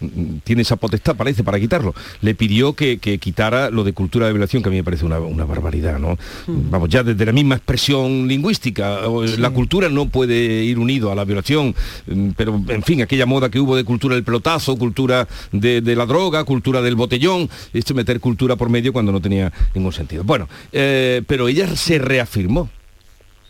Mm, 0.00 0.38
Tiene 0.44 0.62
esa 0.62 0.76
potestad, 0.76 1.16
parece, 1.16 1.44
para 1.44 1.60
quitarlo. 1.60 1.94
Le 2.20 2.34
pidió 2.34 2.74
que, 2.74 2.98
que 2.98 3.18
quitara 3.18 3.70
lo 3.70 3.84
de 3.84 3.92
cultura 3.92 4.26
de 4.26 4.32
violación, 4.32 4.62
que 4.62 4.68
a 4.68 4.72
mí 4.72 4.78
me 4.78 4.84
parece 4.84 5.04
una, 5.04 5.18
una 5.20 5.44
barbaridad, 5.44 5.98
¿no? 5.98 6.18
Vamos, 6.46 6.88
ya 6.88 7.02
desde 7.02 7.24
la 7.26 7.32
misma 7.32 7.56
expresión 7.56 8.26
lingüística, 8.26 9.08
o, 9.08 9.24
la 9.24 9.50
cultura 9.50 9.88
no 9.88 10.06
puede 10.08 10.64
ir 10.64 10.78
unido 10.78 11.12
a 11.12 11.14
la 11.14 11.24
violación, 11.24 11.74
mm, 12.06 12.30
pero 12.36 12.60
en 12.68 12.82
fin, 12.82 13.02
aquella 13.02 13.26
moda 13.26 13.50
que 13.50 13.60
hubo 13.60 13.76
de 13.76 13.84
cultura 13.84 14.14
del 14.14 14.24
pelotazo, 14.24 14.76
cultura 14.76 15.28
de, 15.52 15.80
de 15.80 15.96
la 15.96 16.06
droga, 16.06 16.44
cultura 16.44 16.82
del 16.82 16.96
botellón, 16.96 17.48
esto 17.72 17.94
meter 17.94 18.20
cultura 18.20 18.56
por 18.56 18.68
medio 18.68 18.92
cuando 18.92 19.12
no 19.12 19.20
tenía 19.20 19.52
ningún 19.74 19.92
sentido. 19.92 20.24
Bueno, 20.24 20.48
eh, 20.72 21.22
pero 21.26 21.48
ella 21.48 21.74
se 21.76 21.98
reafirmó. 21.98 22.68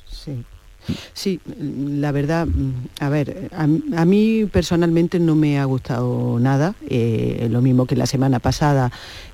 Sí. 0.09 0.33
Sí, 1.15 1.41
la 1.47 2.13
verdad, 2.13 2.47
mm, 2.47 2.73
a 3.01 3.09
ver, 3.09 3.51
a, 3.53 4.05
mí 4.05 4.47
personalmente 4.51 5.19
no 5.21 5.35
me 5.35 5.59
ha 5.59 5.65
gustado 5.65 6.39
nada, 6.41 6.75
eh, 6.89 7.49
lo 7.51 7.61
mismo 7.61 7.87
que 7.87 7.97
la 7.97 8.07
semana 8.07 8.39
pasada, 8.39 8.91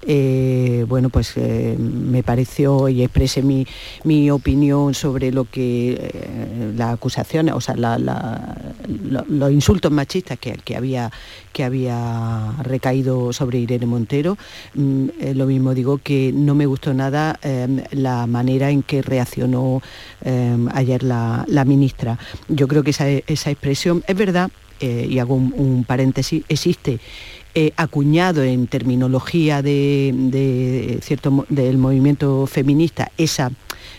eh, 0.06 0.84
bueno, 0.88 1.08
pues 1.08 1.32
eh, 1.36 1.76
me 1.78 2.22
pareció 2.22 2.88
y 2.88 3.02
expresé 3.02 3.42
mi, 3.42 3.66
mi 4.04 4.30
opinión 4.30 4.94
sobre 4.94 5.32
lo 5.32 5.44
que 5.44 5.92
eh, 5.92 6.72
la 6.76 6.90
acusación, 6.92 7.48
o 7.50 7.60
sea, 7.60 7.76
la- 7.76 7.98
la- 7.98 8.56
lo- 9.08 9.24
los 9.28 9.52
insultos 9.52 9.90
machistas 9.92 10.38
que, 10.38 10.52
que 10.64 10.76
había 10.76 11.10
que 11.52 11.64
había 11.64 12.52
recaído 12.64 13.32
sobre 13.32 13.58
Irene 13.60 13.86
Montero. 13.86 14.36
Mm, 14.74 15.06
lo 15.34 15.46
mismo 15.46 15.72
digo 15.72 15.96
que 16.02 16.30
no 16.34 16.54
me 16.54 16.66
gustó 16.66 16.92
nada 16.92 17.38
la 17.92 18.26
manera 18.26 18.70
en 18.70 18.82
que 18.82 19.00
reaccionó 19.00 19.80
ayer 20.74 21.02
la, 21.02 21.45
la 21.46 21.64
ministra. 21.64 22.18
Yo 22.48 22.68
creo 22.68 22.82
que 22.82 22.90
esa, 22.90 23.08
esa 23.08 23.50
expresión 23.50 24.04
es 24.06 24.16
verdad, 24.16 24.50
eh, 24.80 25.06
y 25.08 25.18
hago 25.20 25.34
un, 25.34 25.84
paréntesis, 25.84 26.44
existe 26.48 26.98
eh, 27.54 27.72
acuñado 27.76 28.42
en 28.42 28.66
terminología 28.66 29.62
de, 29.62 30.98
cierto 31.02 31.46
del 31.48 31.78
movimiento 31.78 32.46
feminista 32.46 33.10
esa 33.16 33.50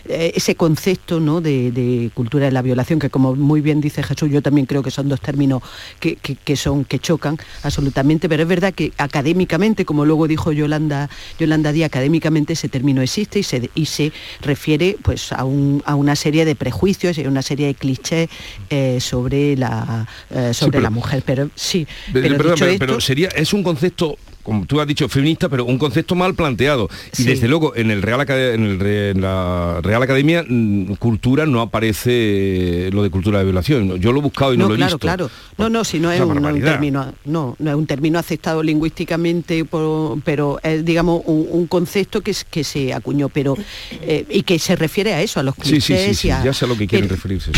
eh, 0.06 0.32
ese 0.34 0.54
concepto 0.54 1.20
¿no? 1.20 1.40
de, 1.40 1.70
de 1.72 2.10
cultura 2.14 2.46
de 2.46 2.52
la 2.52 2.62
violación, 2.62 2.98
que 2.98 3.10
como 3.10 3.34
muy 3.34 3.60
bien 3.60 3.80
dice 3.80 4.02
Jesús, 4.02 4.30
yo 4.30 4.42
también 4.42 4.66
creo 4.66 4.82
que 4.82 4.90
son 4.90 5.08
dos 5.08 5.20
términos 5.20 5.62
que, 6.00 6.16
que- 6.16 6.36
que 6.36 6.56
son, 6.56 6.84
que 6.84 6.98
chocan 6.98 7.36
absolutamente, 7.62 8.28
pero 8.28 8.42
es 8.42 8.48
verdad 8.48 8.72
que 8.74 8.92
académicamente, 8.98 9.84
como 9.84 10.04
luego 10.04 10.28
dijo 10.28 10.52
Yolanda, 10.52 11.08
Yolanda 11.38 11.72
Díaz, 11.72 11.86
académicamente 11.88 12.52
ese 12.54 12.68
término 12.68 13.02
existe 13.02 13.38
y 13.40 13.42
se, 13.42 13.70
y 13.74 13.86
se 13.86 14.12
refiere 14.42 14.96
pues, 15.02 15.32
a, 15.32 15.44
un- 15.44 15.82
a 15.86 15.94
una 15.94 16.16
serie 16.16 16.44
de 16.44 16.54
prejuicios 16.54 17.18
y 17.18 17.24
a 17.24 17.28
una 17.28 17.42
serie 17.42 17.66
de 17.66 17.74
clichés 17.74 18.28
eh, 18.70 18.98
sobre, 19.00 19.56
la, 19.56 20.06
eh, 20.30 20.52
sobre 20.54 20.72
pero- 20.72 20.82
la 20.82 20.90
mujer. 20.90 21.22
Pero 21.26 21.50
sí, 21.54 21.86
Pero, 22.12 22.22
pero 22.22 22.36
perdón, 22.36 22.54
dicho 22.54 22.64
pero- 22.64 22.72
esto- 22.72 22.86
pero 22.86 23.00
sería, 23.00 23.28
es 23.28 23.52
un 23.52 23.62
concepto 23.62 24.16
como 24.48 24.66
tú 24.66 24.80
has 24.80 24.86
dicho, 24.86 25.08
feminista, 25.08 25.48
pero 25.48 25.64
un 25.64 25.78
concepto 25.78 26.14
mal 26.14 26.34
planteado. 26.34 26.88
Y 27.16 27.24
desde 27.24 27.46
luego 27.48 27.76
en 27.76 27.90
el 27.90 28.02
Real 28.02 28.20
Acad- 28.20 28.54
en, 28.54 28.64
el 28.64 28.80
Re- 28.80 29.10
en 29.10 29.20
la 29.20 29.80
Real 29.82 30.02
Academia 30.02 30.44
mm, 30.48 30.94
Cultura 30.94 31.46
no 31.46 31.60
aparece 31.60 32.90
lo 32.92 33.02
de 33.02 33.10
cultura 33.10 33.38
de 33.38 33.44
violación. 33.44 33.98
Yo 34.00 34.12
lo 34.12 34.20
he 34.20 34.22
buscado 34.22 34.54
y 34.54 34.56
no, 34.56 34.64
no, 34.64 34.68
lo 34.70 34.74
he 34.74 34.78
claro, 34.78 34.88
visto. 34.96 34.98
claro. 34.98 35.30
No, 35.58 35.68
no, 35.68 35.84
si 35.84 35.98
no 35.98 36.10
es 36.10 36.20
un, 36.20 36.60
término, 36.62 37.12
no, 37.24 37.56
no 37.58 37.70
es 37.70 37.76
un 37.76 37.86
término 37.86 38.18
aceptado 38.18 38.62
lingüísticamente, 38.62 39.64
por- 39.64 40.20
pero 40.22 40.58
es, 40.62 40.84
digamos, 40.84 41.22
un, 41.26 41.46
un 41.50 41.66
concepto 41.66 42.20
que, 42.20 42.30
es- 42.32 42.44
que 42.44 42.64
se 42.64 42.92
acuñó, 42.92 43.28
pero 43.28 43.56
eh, 44.02 44.24
y 44.30 44.42
que 44.42 44.58
se 44.58 44.76
refiere 44.76 45.12
a 45.14 45.22
eso, 45.22 45.40
a 45.40 45.42
los 45.42 45.54
Sí, 45.62 45.62
sí, 45.62 45.80
sí, 45.80 45.92
clichés 45.94 46.18
sí, 46.18 46.28
y 46.28 46.30
a- 46.30 46.44
ya 46.44 46.52
sé 46.52 46.64
a 46.64 46.68
lo 46.68 46.76
que 46.76 46.86
quieren 46.86 47.08
pero- 47.08 47.16
referirse. 47.16 47.50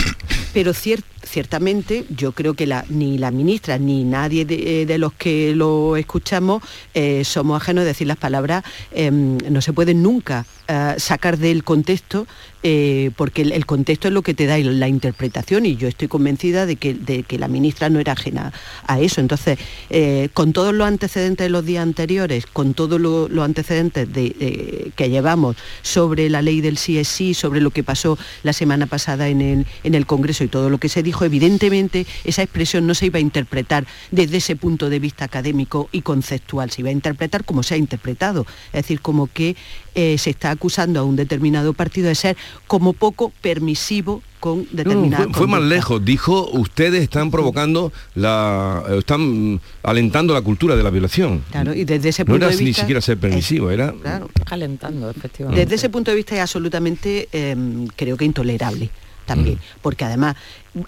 pero 0.53 0.73
cier- 0.73 1.03
ciertamente 1.31 2.05
yo 2.11 2.33
creo 2.33 2.55
que 2.55 2.67
ni 2.89 3.17
la 3.17 3.31
ministra 3.31 3.79
ni 3.79 4.05
nadie 4.05 4.45
de, 4.45 4.85
de 4.85 4.99
los 4.99 5.13
que 5.13 5.55
lo 5.55 5.97
escuchamos 5.97 6.63
eh, 6.93 7.25
somos 7.25 7.63
ajenos 7.63 7.83
a 7.83 7.85
decir 7.85 8.07
las 8.07 8.17
palabras, 8.17 8.65
eh, 8.93 9.11
no 9.11 9.61
se 9.61 9.73
pueden 9.73 10.03
nunca 10.03 10.45
eh, 10.67 10.95
sacar 10.99 11.39
del 11.39 11.63
contexto 11.63 12.27
eh, 12.63 13.11
porque 13.17 13.43
el, 13.43 13.67
contexto 13.67 14.09
es 14.09 14.15
lo 14.15 14.23
que 14.23 14.35
te 14.35 14.47
da 14.47 14.59
la 14.59 14.89
interpretación 14.89 15.67
y 15.67 15.77
yo 15.77 15.89
estoy 15.89 16.09
convencida 16.09 16.67
de 16.67 16.77
que, 16.77 16.97
la 17.39 17.49
ministra 17.49 17.89
no 17.89 18.01
era 18.01 18.13
ajena 18.13 18.53
a 18.87 19.01
eso. 19.01 19.21
Entonces, 19.21 19.59
eh, 19.89 20.29
con 20.35 20.53
todos 20.53 20.75
los 20.75 20.87
antecedentes 20.87 21.47
de 21.47 21.51
los 21.51 21.65
días 21.65 21.83
anteriores, 21.83 22.47
con 22.47 22.75
todos 22.75 23.01
lo- 23.01 23.29
los 23.29 23.45
antecedentes 23.45 24.13
de, 24.13 24.37
eh, 24.41 24.91
que 24.97 25.09
llevamos 25.09 25.57
sobre 25.83 26.29
la 26.29 26.43
ley 26.43 26.61
del 26.61 26.77
sí, 26.77 27.35
sobre 27.35 27.61
lo 27.61 27.71
que 27.71 27.83
pasó 27.83 28.19
la 28.43 28.53
semana 28.53 28.87
pasada 28.87 29.29
en 29.29 29.41
el, 29.41 29.67
en 29.85 29.95
el 29.95 30.07
Congreso 30.07 30.45
y 30.45 30.49
todo 30.49 30.69
lo 30.71 30.79
que 30.79 30.89
se 30.89 31.03
dijo, 31.03 31.25
evidentemente 31.25 32.07
esa 32.25 32.43
expresión 32.43 32.87
no 32.87 32.95
se 32.95 33.07
iba 33.07 33.19
a 33.19 33.23
interpretar 33.23 33.87
desde 34.11 34.39
ese 34.39 34.57
punto 34.57 34.91
de 34.91 34.99
vista 34.99 35.25
académico 35.25 35.89
y 35.93 36.03
conceptual, 36.03 36.71
se 36.71 36.83
iba 36.83 36.91
a 36.91 36.93
interpretar 36.93 37.45
como 37.45 37.63
se 37.63 37.75
ha 37.75 37.79
interpretado, 37.79 38.47
es 38.73 38.83
decir, 38.83 39.01
como 39.01 39.29
que 39.29 39.57
eh, 39.95 40.17
se 40.19 40.31
está 40.31 40.51
acusando 40.51 41.01
a 41.01 41.05
un 41.05 41.17
determinado 41.17 41.73
partido 41.73 42.09
de 42.09 42.15
ser 42.15 42.37
como 42.67 42.93
poco 42.93 43.33
permisivo 43.41 44.23
con 44.41 44.59
No, 44.59 44.65
no, 44.65 44.69
determinadas 44.73 45.27
fue, 45.27 45.35
fue 45.35 45.47
más 45.47 45.63
lejos. 45.63 46.05
Dijo, 46.05 46.51
ustedes 46.53 47.03
están 47.03 47.31
provocando 47.31 47.93
la... 48.15 48.83
eh, 48.89 48.99
están 48.99 49.61
alentando 49.83 50.33
la 50.33 50.41
cultura 50.43 50.77
de 50.77 50.83
la 50.83 50.91
violación. 50.91 51.43
Claro, 51.51 51.75
y 51.75 51.85
desde 51.85 52.09
ese 52.09 52.23
no 52.23 52.33
punto 52.33 52.47
era 52.47 52.55
de 52.55 52.59
ni 52.59 52.67
vista... 52.67 52.83
siquiera 52.83 53.01
ser 53.01 53.19
permisivo, 53.19 53.71
era... 53.71 53.93
Claro. 53.93 54.31
Calentando, 54.45 55.11
efectivamente. 55.11 55.61
Desde 55.63 55.75
ese 55.75 55.89
punto 55.91 56.11
de 56.11 56.17
vista 56.17 56.35
es 56.35 56.41
absolutamente, 56.41 57.29
eh, 57.33 57.57
creo 57.97 58.17
que 58.17 58.25
intolerable 58.25 58.91
también, 59.35 59.59
porque 59.81 60.05
además 60.05 60.35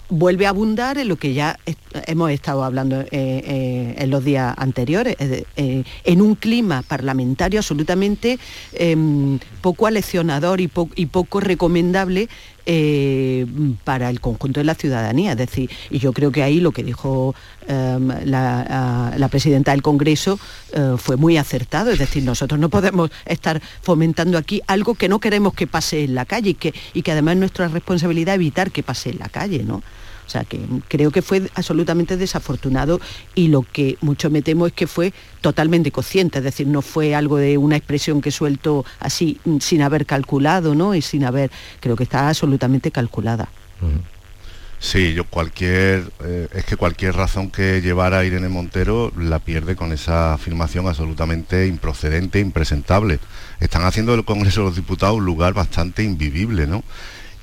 vuelve 0.09 0.45
a 0.45 0.49
abundar 0.49 0.97
en 0.97 1.07
lo 1.07 1.15
que 1.15 1.33
ya 1.33 1.57
est- 1.65 1.79
hemos 2.07 2.29
estado 2.31 2.63
hablando 2.63 3.01
eh, 3.01 3.07
eh, 3.11 3.95
en 3.97 4.09
los 4.09 4.23
días 4.23 4.53
anteriores, 4.57 5.15
eh, 5.19 5.83
en 6.03 6.21
un 6.21 6.35
clima 6.35 6.81
parlamentario 6.81 7.59
absolutamente 7.59 8.37
em, 8.73 9.39
poco 9.61 9.87
aleccionador 9.87 10.59
y, 10.61 10.67
po- 10.67 10.89
y 10.95 11.05
poco 11.07 11.39
recomendable 11.39 12.27
eh, 12.65 13.45
para 13.83 14.09
el 14.09 14.19
conjunto 14.21 14.59
de 14.59 14.63
la 14.63 14.75
ciudadanía. 14.75 15.31
Es 15.31 15.37
decir, 15.37 15.69
y 15.89 15.99
yo 15.99 16.13
creo 16.13 16.31
que 16.31 16.43
ahí 16.43 16.59
lo 16.59 16.71
que 16.71 16.83
dijo 16.83 17.35
em, 17.67 18.07
la, 18.25 19.27
presidenta 19.29 19.71
del 19.71 19.81
Congreso 19.81 20.39
eh, 20.73 20.95
fue 20.97 21.17
muy 21.17 21.37
acertado. 21.37 21.91
Es 21.91 21.99
decir, 21.99 22.23
nosotros 22.23 22.59
no 22.59 22.69
podemos 22.69 23.09
estar 23.25 23.61
fomentando 23.81 24.37
aquí 24.37 24.61
algo 24.67 24.95
que 24.95 25.09
no 25.09 25.19
queremos 25.19 25.53
que 25.53 25.67
pase 25.67 26.03
en 26.03 26.15
la 26.15 26.25
calle 26.25 26.51
y 26.51 26.53
que, 26.53 26.73
y 26.93 27.01
que 27.01 27.11
además 27.11 27.33
es 27.33 27.39
nuestra 27.39 27.67
responsabilidad 27.67 28.35
evitar 28.35 28.71
que 28.71 28.83
pase 28.83 29.09
en 29.09 29.19
la 29.19 29.29
calle, 29.29 29.63
¿no? 29.63 29.83
O 30.25 30.29
sea 30.29 30.43
que 30.43 30.59
creo 30.87 31.11
que 31.11 31.21
fue 31.21 31.49
absolutamente 31.55 32.17
desafortunado 32.17 32.99
y 33.35 33.49
lo 33.49 33.63
que 33.63 33.97
mucho 34.01 34.29
me 34.29 34.41
temo 34.41 34.67
es 34.67 34.73
que 34.73 34.87
fue 34.87 35.13
totalmente 35.41 35.91
consciente, 35.91 36.39
es 36.39 36.43
decir, 36.43 36.67
no 36.67 36.81
fue 36.81 37.15
algo 37.15 37.37
de 37.37 37.57
una 37.57 37.75
expresión 37.75 38.21
que 38.21 38.31
suelto 38.31 38.85
así 38.99 39.39
mm, 39.45 39.57
sin 39.59 39.81
haber 39.81 40.05
calculado, 40.05 40.75
¿no? 40.75 40.95
Y 40.95 41.01
sin 41.01 41.25
haber, 41.25 41.51
creo 41.79 41.95
que 41.95 42.03
está 42.03 42.29
absolutamente 42.29 42.91
calculada. 42.91 43.49
Sí, 44.83 45.13
yo 45.13 45.23
cualquier, 45.23 46.11
eh, 46.25 46.49
es 46.53 46.65
que 46.65 46.75
cualquier 46.75 47.15
razón 47.15 47.49
que 47.49 47.81
llevara 47.81 48.25
Irene 48.25 48.49
Montero 48.49 49.13
la 49.17 49.39
pierde 49.39 49.77
con 49.77 49.93
esa 49.93 50.33
afirmación 50.33 50.87
absolutamente 50.87 51.67
improcedente, 51.67 52.41
impresentable. 52.41 53.19
Están 53.61 53.85
haciendo 53.85 54.11
del 54.11 54.25
Congreso 54.25 54.59
de 54.59 54.67
los 54.67 54.75
Diputados 54.75 55.17
un 55.17 55.25
lugar 55.25 55.53
bastante 55.53 56.03
invivible, 56.03 56.67
¿no? 56.67 56.83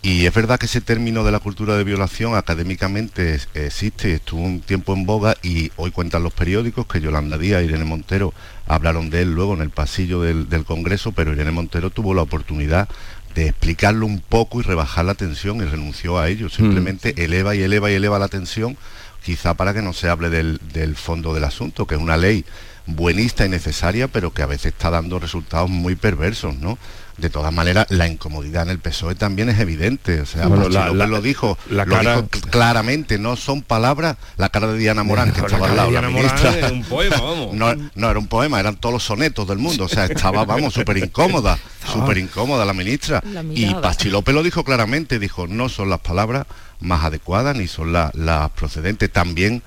Y 0.03 0.25
es 0.25 0.33
verdad 0.33 0.59
que 0.59 0.65
ese 0.65 0.81
término 0.81 1.25
de 1.25 1.33
la 1.33 1.41
cultura 1.41 1.77
de 1.77 1.85
violación 1.85 2.35
académicamente 2.35 3.39
existe, 3.53 4.15
estuvo 4.15 4.41
un 4.41 4.61
tiempo 4.61 4.95
en 4.95 5.05
boga 5.05 5.37
y 5.43 5.73
hoy 5.77 5.91
cuentan 5.91 6.23
los 6.23 6.33
periódicos 6.33 6.87
que 6.87 7.03
Yolanda 7.03 7.37
Díaz 7.37 7.63
Irene 7.63 7.85
Montero 7.85 8.33
hablaron 8.67 9.11
de 9.11 9.21
él 9.23 9.35
luego 9.35 9.53
en 9.53 9.61
el 9.61 9.69
pasillo 9.69 10.23
del, 10.23 10.49
del 10.49 10.65
Congreso, 10.65 11.13
pero 11.13 11.33
Irene 11.33 11.51
Montero 11.51 11.91
tuvo 11.91 12.15
la 12.15 12.23
oportunidad 12.23 12.89
de 13.35 13.49
explicarlo 13.49 14.07
un 14.07 14.21
poco 14.21 14.61
y 14.61 14.63
rebajar 14.63 15.05
la 15.05 15.15
tensión 15.15 15.59
y 15.59 15.65
renunció 15.65 16.19
a 16.19 16.31
ello. 16.31 16.49
Simplemente 16.49 17.23
eleva 17.23 17.55
y 17.55 17.63
eleva 17.63 17.91
y 17.91 17.95
eleva 17.95 18.19
la 18.19 18.29
tensión, 18.29 18.79
quizá 19.23 19.53
para 19.53 19.75
que 19.75 19.83
no 19.83 19.93
se 19.93 20.09
hable 20.09 20.31
del, 20.31 20.61
del 20.73 20.97
fondo 20.97 21.35
del 21.35 21.45
asunto, 21.45 21.87
que 21.87 21.97
es 21.97 22.01
una 22.01 22.17
ley 22.17 22.47
buenista 22.87 23.45
y 23.45 23.51
necesaria, 23.51 24.09
pero 24.09 24.33
que 24.33 24.43
a 24.43 24.47
veces 24.47 24.73
está 24.73 24.89
dando 24.89 25.19
resultados 25.19 25.69
muy 25.69 25.95
perversos, 25.95 26.57
¿no? 26.57 26.79
De 27.21 27.29
todas 27.31 27.53
maneras, 27.53 27.87
la 27.91 28.09
incomodidad 28.09 28.63
en 28.63 28.71
el 28.71 28.79
PSOE 28.79 29.15
también 29.15 29.49
es 29.51 29.59
evidente. 29.61 30.21
O 30.23 30.27
sea, 30.27 30.47
Bueno, 30.47 30.65
Pachi 30.65 30.95
la- 30.97 31.07
lo 31.07 31.21
dijo, 31.21 31.59
la 31.69 31.85
lo 31.85 31.95
cara- 31.95 32.17
dijo 32.17 32.29
cl- 32.29 32.51
claramente, 32.51 33.19
no 33.19 33.37
son 33.37 33.63
palabras, 33.63 34.17
la 34.39 34.49
cara 34.49 34.69
de 34.69 34.79
Diana 34.79 35.03
Morán, 35.03 35.33
que 35.33 35.41
La 35.41 35.47
estaba 35.49 35.69
al 35.69 35.77
lado, 35.77 35.91
la 35.91 36.03
ministra. 36.09 36.51
es 36.59 36.73
un 36.73 36.83
poema, 36.85 37.17
vamos. 37.21 37.55
No, 37.61 37.75
no 37.95 38.11
era 38.11 38.19
un 38.19 38.27
poema, 38.27 38.59
eran 38.59 38.77
todos 38.77 38.93
los 38.95 39.03
sonetos 39.05 39.47
del 39.47 39.59
mundo. 39.59 39.85
O 39.85 39.89
sea, 39.89 40.07
estaba, 40.07 40.45
vamos, 40.47 40.73
súper 40.73 40.97
incómoda, 40.97 41.59
súper 41.93 42.17
incómoda 42.25 42.65
la 42.65 42.73
ministra. 42.73 43.23
La 43.33 43.43
y. 43.43 43.75
Pachi 43.75 44.09
López 44.09 44.35
lo 44.35 44.43
dijo 44.43 44.65
claramente, 44.65 45.19
dijo, 45.19 45.47
no 45.47 45.69
son 45.69 45.91
las 45.91 46.01
palabras 46.01 46.47
más 46.81 47.05
adecuadas 47.05 47.55
ni 47.57 47.67
son 47.69 47.93
la- 47.93 48.11
las 48.15 48.51
procedentes. 48.53 49.11
También 49.13 49.63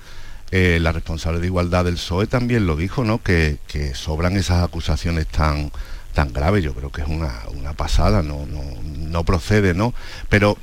eh, 0.50 0.78
la 0.80 0.92
responsable 0.92 1.40
de 1.40 1.46
igualdad 1.46 1.84
del 1.84 1.94
PSOE 1.94 2.26
también 2.26 2.66
lo 2.66 2.76
dijo, 2.76 3.04
¿no? 3.04 3.22
Que, 3.22 3.58
que 3.66 3.94
sobran 3.94 4.36
esas 4.36 4.62
acusaciones 4.62 5.26
tan 5.26 5.72
tan 6.14 6.32
graves. 6.32 6.64
Yo 6.64 6.74
creo 6.74 6.90
que 6.90 7.02
es 7.02 7.08
una, 7.08 7.42
una 7.52 7.74
pasada, 7.74 8.22
no, 8.22 8.46
no, 8.46 8.62
no 8.82 9.24
procede, 9.24 9.74
¿no? 9.74 9.92
Pero 10.28 10.56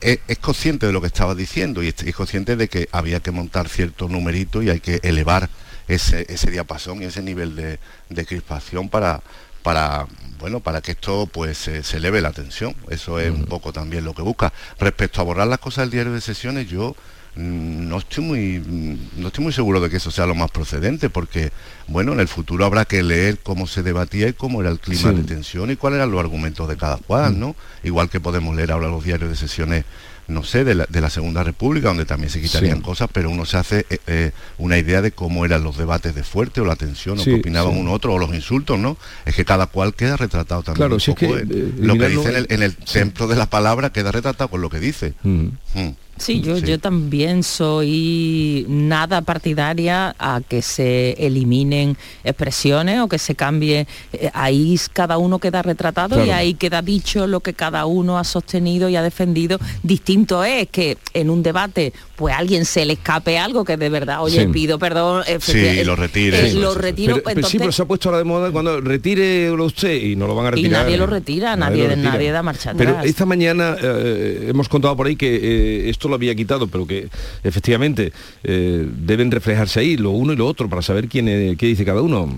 es, 0.00 0.20
es 0.28 0.38
consciente 0.38 0.86
de 0.86 0.92
lo 0.92 1.00
que 1.00 1.08
estaba 1.08 1.34
diciendo 1.34 1.82
y 1.82 1.88
es, 1.88 2.02
es 2.02 2.14
consciente 2.14 2.56
de 2.56 2.68
que 2.68 2.88
había 2.92 3.20
que 3.20 3.30
montar 3.30 3.68
cierto 3.68 4.08
numerito 4.08 4.62
y 4.62 4.70
hay 4.70 4.80
que 4.80 5.00
elevar 5.02 5.50
ese, 5.88 6.26
ese 6.28 6.50
diapasón 6.50 7.02
y 7.02 7.06
ese 7.06 7.22
nivel 7.22 7.56
de, 7.56 7.78
de 8.08 8.26
crispación 8.26 8.88
para 8.88 9.22
para 9.62 10.06
bueno 10.40 10.58
para 10.58 10.80
que 10.80 10.92
esto 10.92 11.26
pues 11.26 11.56
se, 11.56 11.84
se 11.84 11.98
eleve 11.98 12.20
la 12.20 12.32
tensión 12.32 12.74
eso 12.90 13.20
es 13.20 13.30
un 13.30 13.44
poco 13.44 13.72
también 13.72 14.04
lo 14.04 14.12
que 14.12 14.22
busca 14.22 14.52
respecto 14.80 15.20
a 15.20 15.24
borrar 15.24 15.46
las 15.46 15.60
cosas 15.60 15.84
del 15.84 15.90
diario 15.90 16.12
de 16.12 16.20
sesiones 16.20 16.68
yo 16.68 16.96
no 17.34 17.98
estoy 17.98 18.24
muy 18.24 18.58
mm, 18.58 19.20
no 19.20 19.28
estoy 19.28 19.44
muy 19.44 19.52
seguro 19.52 19.80
de 19.80 19.88
que 19.88 19.96
eso 19.96 20.10
sea 20.10 20.26
lo 20.26 20.34
más 20.34 20.50
procedente 20.50 21.08
porque 21.08 21.50
bueno 21.88 22.12
en 22.12 22.20
el 22.20 22.28
futuro 22.28 22.64
habrá 22.66 22.84
que 22.84 23.02
leer 23.02 23.38
cómo 23.42 23.66
se 23.66 23.82
debatía 23.82 24.28
y 24.28 24.32
cómo 24.34 24.60
era 24.60 24.70
el 24.70 24.78
clima 24.80 25.10
Sí. 25.10 25.16
de 25.16 25.22
tensión 25.24 25.70
y 25.70 25.76
cuáles 25.76 25.96
eran 25.96 26.10
los 26.10 26.20
argumentos 26.20 26.68
de 26.68 26.76
cada 26.76 26.98
cual 26.98 27.38
no 27.40 27.56
igual 27.84 28.10
que 28.10 28.20
podemos 28.20 28.54
leer 28.54 28.72
ahora 28.72 28.88
los 28.88 29.02
diarios 29.04 29.30
de 29.30 29.36
sesiones 29.36 29.84
no 30.28 30.44
sé, 30.44 30.62
de 30.62 30.76
la, 30.76 30.86
de 30.88 31.00
la 31.00 31.10
Segunda 31.10 31.42
República, 31.42 31.88
donde 31.88 32.04
también 32.04 32.30
se 32.30 32.40
quitarían 32.40 32.76
Sí. 32.78 32.82
cosas, 32.84 33.08
pero 33.12 33.28
uno 33.28 33.44
se 33.44 33.56
hace 33.56 33.86
eh, 33.90 33.98
eh, 34.06 34.30
una 34.56 34.78
idea 34.78 35.02
de 35.02 35.10
cómo 35.10 35.44
eran 35.44 35.64
los 35.64 35.76
debates 35.76 36.14
de 36.14 36.22
fuerte 36.22 36.60
o 36.60 36.64
la 36.64 36.76
tensión 36.76 37.18
o 37.18 37.24
que 37.24 37.34
opinaban 37.34 37.76
uno 37.76 37.92
otro 37.92 38.14
o 38.14 38.18
los 38.20 38.32
insultos, 38.32 38.78
¿no? 38.78 38.96
Es 39.26 39.34
que 39.34 39.44
cada 39.44 39.66
cual 39.66 39.94
queda 39.94 40.16
retratado 40.16 40.62
también. 40.62 40.76
Claro, 40.76 40.94
un 40.94 41.00
si 41.00 41.10
es 41.10 41.16
poco, 41.16 41.34
que, 41.34 41.40
eh, 41.40 41.46
eh, 41.50 41.72
lo 41.76 41.98
que 41.98 42.08
dice 42.08 42.28
en 42.30 42.36
el, 42.36 42.46
en 42.50 42.62
el 42.62 42.76
templo 42.76 43.26
de 43.26 43.34
la 43.34 43.46
palabra 43.50 43.90
queda 43.90 44.12
retratado 44.12 44.48
con 44.48 44.60
lo 44.60 44.70
que 44.70 44.78
dice. 44.78 45.12
Mm. 45.24 45.46
Mm. 45.74 45.96
Sí, 46.18 46.40
yo, 46.40 46.56
Sí. 46.58 46.66
yo 46.66 46.78
también 46.78 47.42
soy 47.42 48.64
nada 48.68 49.22
partidaria 49.22 50.14
a 50.18 50.40
que 50.46 50.62
se 50.62 51.12
eliminen 51.18 51.96
expresiones 52.22 53.00
o 53.00 53.08
que 53.08 53.18
se 53.18 53.34
cambie. 53.34 53.86
Eh, 54.12 54.30
ahí 54.34 54.78
cada 54.92 55.18
uno 55.18 55.38
queda 55.38 55.62
retratado 55.62 56.24
y 56.24 56.30
ahí 56.30 56.54
queda 56.54 56.82
dicho 56.82 57.26
lo 57.26 57.40
que 57.40 57.54
cada 57.54 57.86
uno 57.86 58.18
ha 58.18 58.24
sostenido 58.24 58.88
y 58.88 58.96
ha 58.96 59.02
defendido. 59.02 59.58
Distinto 59.82 60.44
es 60.44 60.68
que 60.68 60.96
en 61.14 61.30
un 61.30 61.42
debate 61.42 61.92
pues 62.16 62.34
a 62.34 62.38
alguien 62.38 62.64
se 62.64 62.84
le 62.84 62.92
escape 62.92 63.36
algo 63.38 63.64
que 63.64 63.76
de 63.76 63.88
verdad, 63.88 64.22
oye, 64.22 64.42
Sí. 64.42 64.46
pido 64.48 64.78
perdón. 64.78 65.24
eh, 65.26 65.38
Sí, 65.40 65.58
eh, 65.58 65.84
lo 65.84 65.96
retire, 65.96 66.46
eh, 66.46 66.50
sí, 66.52 66.58
lo 66.60 66.74
retiro, 66.74 67.14
Pero, 67.14 67.24
pero 67.24 67.34
sí, 67.34 67.38
entonces- 67.56 67.60
pero 67.60 67.72
se 67.72 67.82
ha 67.82 67.84
puesto 67.86 68.08
ahora 68.08 68.18
de 68.18 68.24
moda 68.24 68.50
cuando 68.52 68.80
retírelo 68.80 69.64
usted 69.64 69.94
y 70.00 70.14
no 70.14 70.26
lo 70.28 70.34
van 70.36 70.46
a 70.46 70.48
y 70.50 70.52
retirar. 70.52 70.84
nadie 70.84 70.96
lo 70.96 71.06
retira, 71.06 71.56
nadie, 71.56 71.82
lo 71.84 71.88
retira. 71.90 72.10
nadie 72.12 72.30
da 72.30 72.42
marcha 72.42 72.74
Pero 72.76 72.90
atrás. 72.90 73.06
esta 73.06 73.26
mañana 73.26 73.76
eh, 73.82 74.46
hemos 74.50 74.68
contado 74.68 74.96
por 74.96 75.06
ahí 75.08 75.16
que 75.16 75.34
eh, 75.34 75.90
esto 76.02 76.08
lo 76.08 76.16
había 76.16 76.34
quitado, 76.34 76.66
pero 76.66 76.84
que 76.84 77.08
efectivamente 77.44 78.12
eh, 78.42 78.84
deben 79.06 79.30
reflejarse 79.30 79.78
ahí 79.78 79.96
lo 79.96 80.10
uno 80.10 80.32
y 80.32 80.36
lo 80.36 80.48
otro 80.48 80.68
para 80.68 80.82
saber 80.82 81.06
quién 81.08 81.28
es- 81.28 81.56
qué 81.56 81.66
dice 81.66 81.84
cada 81.84 82.02
uno. 82.02 82.28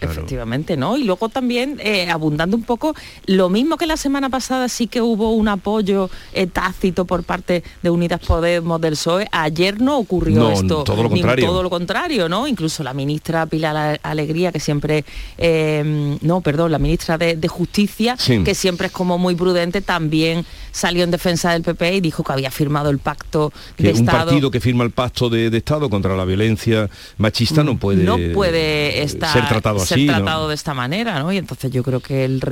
Efectivamente, 0.00 0.76
¿no? 0.76 0.96
Y 0.96 1.04
luego 1.04 1.28
también, 1.28 1.78
eh, 1.82 2.10
abundando 2.10 2.56
un 2.56 2.62
poco, 2.62 2.94
lo 3.26 3.48
mismo 3.48 3.76
que 3.76 3.86
la 3.86 3.96
semana 3.96 4.28
pasada 4.28 4.68
sí 4.68 4.86
que 4.86 5.00
hubo 5.00 5.30
un 5.32 5.48
apoyo 5.48 6.10
eh, 6.32 6.46
tácito 6.46 7.04
por 7.04 7.22
parte 7.24 7.62
de 7.82 7.90
Unidas 7.90 8.20
Podemos 8.20 8.80
del 8.80 8.92
PSOE, 8.94 9.28
ayer 9.32 9.80
no 9.80 9.98
ocurrió 9.98 10.36
No, 10.40 10.50
esto. 10.52 10.84
todo 10.84 11.02
lo 11.02 11.08
ni 11.08 11.20
contrario. 11.20 11.46
todo 11.46 11.62
lo 11.62 11.70
contrario, 11.70 12.28
¿no? 12.28 12.46
Incluso 12.46 12.82
la 12.82 12.92
ministra 12.94 13.46
Pilar 13.46 13.98
Alegría, 14.02 14.52
que 14.52 14.60
siempre, 14.60 15.04
eh, 15.38 16.16
no, 16.20 16.40
perdón, 16.40 16.72
la 16.72 16.78
ministra 16.78 17.16
de, 17.18 17.36
de 17.36 17.48
Justicia, 17.48 18.16
Sí. 18.18 18.42
que 18.44 18.54
siempre 18.54 18.88
es 18.88 18.92
como 18.92 19.18
muy 19.18 19.34
prudente, 19.34 19.80
también 19.80 20.44
salió 20.72 21.04
en 21.04 21.10
defensa 21.10 21.52
del 21.52 21.62
PP 21.62 21.94
y 21.96 22.00
dijo 22.00 22.24
que 22.24 22.32
había 22.32 22.50
firmado 22.50 22.90
el 22.90 22.98
pacto 22.98 23.52
Que 23.76 23.84
de 23.84 23.90
un 23.92 23.96
Estado. 24.00 24.26
partido 24.26 24.50
que 24.50 24.60
firma 24.60 24.84
el 24.84 24.90
pacto 24.90 25.30
de, 25.30 25.48
de 25.50 25.58
Estado 25.58 25.88
contra 25.88 26.16
la 26.16 26.24
violencia 26.24 26.90
machista 27.16 27.62
no 27.62 27.78
puede, 27.78 28.02
no 28.02 28.16
puede 28.34 29.02
estar 29.02 29.32
ser 29.32 29.46
tratado 29.48 29.78
ser 29.94 30.02
así. 30.02 30.06
¿no? 30.06 30.16
tratado 30.16 30.48
de 30.48 30.54
esta 30.54 30.74
manera, 30.74 31.18
¿no? 31.20 31.32
Y 31.32 31.38
entonces 31.38 31.70
yo 31.70 31.82
creo 31.82 32.00
que 32.00 32.24
el 32.24 32.42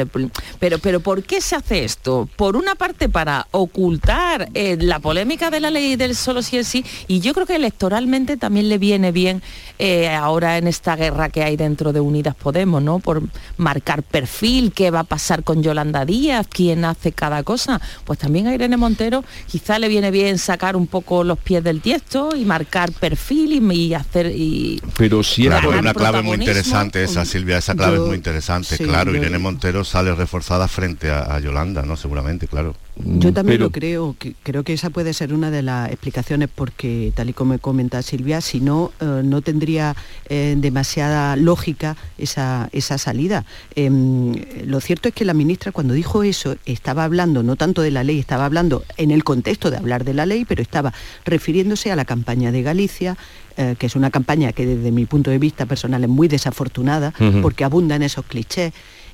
pero 0.59 0.79
pero 0.79 1.01
¿por 1.01 1.23
qué 1.23 1.41
se 1.41 1.57
hace 1.57 1.85
esto? 1.85 2.29
Por 2.37 2.57
una 2.57 2.75
parte 2.75 3.09
para 3.09 3.47
ocultar 3.51 4.49
eh, 4.55 4.77
la 4.81 4.99
polémica 4.99 5.51
de 5.51 5.61
la 5.61 5.71
ley 5.71 5.97
del 5.97 6.17
solo 6.17 6.43
sí 6.43 6.59
es 6.59 6.69
sí 6.69 6.85
y 7.09 7.21
yo 7.21 7.35
creo 7.35 7.47
que 7.47 7.57
electoralmente 7.57 8.37
también 8.37 8.69
le 8.69 8.79
viene 8.79 9.13
bien 9.13 9.43
eh, 9.79 10.09
ahora 10.09 10.59
en 10.59 10.69
esta 10.69 10.97
guerra 10.97 11.31
que 11.31 11.43
hay 11.43 11.57
dentro 11.57 11.93
de 11.93 12.01
Unidas 12.01 12.35
Podemos, 12.35 12.83
¿no? 12.83 12.99
Por 12.99 13.23
marcar 13.57 14.03
perfil, 14.03 14.73
qué 14.73 14.91
va 14.91 15.01
a 15.01 15.05
pasar 15.05 15.45
con 15.45 15.63
Yolanda 15.63 16.05
Díaz, 16.05 16.47
quién 16.49 16.85
hace 16.85 17.13
cada 17.13 17.43
cosa. 17.43 17.81
Pues 18.05 18.19
también 18.19 18.47
a 18.47 18.55
Irene 18.55 18.77
Montero 18.77 19.25
quizá 19.47 19.79
le 19.79 19.89
viene 19.89 20.11
bien 20.11 20.39
sacar 20.39 20.77
un 20.77 20.87
poco 20.87 21.25
los 21.25 21.39
pies 21.39 21.65
del 21.65 21.81
tiesto 21.81 22.35
y 22.37 22.45
marcar 22.45 22.93
perfil 22.93 23.53
y, 23.53 23.75
y 23.75 23.95
hacer 23.95 24.27
y 24.35 24.81
Pero 24.97 25.23
si 25.23 25.47
era 25.47 25.59
es 25.59 25.65
una 25.65 25.95
clave 25.95 26.23
muy 26.23 26.37
interesante 26.37 27.03
esa, 27.05 27.22
Silvia, 27.25 27.59
esa 27.59 27.75
clave 27.75 27.97
Yo- 27.97 28.03
es 28.03 28.09
muy 28.09 28.17
interesante. 28.17 28.77
sí, 28.77 28.85
claro, 28.85 29.15
Irene 29.15 29.39
Montero 29.39 29.85
sale 29.85 30.15
reforzada 30.15 30.69
frente 30.69 31.11
a, 31.11 31.35
a 31.35 31.39
Yolanda, 31.41 31.83
¿no? 31.83 31.97
Seguramente, 31.97 32.47
claro. 32.49 32.75
Yo 32.97 33.33
también 33.33 33.57
pero- 33.57 33.65
lo 33.67 33.71
creo, 33.71 34.17
que, 34.19 34.35
creo 34.43 34.65
que 34.65 34.75
esa 34.75 34.91
puede 34.91 35.15
ser 35.15 35.33
una 35.33 35.51
de 35.51 35.63
las 35.63 35.89
explicaciones 35.91 36.51
porque, 36.55 37.11
tal 37.17 37.31
y 37.31 37.33
como 37.33 37.57
comenta 37.59 38.03
Silvia, 38.03 38.43
si 38.43 38.61
no, 38.61 38.93
eh, 39.01 39.23
no 39.25 39.41
tendría 39.41 39.97
eh, 40.29 40.55
demasiada 40.59 41.35
lógica 41.37 41.97
esa, 42.19 42.69
esa 42.73 42.99
salida. 42.99 43.47
Em, 43.77 44.35
lo 44.67 44.81
cierto 44.81 45.09
es 45.09 45.15
que 45.15 45.25
la 45.25 45.33
ministra 45.33 45.73
cuando 45.73 45.95
dijo 45.95 46.23
eso 46.23 46.57
estaba 46.67 47.05
hablando 47.05 47.43
no 47.43 47.57
tanto 47.57 47.81
de 47.81 47.91
la 47.91 48.05
ley, 48.05 48.19
estaba 48.19 48.45
hablando 48.45 48.85
en 48.99 49.11
el 49.11 49.25
contexto 49.25 49.71
de 49.71 49.79
hablar 49.79 50.05
de 50.05 50.13
la 50.13 50.27
ley, 50.27 50.45
pero 50.45 50.61
estaba 50.61 50.93
refiriéndose 51.25 51.91
a 51.93 51.97
la 51.97 52.05
campaña 52.05 52.53
de 52.53 52.63
Galicia, 52.63 53.17
eh, 53.57 53.75
que 53.79 53.87
es 53.87 53.97
una 53.97 54.11
campaña 54.11 54.53
que 54.53 54.67
desde 54.67 54.93
mi 54.93 55.07
punto 55.07 55.31
de 55.31 55.39
vista 55.39 55.65
personal 55.65 56.05
es 56.05 56.11
muy 56.11 56.29
desafortunada 56.29 57.15
Ujú. 57.19 57.41
porque 57.41 57.65
abundan 57.65 58.03
esos 58.03 58.27
clichés. 58.27 58.73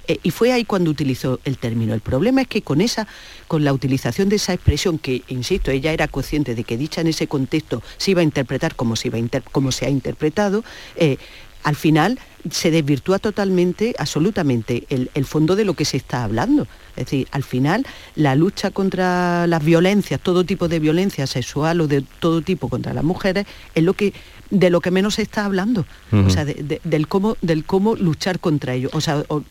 Eh, 0.09 0.19
y 0.23 0.31
fue 0.31 0.53
ahí 0.53 0.65
cuando 0.65 0.91
utilizó 0.91 1.39
el 1.45 1.59
término. 1.59 1.95
El 1.95 2.01
problema 2.01 2.41
es 2.43 2.49
que 2.49 2.63
con 2.63 2.81
esa, 2.81 3.07
con 3.47 3.63
la 3.65 3.73
utilización 3.73 4.29
de 4.31 4.37
esa 4.37 4.55
expresión, 4.55 4.99
que 4.99 5.23
insisto, 5.29 5.71
ella 5.71 5.93
era 5.93 6.09
consciente 6.09 6.55
de 6.55 6.65
que 6.65 6.77
dicha 6.79 7.01
en 7.03 7.07
ese 7.09 7.27
contexto 7.29 7.83
se 7.99 8.13
iba 8.13 8.21
a 8.23 8.25
interpretar 8.25 8.75
como 8.75 8.97
se, 8.97 9.09
iba 9.09 9.17
a 9.17 9.21
inter- 9.21 9.45
como 9.53 9.71
se 9.71 9.87
ha 9.87 9.91
interpretado, 9.91 10.65
eh, 10.97 11.19
al 11.65 11.75
final 11.77 12.19
se 12.51 12.71
desvirtúa 12.71 13.19
totalmente, 13.19 13.95
absolutamente, 13.99 14.85
el, 14.91 15.11
el 15.15 15.25
fondo 15.27 15.57
de 15.57 15.65
lo 15.65 15.75
que 15.75 15.85
se 15.85 15.97
está 15.97 16.23
hablando. 16.25 16.63
Es 16.97 17.07
decir, 17.07 17.27
al 17.33 17.43
final 17.43 17.85
la 18.15 18.35
lucha 18.37 18.71
contra 18.71 19.47
las 19.49 19.63
violencias, 19.65 20.21
todo 20.21 20.45
tipo 20.45 20.69
de 20.69 20.79
violencia 20.79 21.27
sexual 21.27 21.81
o 21.81 21.89
de 21.89 22.03
todo 22.21 22.41
tipo 22.43 22.69
contra 22.69 22.95
las 22.95 23.05
mujeres, 23.05 23.45
es 23.75 23.83
lo 23.83 23.93
que 23.95 24.15
de 24.51 24.71
lo 24.71 24.81
que 24.81 24.91
menos 24.91 25.17
se 25.17 25.23
está 25.23 25.45
hablando. 25.45 25.85
O 26.13 26.31
sea, 26.31 26.45
de- 26.47 26.55
de- 26.55 26.81
del 26.85 27.07
cómo 27.09 27.37
del 27.43 27.65
cómo 27.65 27.97
luchar 27.97 28.39
contra 28.41 28.73
ello. 28.75 28.89
O 28.93 29.01
sea, 29.03 29.25
o- 29.29 29.43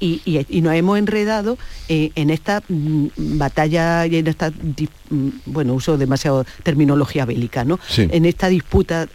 y, 0.00 0.20
y- 0.24 0.46
y 0.48 0.60
nos 0.62 0.74
hemos 0.74 0.98
enredado 0.98 1.58
eh, 1.88 2.10
en 2.14 2.30
esta 2.30 2.62
mm, 2.68 3.06
batalla 3.38 4.06
y 4.06 4.16
en 4.16 4.26
esta 4.26 4.50
mm, 4.50 5.28
bueno 5.46 5.74
uso 5.74 5.98
demasiado 5.98 6.44
terminología 6.62 7.24
bélica 7.26 7.64
no 7.64 7.78
Sí. 7.88 8.08
en 8.10 8.24
esta 8.24 8.48
disputa 8.48 9.06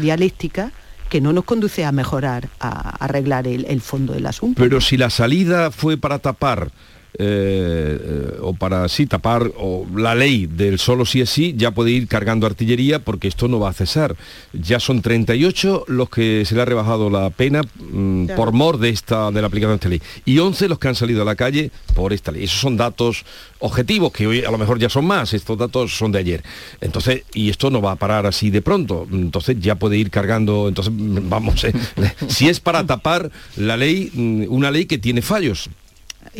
dialéctica 0.00 0.72
que 1.08 1.20
no 1.20 1.32
nos 1.32 1.44
conduce 1.44 1.84
a 1.84 1.92
mejorar 1.92 2.48
a, 2.60 2.90
arreglar 3.04 3.46
el, 3.46 3.64
el 3.66 3.80
fondo 3.80 4.12
del 4.12 4.26
asunto 4.26 4.60
Pero 4.62 4.80
si 4.80 4.96
la 4.96 5.10
salida 5.10 5.70
fue 5.70 5.96
para 5.96 6.18
tapar 6.18 6.70
eh, 7.18 8.36
o 8.40 8.52
para 8.54 8.88
sí 8.88 9.06
tapar 9.06 9.50
o 9.58 9.86
la 9.94 10.14
ley 10.14 10.46
del 10.46 10.78
solo 10.78 11.06
sí 11.06 11.20
es 11.20 11.30
sí, 11.30 11.54
ya 11.56 11.70
puede 11.70 11.90
ir 11.90 12.08
cargando 12.08 12.46
artillería 12.46 12.98
porque 12.98 13.28
esto 13.28 13.48
no 13.48 13.58
va 13.58 13.70
a 13.70 13.72
cesar. 13.72 14.16
Ya 14.52 14.80
son 14.80 15.02
38 15.02 15.84
los 15.88 16.10
que 16.10 16.44
se 16.44 16.54
le 16.54 16.62
ha 16.62 16.64
rebajado 16.64 17.10
la 17.10 17.30
pena 17.30 17.62
mm, 17.62 18.28
por 18.36 18.52
mor 18.52 18.78
de 18.78 18.90
esta 18.90 19.30
de 19.30 19.40
la 19.40 19.46
aplicación 19.46 19.72
de 19.72 19.76
esta 19.76 19.88
ley 19.88 20.02
y 20.24 20.38
11 20.38 20.68
los 20.68 20.78
que 20.78 20.88
han 20.88 20.94
salido 20.94 21.22
a 21.22 21.24
la 21.24 21.36
calle 21.36 21.70
por 21.94 22.12
esta 22.12 22.32
ley. 22.32 22.44
Esos 22.44 22.60
son 22.60 22.76
datos 22.76 23.24
objetivos 23.60 24.12
que 24.12 24.26
hoy 24.26 24.44
a 24.44 24.50
lo 24.50 24.58
mejor 24.58 24.78
ya 24.78 24.88
son 24.88 25.06
más, 25.06 25.32
estos 25.32 25.58
datos 25.58 25.96
son 25.96 26.12
de 26.12 26.18
ayer. 26.18 26.42
Entonces, 26.80 27.22
y 27.34 27.50
esto 27.50 27.70
no 27.70 27.80
va 27.80 27.92
a 27.92 27.96
parar 27.96 28.26
así 28.26 28.50
de 28.50 28.62
pronto. 28.62 29.06
Entonces 29.10 29.56
ya 29.60 29.76
puede 29.76 29.96
ir 29.96 30.10
cargando, 30.10 30.68
entonces 30.68 30.92
vamos, 30.96 31.64
eh, 31.64 31.72
si 32.28 32.48
es 32.48 32.60
para 32.60 32.84
tapar 32.86 33.30
la 33.56 33.76
ley, 33.76 34.10
mm, 34.12 34.44
una 34.48 34.70
ley 34.70 34.86
que 34.86 34.98
tiene 34.98 35.22
fallos. 35.22 35.70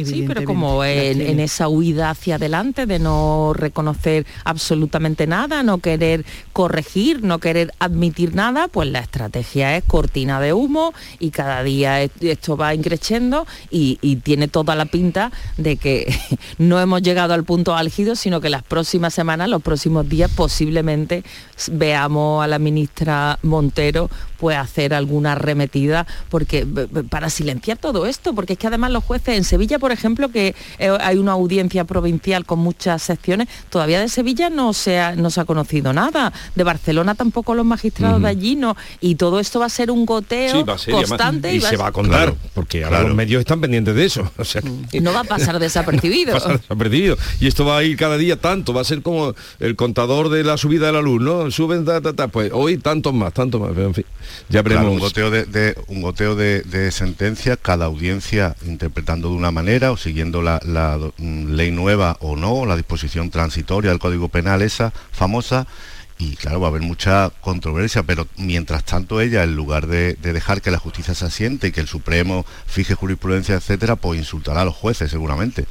Sí, 0.05 0.25
pero 0.27 0.41
como 0.45 0.85
en, 0.85 1.41
esa 1.41 1.69
huida 1.69 2.11
hacia 2.11 2.37
adelante 2.37 2.87
de 2.87 2.99
no 2.99 3.53
reconocer 3.55 4.27
absolutamente 4.45 5.27
nada, 5.27 5.63
no 5.63 5.79
querer 5.79 6.25
corregir, 6.53 7.23
no 7.23 7.39
querer 7.39 7.73
admitir 7.79 8.35
nada, 8.35 8.69
pues 8.69 8.91
la 8.91 8.99
estrategia 9.01 9.77
es 9.77 9.85
cortina 9.85 10.41
de 10.41 10.53
humo 10.53 10.93
y 11.19 11.31
cada 11.31 11.63
día 11.63 12.03
es- 12.03 12.11
esto 12.21 12.57
va 12.57 12.75
increciendo 12.75 13.47
y, 13.71 13.99
y 14.03 14.17
tiene 14.17 14.49
toda 14.49 14.75
la 14.75 14.85
pinta 14.87 15.31
de 15.57 15.77
que 15.77 16.15
no 16.59 16.81
hemos 16.81 17.03
llegado 17.03 17.35
al 17.35 17.45
punto 17.45 17.75
álgido, 17.75 18.17
sino 18.17 18.41
que 18.41 18.51
las 18.51 18.63
próximas 18.63 19.15
semanas, 19.15 19.49
los 19.49 19.63
próximos 19.63 20.09
días, 20.09 20.31
posiblemente 20.35 21.23
veamos 21.73 22.45
a 22.45 22.47
la 22.47 22.59
ministra 22.59 23.39
Montero 23.43 24.11
pues 24.39 24.57
hacer 24.57 24.95
alguna 24.95 25.33
arremetida 25.33 26.07
porque 26.29 26.67
para 27.09 27.31
silenciar 27.31 27.79
todo 27.79 28.07
esto, 28.07 28.35
porque 28.35 28.55
es 28.55 28.59
que 28.59 28.67
además 28.67 28.91
los 28.91 29.05
jueces 29.05 29.37
en 29.37 29.45
Sevilla, 29.45 29.79
por 29.79 29.93
ejemplo, 29.93 30.31
que 30.31 30.55
eh, 30.79 30.91
hay 31.01 31.19
una 31.19 31.33
audiencia 31.33 31.85
provincial 31.85 32.45
con 32.45 32.59
muchas 32.59 33.03
secciones, 33.03 33.49
todavía 33.71 34.01
de 34.01 34.09
Sevilla 34.09 34.51
no 34.51 34.73
se 34.73 34.99
ha, 34.99 35.15
no 35.17 35.31
se 35.31 35.41
ha 35.41 35.45
conocido 35.45 35.93
nada, 35.93 36.33
de 36.55 36.65
Barcelona 36.65 37.15
tampoco 37.15 37.55
los 37.55 37.65
magistrados 37.67 38.21
de 38.23 38.29
allí 38.29 38.57
no, 38.57 38.77
y 39.01 39.15
todo 39.17 39.41
esto 39.41 39.61
va 39.61 39.67
a 39.67 39.71
ser 39.71 39.91
un 39.91 40.07
goteo 40.07 40.53
Sí, 40.57 40.63
va 40.63 40.75
a 40.75 40.79
ser, 40.79 40.95
y 40.95 40.97
constante 40.97 41.53
y, 41.53 41.57
y 41.57 41.59
va 41.61 41.69
a 41.69 41.71
se 41.71 41.77
va 41.77 41.87
a 41.89 41.93
contar, 41.93 42.17
Claro, 42.17 42.37
porque 42.55 42.85
ahora 42.85 42.97
claro. 42.99 43.09
los 43.09 43.17
medios 43.17 43.41
están 43.41 43.61
pendientes 43.61 43.95
de 43.95 44.05
eso. 44.05 44.31
O 44.39 44.45
sea, 44.45 44.63
que- 44.91 45.01
no 45.01 45.13
va 45.13 45.21
a 45.21 45.25
pasar 45.25 45.59
desapercibido. 45.61 46.33
pasar 46.35 46.61
desapercibido. 46.61 47.17
Y 47.41 47.47
esto 47.47 47.65
va 47.65 47.79
a 47.79 47.83
ir 47.85 47.97
cada 47.97 48.17
día 48.17 48.37
tanto, 48.41 48.73
va 48.73 48.81
a 48.81 48.85
ser 48.85 49.03
como 49.03 49.35
el 49.61 49.77
contador 49.77 50.29
de 50.31 50.45
la 50.45 50.57
subida 50.57 50.87
de 50.87 50.93
la 50.93 51.01
luz, 51.03 51.21
¿no? 51.23 51.51
Suben, 51.51 51.85
ta, 51.85 52.01
ta, 52.01 52.13
ta, 52.13 52.29
pues 52.29 52.51
hoy 52.53 52.79
tantos 52.79 53.13
más, 53.15 53.33
tantos 53.33 53.61
más, 53.61 53.71
pero 53.75 53.87
en 53.89 53.95
fin, 53.95 54.05
ya 54.49 54.63
Claro, 54.63 54.81
veremos. 54.81 54.93
un 54.95 54.99
goteo 55.01 55.31
de, 55.31 55.45
de- 55.45 55.77
un 55.89 56.03
goteo 56.03 56.35
de, 56.37 56.63
de 56.63 56.91
sentencia, 56.91 57.57
cada 57.57 57.87
audiencia 57.87 58.57
interpretando 58.67 59.29
de 59.31 59.35
una 59.37 59.51
manera 59.51 59.93
o 59.93 59.97
siguiendo 59.97 60.43
la, 60.43 60.61
la, 60.65 60.99
mm, 61.19 61.53
ley 61.53 61.71
nueva 61.71 62.17
o 62.21 62.37
no, 62.37 62.67
la 62.67 62.77
disposición 62.77 63.31
transitoria 63.31 63.91
del 63.91 63.99
Código 64.01 64.29
Penal 64.29 64.63
esa 64.63 64.93
famosa. 65.13 65.67
Y 66.19 66.37
claro, 66.37 66.61
va 66.61 66.69
a 66.69 66.71
haber 66.71 66.81
mucha 66.81 67.31
controversia, 67.43 68.03
pero 68.03 68.27
mientras 68.39 68.85
tanto 68.85 69.21
ella, 69.21 69.43
en 69.43 69.55
lugar 69.55 69.87
de, 69.87 70.15
de 70.15 70.33
dejar 70.33 70.63
que 70.63 70.71
la 70.71 70.79
justicia 70.79 71.15
se 71.15 71.27
asiente 71.27 71.67
y 71.69 71.73
que 71.73 71.81
el 71.83 71.89
Supremo 71.89 72.47
fije 72.67 72.95
jurisprudencia, 72.95 73.55
etcétera, 73.57 73.97
pues 73.97 74.19
insultará 74.19 74.63
a 74.63 74.65
los 74.65 74.75
jueces 74.75 75.11
seguramente. 75.11 75.67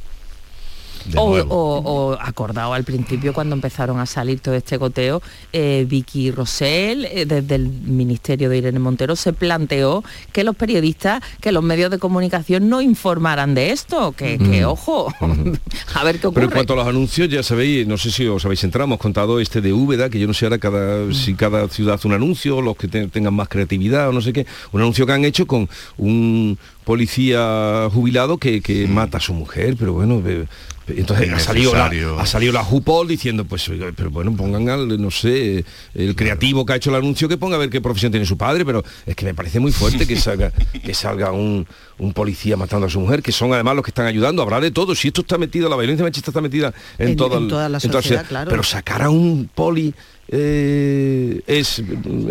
O, 1.16 1.36
o- 1.38 1.78
o 2.10 2.12
acordado 2.20 2.74
al 2.74 2.82
principio 2.84 3.32
cuando 3.32 3.54
empezaron 3.54 4.00
a 4.00 4.06
salir 4.06 4.40
todo 4.40 4.54
este 4.54 4.76
goteo, 4.76 5.22
eh, 5.52 5.86
Vicky 5.88 6.30
Rosell, 6.32 7.04
eh, 7.04 7.24
desde 7.26 7.54
el 7.54 7.68
Ministerio 7.68 8.48
de 8.50 8.58
Irene 8.58 8.78
Montero, 8.78 9.14
se 9.16 9.32
planteó 9.32 10.02
que 10.32 10.42
los 10.44 10.56
periodistas, 10.56 11.22
que 11.40 11.52
los 11.52 11.62
medios 11.62 11.90
de 11.90 11.98
comunicación 11.98 12.68
no 12.68 12.80
informaran 12.82 13.54
de 13.54 13.70
esto, 13.70 14.12
que, 14.12 14.38
que, 14.38 14.62
Mm. 14.62 14.68
ojo, 14.68 15.12
a 15.94 16.04
ver 16.04 16.16
qué 16.16 16.20
Pero 16.20 16.28
ocurre. 16.30 16.44
en 16.44 16.50
cuanto 16.50 16.72
a 16.72 16.76
los 16.76 16.86
anuncios, 16.88 17.28
ya 17.28 17.42
sabéis, 17.42 17.86
no 17.86 17.96
sé 17.98 18.10
si 18.10 18.26
os 18.26 18.44
habéis 18.44 18.64
entrado, 18.64 18.84
hemos 18.86 18.98
contado 18.98 19.38
este 19.40 19.60
de 19.60 19.72
Úbeda, 19.72 20.10
que 20.10 20.18
yo 20.18 20.26
no 20.26 20.34
sé 20.34 20.46
ahora 20.46 20.58
cada, 20.58 21.12
si 21.14 21.34
cada 21.34 21.68
ciudad 21.68 21.94
hace 21.94 22.08
un 22.08 22.14
anuncio, 22.14 22.60
los 22.60 22.76
que 22.76 22.88
te- 22.88 23.06
tengan 23.08 23.34
más 23.34 23.48
creatividad 23.48 24.08
o 24.08 24.12
no 24.12 24.20
sé 24.20 24.32
qué, 24.32 24.46
un 24.72 24.80
anuncio 24.80 25.06
que 25.06 25.12
han 25.12 25.24
hecho 25.24 25.46
con 25.46 25.68
un 25.98 26.58
policía 26.84 27.88
jubilado 27.92 28.38
que, 28.38 28.60
que 28.60 28.86
mata 28.86 29.18
a 29.18 29.20
su 29.20 29.34
mujer, 29.34 29.76
pero 29.78 29.92
bueno, 29.92 30.22
entonces 30.88 31.32
ha 31.32 31.38
salido, 31.40 31.74
la, 31.74 31.90
ha 32.18 32.26
salido 32.26 32.52
la 32.52 32.62
Jupol 32.62 33.08
diciendo, 33.08 33.44
pues, 33.44 33.70
pero 33.96 34.10
bueno, 34.10 34.34
pongan 34.36 34.68
al, 34.68 35.00
no 35.00 35.10
sé, 35.10 35.64
el 35.94 36.14
creativo 36.14 36.64
que 36.64 36.72
ha 36.74 36.76
hecho 36.76 36.90
el 36.90 36.96
anuncio 36.96 37.28
que 37.28 37.36
ponga 37.36 37.56
a 37.56 37.58
ver 37.58 37.70
qué 37.70 37.80
profesión 37.80 38.12
tiene 38.12 38.26
su 38.26 38.36
padre, 38.36 38.64
pero 38.64 38.84
es 39.04 39.16
que 39.16 39.24
me 39.24 39.34
parece 39.34 39.58
muy 39.60 39.72
fuerte 39.72 40.06
que 40.06 40.16
salga, 40.16 40.52
que 40.84 40.94
salga 40.94 41.32
un, 41.32 41.66
un 41.98 42.12
policía 42.12 42.56
matando 42.56 42.86
a 42.86 42.90
su 42.90 43.00
mujer, 43.00 43.22
que 43.22 43.32
son 43.32 43.52
además 43.52 43.74
los 43.76 43.84
que 43.84 43.90
están 43.90 44.06
ayudando, 44.06 44.42
habrá 44.42 44.60
de 44.60 44.70
todo, 44.70 44.94
si 44.94 45.08
esto 45.08 45.22
está 45.22 45.38
metido, 45.38 45.68
la 45.68 45.76
violencia 45.76 46.04
machista 46.04 46.30
está 46.30 46.40
metida 46.40 46.72
en, 46.98 47.08
En- 47.08 47.16
toda, 47.16 47.38
en 47.38 47.42
el- 47.44 47.48
toda 47.48 47.68
la 47.68 47.78
en 47.82 47.90
toda 47.90 48.02
sociedad, 48.02 48.26
claro. 48.26 48.50
pero 48.50 48.62
sacar 48.62 49.02
a 49.02 49.10
un 49.10 49.50
poli 49.54 49.92
eh, 50.28 51.40
es 51.46 51.82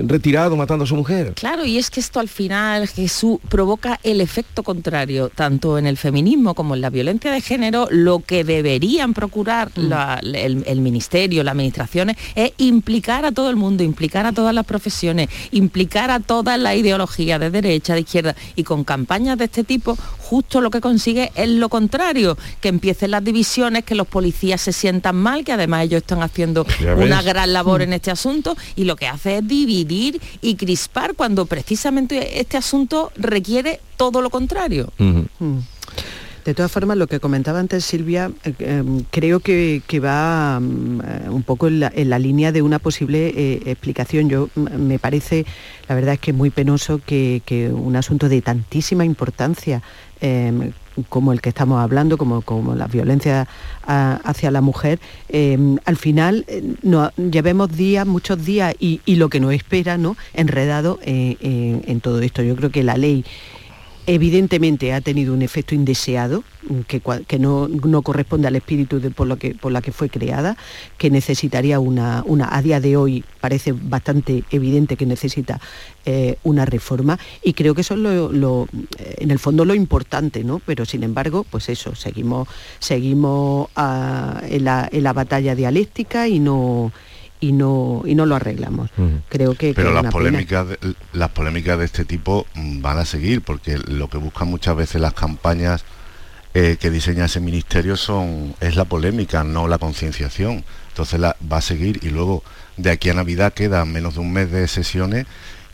retirado 0.07 0.55
matando 0.55 0.83
a 0.83 0.87
su 0.87 0.95
mujer. 0.95 1.33
Claro, 1.35 1.65
y 1.65 1.77
es 1.77 1.89
que 1.89 1.99
esto 1.99 2.19
al 2.19 2.27
final 2.29 2.87
Jesús 2.87 3.39
provoca 3.49 3.99
el 4.03 4.21
efecto 4.21 4.63
contrario, 4.63 5.29
tanto 5.33 5.77
en 5.77 5.85
el 5.87 5.97
feminismo 5.97 6.53
como 6.55 6.75
en 6.75 6.81
la 6.81 6.89
violencia 6.89 7.31
de 7.31 7.41
género, 7.41 7.87
lo 7.91 8.19
que 8.19 8.43
deberían 8.43 9.13
procurar 9.13 9.69
Mm. 9.75 9.87
la- 9.89 10.19
el, 10.21 10.63
el 10.65 10.81
ministerio, 10.81 11.43
las 11.43 11.53
administraciones, 11.53 12.17
es 12.35 12.51
implicar 12.57 13.25
a 13.25 13.31
todo 13.31 13.49
el 13.49 13.55
mundo, 13.55 13.83
implicar 13.83 14.25
a 14.25 14.31
todas 14.33 14.53
las 14.53 14.65
profesiones, 14.65 15.29
implicar 15.51 16.11
a 16.11 16.19
todas 16.19 16.59
las 16.59 16.75
ideologías 16.75 17.39
de 17.39 17.49
derecha, 17.49 17.93
de 17.93 18.01
izquierda, 18.01 18.35
y 18.55 18.63
con 18.63 18.83
campañas 18.83 19.37
de 19.37 19.45
este 19.45 19.63
tipo, 19.63 19.97
justo 20.19 20.61
lo 20.61 20.69
que 20.71 20.81
consigue 20.81 21.31
es 21.35 21.49
lo 21.49 21.69
contrario, 21.69 22.37
que 22.61 22.69
empiecen 22.69 23.11
las 23.11 23.23
divisiones, 23.23 23.83
que 23.85 23.95
los 23.95 24.07
policías 24.07 24.61
se 24.61 24.73
sientan 24.73 25.15
mal, 25.15 25.43
que 25.43 25.53
además 25.53 25.83
ellos 25.85 26.01
están 26.01 26.21
haciendo 26.23 26.65
una 26.97 27.21
gran 27.21 27.53
labor 27.53 27.81
en 27.85 27.93
este 27.93 28.11
asunto 28.11 28.57
y 28.75 28.83
lo 28.83 28.95
que 28.95 29.07
hace 29.07 29.37
es 29.37 29.47
dividir 29.47 30.21
y 30.41 30.55
crispar 30.55 31.15
cuando 31.15 31.45
precisamente 31.45 32.41
este 32.41 32.57
asunto 32.57 33.11
requiere 33.15 33.79
todo 33.97 34.21
lo 34.21 34.29
contrario. 34.29 34.91
Mm. 34.97 35.59
De 36.45 36.53
todas 36.53 36.71
formas, 36.71 36.95
lo 36.95 37.07
que 37.07 37.19
comentaba 37.19 37.59
antes 37.59 37.83
Silvia, 37.83 38.31
eh, 38.43 38.53
eh, 38.59 38.83
creo 39.09 39.39
que, 39.39 39.81
va 39.99 40.59
mm, 40.59 41.01
eh, 41.01 41.29
un 41.31 41.41
poco 41.41 41.67
en 41.67 41.79
la, 41.79 42.19
línea 42.19 42.51
de 42.51 42.61
una 42.61 42.77
posible 42.77 43.33
eh, 43.35 43.63
explicación. 43.65 44.29
Yo 44.29 44.49
mm, 44.53 44.75
me 44.77 44.99
parece, 44.99 45.43
la 45.89 45.95
verdad 45.95 46.13
es 46.13 46.19
que 46.19 46.33
muy 46.33 46.51
penoso 46.51 47.01
que, 47.03 47.41
un 47.73 47.95
asunto 47.95 48.29
de 48.29 48.43
tantísima 48.43 49.03
importancia 49.05 49.81
eh, 50.21 50.71
como 51.09 51.33
el 51.33 51.41
que 51.41 51.49
estamos 51.49 51.81
hablando, 51.81 52.15
como, 52.15 52.43
como 52.43 52.75
la 52.75 52.85
violencia 52.87 53.47
hacia 53.87 54.51
la 54.51 54.61
mujer, 54.61 54.99
eh, 55.29 55.57
al 55.83 55.97
final 55.97 56.45
llevemos 57.17 57.75
días, 57.75 58.05
muchos 58.05 58.45
días 58.45 58.75
y, 58.79 59.01
lo 59.15 59.29
que 59.29 59.39
nos 59.39 59.51
espera, 59.51 59.97
¿no? 59.97 60.15
Enredado 60.33 60.99
en- 61.01 61.81
en 61.87 61.99
todo 62.01 62.21
esto. 62.21 62.43
Yo 62.43 62.55
creo 62.55 62.69
que 62.69 62.83
la 62.83 62.95
ley 62.97 63.25
evidentemente 64.07 64.93
ha 64.93 65.01
tenido 65.01 65.33
un 65.33 65.41
efecto 65.41 65.75
indeseado 65.75 66.43
mm, 66.69 66.81
que, 66.81 67.39
no, 67.39 67.67
no 67.67 68.01
corresponde 68.01 68.47
al 68.47 68.55
espíritu 68.55 68.99
por, 69.11 69.27
lo 69.27 69.37
que, 69.37 69.55
por 69.55 69.71
la 69.71 69.81
que 69.81 69.91
fue 69.91 70.09
creada, 70.09 70.57
que 70.97 71.09
necesitaría 71.09 71.79
una, 71.79 72.23
una, 72.25 72.55
a 72.55 72.61
día 72.61 72.79
de 72.79 72.97
hoy 72.97 73.23
parece 73.41 73.71
bastante 73.73 74.43
evidente 74.51 74.95
que 74.95 75.05
necesita 75.05 75.59
eh, 76.05 76.37
una 76.43 76.65
reforma 76.65 77.19
y 77.43 77.53
creo 77.53 77.73
que 77.73 77.81
eso 77.81 77.95
es 77.95 77.99
lo, 77.99 78.67
eh, 78.97 79.15
en 79.17 79.31
el 79.31 79.39
fondo 79.39 79.65
lo 79.65 79.73
importante, 79.73 80.43
¿no? 80.43 80.61
Pero 80.65 80.85
sin 80.85 81.03
embargo, 81.03 81.45
pues 81.49 81.69
eso, 81.69 81.95
seguimos, 81.95 82.47
seguimos 82.79 83.69
ah, 83.75 84.41
en, 84.47 84.65
la, 84.65 84.87
en 84.91 85.03
la 85.03 85.13
batalla 85.13 85.55
dialéctica 85.55 86.27
y 86.27 86.39
no 86.39 86.91
y 87.39 87.51
no 87.51 88.01
y 88.05 88.15
no 88.15 88.25
lo 88.25 88.35
arreglamos. 88.35 88.89
Creo 89.29 89.55
que, 89.55 89.73
Pero 89.73 89.91
las 89.93 90.11
polémicas, 90.11 90.67
de, 90.69 90.77
las 91.13 91.29
polémicas 91.29 91.77
de 91.77 91.85
este 91.85 92.05
tipo 92.05 92.45
mm, 92.55 92.81
van 92.81 92.97
a 92.97 93.05
seguir, 93.05 93.41
porque 93.41 93.77
lo 93.77 94.09
que 94.09 94.17
buscan 94.17 94.47
muchas 94.47 94.75
veces 94.75 95.01
las 95.01 95.13
campañas 95.13 95.83
eh, 96.53 96.77
que 96.79 96.89
diseña 96.89 97.25
ese 97.25 97.41
ministerio 97.41 97.97
son 97.97 98.55
es 98.61 98.75
la 98.77 98.85
polémica, 98.85 99.43
no 99.43 99.67
la 99.67 99.77
concienciación. 99.77 100.63
Entonces 100.89 101.19
la, 101.19 101.35
va 101.51 101.57
a 101.57 101.61
seguir 101.61 101.99
y 102.03 102.09
luego 102.09 102.41
de 102.77 102.91
aquí 102.91 103.09
a 103.09 103.13
Navidad 103.13 103.53
quedan 103.53 103.91
menos 103.91 104.13
de 104.15 104.21
un 104.21 104.31
mes 104.31 104.49
de 104.51 104.67
sesiones 104.69 105.25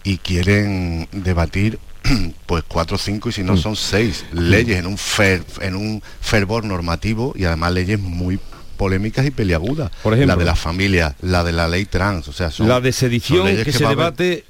y 0.03 0.17
quieren 0.17 1.07
debatir 1.11 1.77
pues 2.47 2.63
cuatro 2.67 2.97
cinco 2.97 3.29
y 3.29 3.31
si 3.31 3.43
no 3.43 3.53
Mm. 3.53 3.57
son 3.57 3.75
seis 3.75 4.25
leyes 4.33 4.79
en 4.79 4.87
un 4.87 4.97
fer- 4.97 5.43
en 5.61 5.75
un 5.75 6.01
fervor 6.21 6.65
normativo 6.65 7.33
y 7.35 7.43
además 7.45 7.73
leyes 7.73 7.99
muy 7.99 8.39
polémicas 8.85 9.23
y 9.27 9.29
peliagudas. 9.29 9.91
Por 10.01 10.13
ejemplo. 10.15 10.33
la 10.35 10.39
de 10.39 10.45
la 10.45 10.55
familia, 10.55 11.15
la 11.21 11.43
de 11.43 11.51
la 11.51 11.67
ley 11.67 11.85
trans, 11.85 12.27
o 12.27 12.33
sea, 12.33 12.49
son, 12.49 12.67
la 12.67 12.81
de 12.81 12.91
sedición 12.91 13.45
que, 13.63 13.71
se 13.71 13.85
debate 13.85 14.43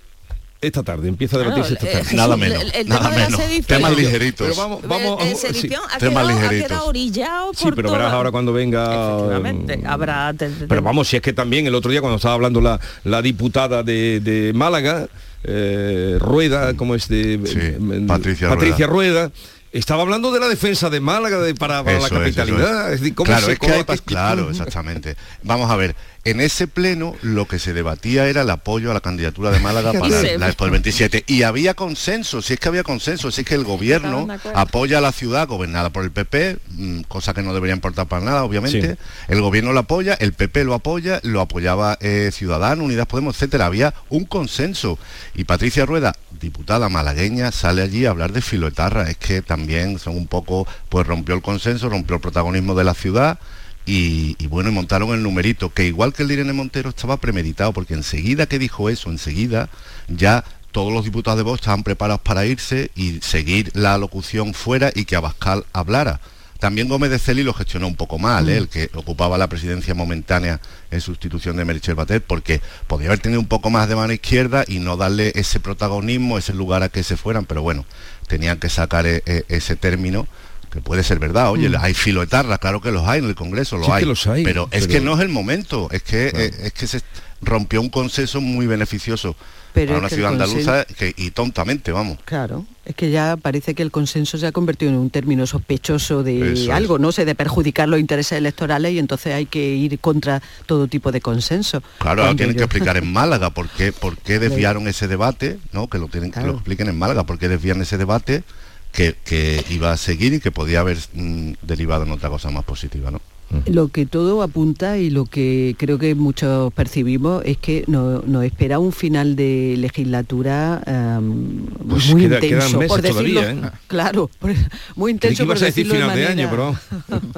esta 0.62 0.84
tarde, 0.84 1.10
empieza 1.10 1.36
a 1.36 1.40
debatirse 1.40 1.76
Claro, 1.76 1.86
esta 1.88 2.00
eh, 2.00 2.04
tarde. 2.04 2.16
Nada 2.16 2.38
menos, 2.38 2.64
el- 2.64 2.72
el 2.76 2.88
nada 2.88 3.02
tema 3.02 3.12
de 3.12 3.20
la 3.20 3.26
menos. 3.28 3.42
sedición- 3.42 3.66
Temas 3.66 3.98
ligeritos. 3.98 4.48
Pero 4.48 4.62
vamos, 4.62 4.88
vamos, 4.88 5.22
El- 5.22 5.28
el 5.50 5.56
sí. 5.56 5.70
ha, 5.74 5.98
Temas 5.98 6.28
quedado, 6.28 6.46
ha 6.46 6.50
quedado 6.50 6.86
orillado 6.88 7.52
Sí, 7.54 7.70
pero 7.76 7.92
verás 7.92 8.14
ahora 8.14 8.32
cuando 8.32 8.54
venga... 8.54 8.86
Efectivamente, 9.18 9.82
habrá... 9.86 10.34
te- 10.34 10.48
te- 10.50 10.68
Pero 10.68 10.82
vamos, 10.82 11.10
si 11.10 11.18
es 11.18 11.22
que 11.22 11.34
también 11.34 11.68
el 11.68 11.76
otro 11.76 11.92
día 11.92 12.00
cuando 12.00 12.16
estaba 12.16 12.36
hablando 12.36 12.62
la, 12.62 12.80
la 13.04 13.22
diputada 13.22 13.84
de, 13.84 14.22
de 14.22 14.54
Málaga, 14.54 15.08
eh, 15.44 16.16
Rueda, 16.20 16.74
como 16.78 16.96
es 16.96 17.10
de... 17.10 17.34
eh, 17.44 18.06
Patricia 18.08 18.88
Rueda. 18.88 19.30
Estaba 19.72 20.02
hablando 20.04 20.32
de 20.32 20.40
la 20.40 20.48
defensa 20.50 20.90
de 20.90 21.00
Málaga 21.00 21.40
de, 21.40 21.56
para, 21.56 21.84
para 21.84 22.00
la 22.00 22.10
capitalidad. 22.10 22.88
es. 22.90 22.96
Es 22.96 23.00
decir, 23.02 23.16
¿cómo 23.16 23.28
claro, 23.28 23.46
se 23.46 23.54
es 23.54 23.60
que 23.60 23.66
hay 23.68 23.72
coloca- 23.74 23.94
pas- 23.94 24.02
claro, 24.06 24.50
exactamente. 24.50 25.16
Vamos 25.44 25.70
a 25.72 25.76
ver, 25.76 25.96
en 26.24 26.40
ese 26.40 26.68
pleno 26.68 27.16
lo 27.22 27.48
que 27.48 27.58
se 27.58 27.74
debatía 27.74 28.28
era 28.28 28.42
el 28.44 28.50
apoyo 28.50 28.92
a 28.92 28.94
la 28.94 29.00
candidatura 29.00 29.50
de 29.50 29.60
Málaga 29.60 29.92
para 29.94 30.22
la 30.38 30.48
Expo 30.48 30.66
del 30.66 30.72
27 30.72 31.24
y 31.26 31.44
había 31.44 31.74
consenso, 31.74 32.42
si 32.42 32.54
es 32.54 32.60
que 32.60 32.68
había 32.68 32.84
consenso, 32.84 33.32
si 33.32 33.42
es 33.42 33.48
que 33.48 33.56
el 33.56 33.64
gobierno 33.64 34.28
apoya 34.54 35.00
a 35.00 35.02
la 35.02 35.12
ciudad 35.12 35.48
gobernada 35.48 35.90
por 35.90 36.04
el 36.04 36.12
PP, 36.12 36.60
mm, 36.70 37.02
cosa 37.02 37.34
que 37.34 37.42
no 37.42 37.54
debería 37.54 37.74
importar 37.74 38.08
para 38.08 38.24
nada, 38.24 38.44
obviamente. 38.44 38.96
Sí. 38.96 39.02
El 39.30 39.42
gobierno 39.42 39.74
lo 39.74 39.80
apoya, 39.80 40.14
el 40.14 40.34
PP 40.34 40.64
lo 40.64 40.76
apoya, 40.76 41.20
lo 41.24 41.42
apoyaba 41.42 41.98
eh, 42.02 42.30
Ciudadanos, 42.32 42.86
Unidas 42.86 43.08
Podemos, 43.08 43.36
etcétera. 43.36 43.66
Había 43.66 43.94
un 44.10 44.26
consenso. 44.26 45.00
Y 45.34 45.46
Patricia 45.46 45.86
Rueda, 45.86 46.16
diputada 46.40 46.90
malagueña, 46.90 47.52
sale 47.52 47.82
allí 47.82 48.06
a 48.06 48.12
hablar 48.12 48.32
de 48.32 48.42
filoetarra. 48.42 49.10
Es 49.10 49.18
que 49.18 49.42
también 49.42 49.98
son 49.98 50.18
un 50.18 50.28
poco, 50.28 50.68
pues 50.90 51.08
rompió 51.08 51.34
el 51.34 51.42
consenso, 51.42 51.90
rompió 51.90 52.16
el 52.16 52.22
protagonismo 52.22 52.76
de 52.76 52.84
la 52.84 52.94
ciudad. 52.94 53.40
Y, 53.86 54.36
y 54.40 54.48
bueno, 54.48 54.70
y 54.70 54.74
montaron 54.74 55.10
el 55.12 55.24
numerito, 55.24 55.74
que 55.74 55.88
igual 55.88 56.14
que 56.14 56.22
el 56.22 56.28
de 56.28 56.36
Irene 56.36 56.54
Montero 56.54 56.90
estaba 56.90 57.18
premeditado, 57.18 57.74
porque 57.74 57.94
enseguida 57.94 58.46
que 58.46 58.60
dijo 58.60 58.90
eso, 58.90 59.10
enseguida 59.10 59.70
ya 60.08 60.44
todos 60.72 60.94
los 60.94 61.04
diputados 61.04 61.38
de 61.38 61.44
Vox 61.44 61.62
estaban 61.62 61.84
preparados 61.84 62.22
para 62.22 62.46
irse 62.46 62.92
y 62.96 63.20
seguir 63.22 63.72
la 63.74 63.98
locución 63.98 64.54
fuera 64.54 64.92
y 64.94 65.06
que 65.06 65.16
Abascal 65.16 65.66
hablara. 65.74 66.20
También 66.60 66.88
Gómez 66.88 67.10
de 67.10 67.18
Celi 67.18 67.42
lo 67.42 67.56
gestionó 67.56 67.88
un 67.88 67.96
poco 67.96 68.20
mal, 68.20 68.48
¿eh? 68.48 68.58
el 68.58 68.70
que 68.70 68.92
ocupaba 68.94 69.36
la 69.40 69.50
presidencia 69.50 69.96
momentánea 69.96 70.62
en 70.92 71.02
sustitución 71.02 71.58
de 71.58 71.66
Merichel 71.66 71.96
Batet, 71.96 72.24
porque 72.24 72.62
podía 72.86 73.08
haber 73.08 73.18
tenido 73.18 73.42
un 73.42 73.48
poco 73.48 73.72
más 73.72 73.90
de 73.90 73.96
mano 73.96 74.14
izquierda 74.14 74.64
y 74.68 74.78
no 74.78 74.96
darle 74.96 75.32
ese 75.34 75.60
protagonismo, 75.60 76.38
ese 76.38 76.54
lugar 76.54 76.84
a 76.84 76.90
que 76.90 77.02
se 77.02 77.18
fueran, 77.18 77.46
pero 77.46 77.64
bueno, 77.64 77.84
tenían 78.28 78.60
que 78.60 78.70
sacar 78.70 79.08
e- 79.08 79.24
e- 79.26 79.44
ese 79.48 79.76
término 79.76 80.28
que 80.72 80.82
puede 80.82 81.04
ser 81.04 81.20
verdad, 81.20 81.52
oye, 81.52 81.70
Mm. 81.70 81.76
hay 81.80 81.94
filoetarras, 81.94 82.58
claro 82.60 82.82
que 82.82 82.92
los 82.92 83.06
hay 83.08 83.20
en 83.20 83.26
el 83.26 83.36
Congreso, 83.36 83.78
los 83.78 83.86
Sí 83.88 83.92
que 83.92 83.98
hay, 83.98 84.06
los 84.06 84.26
hay, 84.28 84.44
pero 84.44 84.68
es 84.72 84.88
pero- 84.88 85.00
que 85.00 85.06
no 85.06 85.14
es 85.16 85.20
el 85.20 85.30
momento, 85.30 85.90
es 85.92 86.02
que 86.02 86.28
eh, 86.34 86.52
es 86.64 86.74
que 86.74 86.88
se 86.88 87.02
rompió 87.42 87.82
un 87.82 87.90
consenso 87.90 88.40
muy 88.40 88.68
beneficioso 88.68 89.36
Pero 89.74 89.88
para 89.88 90.00
una 90.00 90.10
ciudad 90.10 90.32
andaluza 90.34 90.86
que- 90.86 91.14
y 91.18 91.32
tontamente, 91.32 91.92
vamos. 91.92 92.20
Claro, 92.26 92.66
es 92.86 92.94
que 92.96 93.10
ya 93.10 93.36
parece 93.36 93.74
que 93.74 93.82
el 93.84 93.90
consenso 93.92 94.38
se 94.38 94.46
ha 94.48 94.52
convertido 94.52 94.92
en 94.92 94.98
un 94.98 95.10
término 95.10 95.46
sospechoso 95.48 96.24
de 96.24 96.54
Eso 96.54 96.64
es. 96.64 96.70
algo, 96.70 97.00
no 97.00 97.12
sé, 97.12 97.26
de 97.26 97.36
perjudicar 97.36 97.90
los 97.90 98.00
intereses 98.00 98.38
electorales 98.38 98.94
y 98.94 99.00
entonces 99.00 99.34
hay 99.34 99.46
que 99.48 99.60
ir 99.74 99.98
contra 100.00 100.42
todo 100.68 100.88
tipo 100.88 101.12
de 101.12 101.20
consenso. 101.20 101.82
Claro, 102.00 102.24
ahora 102.24 102.36
tienen 102.36 102.56
que 102.56 102.64
explicar 102.64 102.96
en 102.98 103.12
Málaga 103.12 103.50
por 103.50 103.68
qué, 103.70 103.92
por 103.92 104.18
qué 104.18 104.40
desviaron 104.70 104.88
ese 104.88 105.08
debate, 105.08 105.58
¿no? 105.74 105.88
Que 105.90 105.98
lo 105.98 106.08
tienen 106.08 106.32
que 106.32 106.42
lo 106.42 106.54
expliquen 106.54 106.88
en 106.90 106.98
Málaga, 107.00 107.24
por 107.26 107.40
qué 107.40 107.48
desvían 107.50 107.82
ese 107.82 107.98
debate 107.98 108.44
que, 108.92 109.66
iba 109.70 109.92
a 109.92 109.98
seguir 109.98 110.34
y 110.34 110.40
que 110.40 110.52
podía 110.52 110.82
haber 110.82 110.98
mm, 111.14 111.54
derivado 111.62 112.04
en 112.04 112.12
otra 112.12 112.30
cosa 112.30 112.52
más 112.52 112.66
positiva, 112.66 113.12
¿no? 113.12 113.22
Lo 113.66 113.88
que 113.90 114.06
todo 114.06 114.42
apunta 114.44 114.98
y 114.98 115.10
lo 115.10 115.26
que 115.26 115.76
creo 115.78 115.98
que 116.00 116.16
muchos 116.16 116.72
percibimos 116.74 117.44
es 117.46 117.58
que 117.58 117.84
no- 117.88 118.22
nos 118.22 118.44
espera 118.46 118.80
un 118.80 118.92
final 118.92 119.36
de 119.36 119.76
legislatura 119.78 120.82
em, 120.86 121.66
Pues 121.90 122.10
muy 122.12 122.22
queda- 122.24 122.36
intenso, 122.44 122.78
meses 122.78 122.88
por 122.90 123.02
decirlo, 123.02 123.42
todavía, 123.42 123.68
¿eh? 123.68 123.72
claro, 123.88 124.30
por- 124.40 124.54
muy 124.96 125.12
intenso. 125.12 125.44
ibas 125.44 125.60
por 125.60 125.64
a 125.64 125.66
decir 125.68 125.86
final 125.88 126.16
de 126.16 126.28
año, 126.28 126.48
pero 126.50 126.76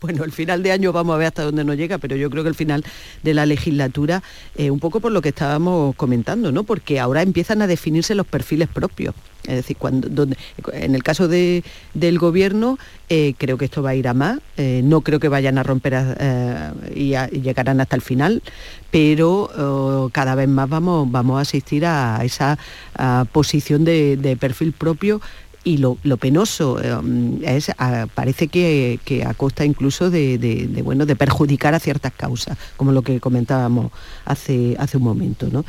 Bueno, 0.00 0.24
el 0.24 0.32
final 0.32 0.62
de 0.62 0.72
año 0.72 0.92
vamos 0.92 1.14
a 1.14 1.18
ver 1.18 1.26
hasta 1.28 1.42
dónde 1.42 1.64
nos 1.64 1.76
llega, 1.76 1.98
pero 1.98 2.16
yo 2.16 2.30
creo 2.30 2.42
que 2.42 2.48
el 2.48 2.54
final 2.54 2.84
de 3.22 3.34
la 3.34 3.44
legislatura, 3.44 4.22
eh, 4.56 4.70
un 4.70 4.78
poco 4.80 5.00
por 5.00 5.12
lo 5.12 5.20
que 5.20 5.28
estábamos 5.30 5.94
comentando, 5.96 6.50
¿no? 6.52 6.64
Porque 6.64 6.98
ahora 7.00 7.22
empiezan 7.22 7.60
a 7.62 7.66
definirse 7.66 8.14
los 8.14 8.26
perfiles 8.26 8.68
propios. 8.68 9.14
Es 9.44 9.54
decir, 9.56 9.76
cuando, 9.76 10.08
donde, 10.08 10.36
en 10.72 10.94
el 10.94 11.02
caso 11.02 11.28
de- 11.28 11.62
del 11.94 12.18
gobierno, 12.18 12.78
eh, 13.08 13.34
creo 13.38 13.56
que 13.56 13.66
esto 13.66 13.82
va 13.82 13.90
a 13.90 13.94
ir 13.94 14.08
a 14.08 14.14
más. 14.14 14.40
eh, 14.56 14.80
no 14.84 15.00
creo 15.02 15.20
que 15.20 15.28
vayan 15.28 15.58
a 15.58 15.62
romper 15.62 15.94
a- 15.94 16.16
eh, 16.18 16.70
y, 16.94 17.14
a- 17.14 17.28
y 17.30 17.40
llegarán 17.40 17.80
hasta 17.80 17.94
el 17.96 18.02
final, 18.02 18.42
pero 18.90 19.50
oh, 19.58 20.10
cada 20.12 20.34
vez 20.34 20.48
más 20.48 20.68
vamos, 20.68 21.10
vamos 21.10 21.38
a 21.38 21.42
asistir 21.42 21.84
a 21.86 22.20
esa 22.24 22.58
a 22.96 23.24
posición 23.32 23.84
de, 23.84 24.16
de 24.16 24.36
perfil 24.36 24.72
propio 24.72 25.20
y 25.64 25.78
lo, 25.78 25.98
lo 26.04 26.16
penoso 26.16 26.78
es, 27.42 27.72
parece 28.14 28.46
que, 28.46 29.00
que 29.04 29.24
a 29.24 29.34
costa 29.34 29.64
incluso 29.64 30.10
de, 30.10 30.38
de- 30.38 30.68
de, 30.68 30.82
bueno, 30.82 31.06
de 31.06 31.16
perjudicar 31.16 31.74
a 31.74 31.80
ciertas 31.80 32.12
causas, 32.12 32.56
como 32.76 32.92
lo 32.92 33.02
que 33.02 33.18
comentábamos 33.18 33.90
hace, 34.24 34.76
hace 34.78 34.96
un 34.96 35.02
momento. 35.02 35.48
¿no? 35.50 35.64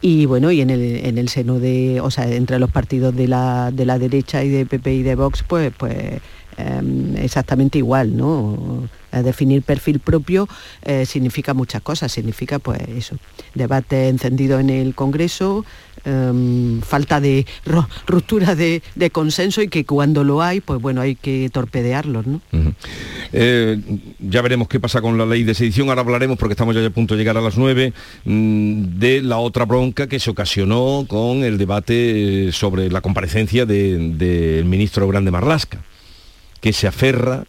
Y 0.00 0.24
bueno, 0.24 0.50
y 0.52 0.62
en 0.62 0.70
el, 0.70 1.04
en 1.04 1.18
el 1.18 1.28
seno 1.28 1.58
de, 1.58 2.00
o 2.00 2.10
sea, 2.10 2.30
entre 2.32 2.58
los 2.58 2.70
partidos 2.70 3.14
de 3.14 3.28
la, 3.28 3.70
de 3.70 3.84
la 3.84 3.98
derecha 3.98 4.42
y 4.42 4.48
de 4.48 4.64
PP 4.64 4.94
y 4.94 5.02
de 5.02 5.14
Vox, 5.16 5.44
pues, 5.46 5.70
pues 5.76 6.20
em, 6.56 7.16
exactamente 7.16 7.78
igual, 7.78 8.16
¿no? 8.16 8.88
Eh, 9.12 9.22
definir 9.22 9.62
perfil 9.62 9.98
propio 10.00 10.48
eh, 10.82 11.04
significa 11.06 11.52
muchas 11.52 11.82
cosas, 11.82 12.10
significa 12.12 12.58
pues 12.58 12.80
eso, 12.88 13.16
debate 13.54 14.08
encendido 14.08 14.58
en 14.58 14.70
el 14.70 14.94
Congreso, 14.94 15.66
em, 16.04 16.80
falta 16.80 17.20
de 17.20 17.44
ruptura 18.06 18.54
de, 18.54 18.82
consenso 19.12 19.60
y 19.60 19.68
que 19.68 19.84
cuando 19.84 20.24
lo 20.24 20.40
hay, 20.40 20.60
pues 20.62 20.80
bueno, 20.80 21.02
hay 21.02 21.14
que 21.14 21.50
torpedearlos, 21.52 22.26
¿no? 22.26 22.40
Eh, 23.34 23.78
ya 24.18 24.40
veremos 24.42 24.68
qué 24.68 24.80
pasa 24.80 25.00
con 25.02 25.18
la 25.18 25.26
ley 25.26 25.44
de 25.44 25.54
sedición. 25.54 25.88
Ahora 25.90 26.00
hablaremos, 26.00 26.38
porque 26.38 26.54
estamos 26.54 26.74
ya 26.74 26.84
a 26.84 26.90
punto 26.90 27.14
de 27.14 27.18
llegar 27.18 27.36
a 27.36 27.40
las 27.42 27.58
9, 27.58 27.92
mm, 28.24 28.98
de 28.98 29.22
la 29.22 29.38
otra 29.38 29.64
bronca 29.66 30.06
que 30.06 30.18
se 30.20 30.30
ocasionó 30.30 31.04
con 31.08 31.44
el 31.44 31.58
debate 31.58 32.50
sobre 32.52 32.90
la 32.90 33.00
comparecencia 33.02 33.66
de- 33.66 33.98
del 34.16 34.64
ministro 34.64 35.06
Grande 35.08 35.30
Marlasca, 35.30 35.82
que 36.62 36.72
se 36.72 36.86
aferra, 36.86 37.44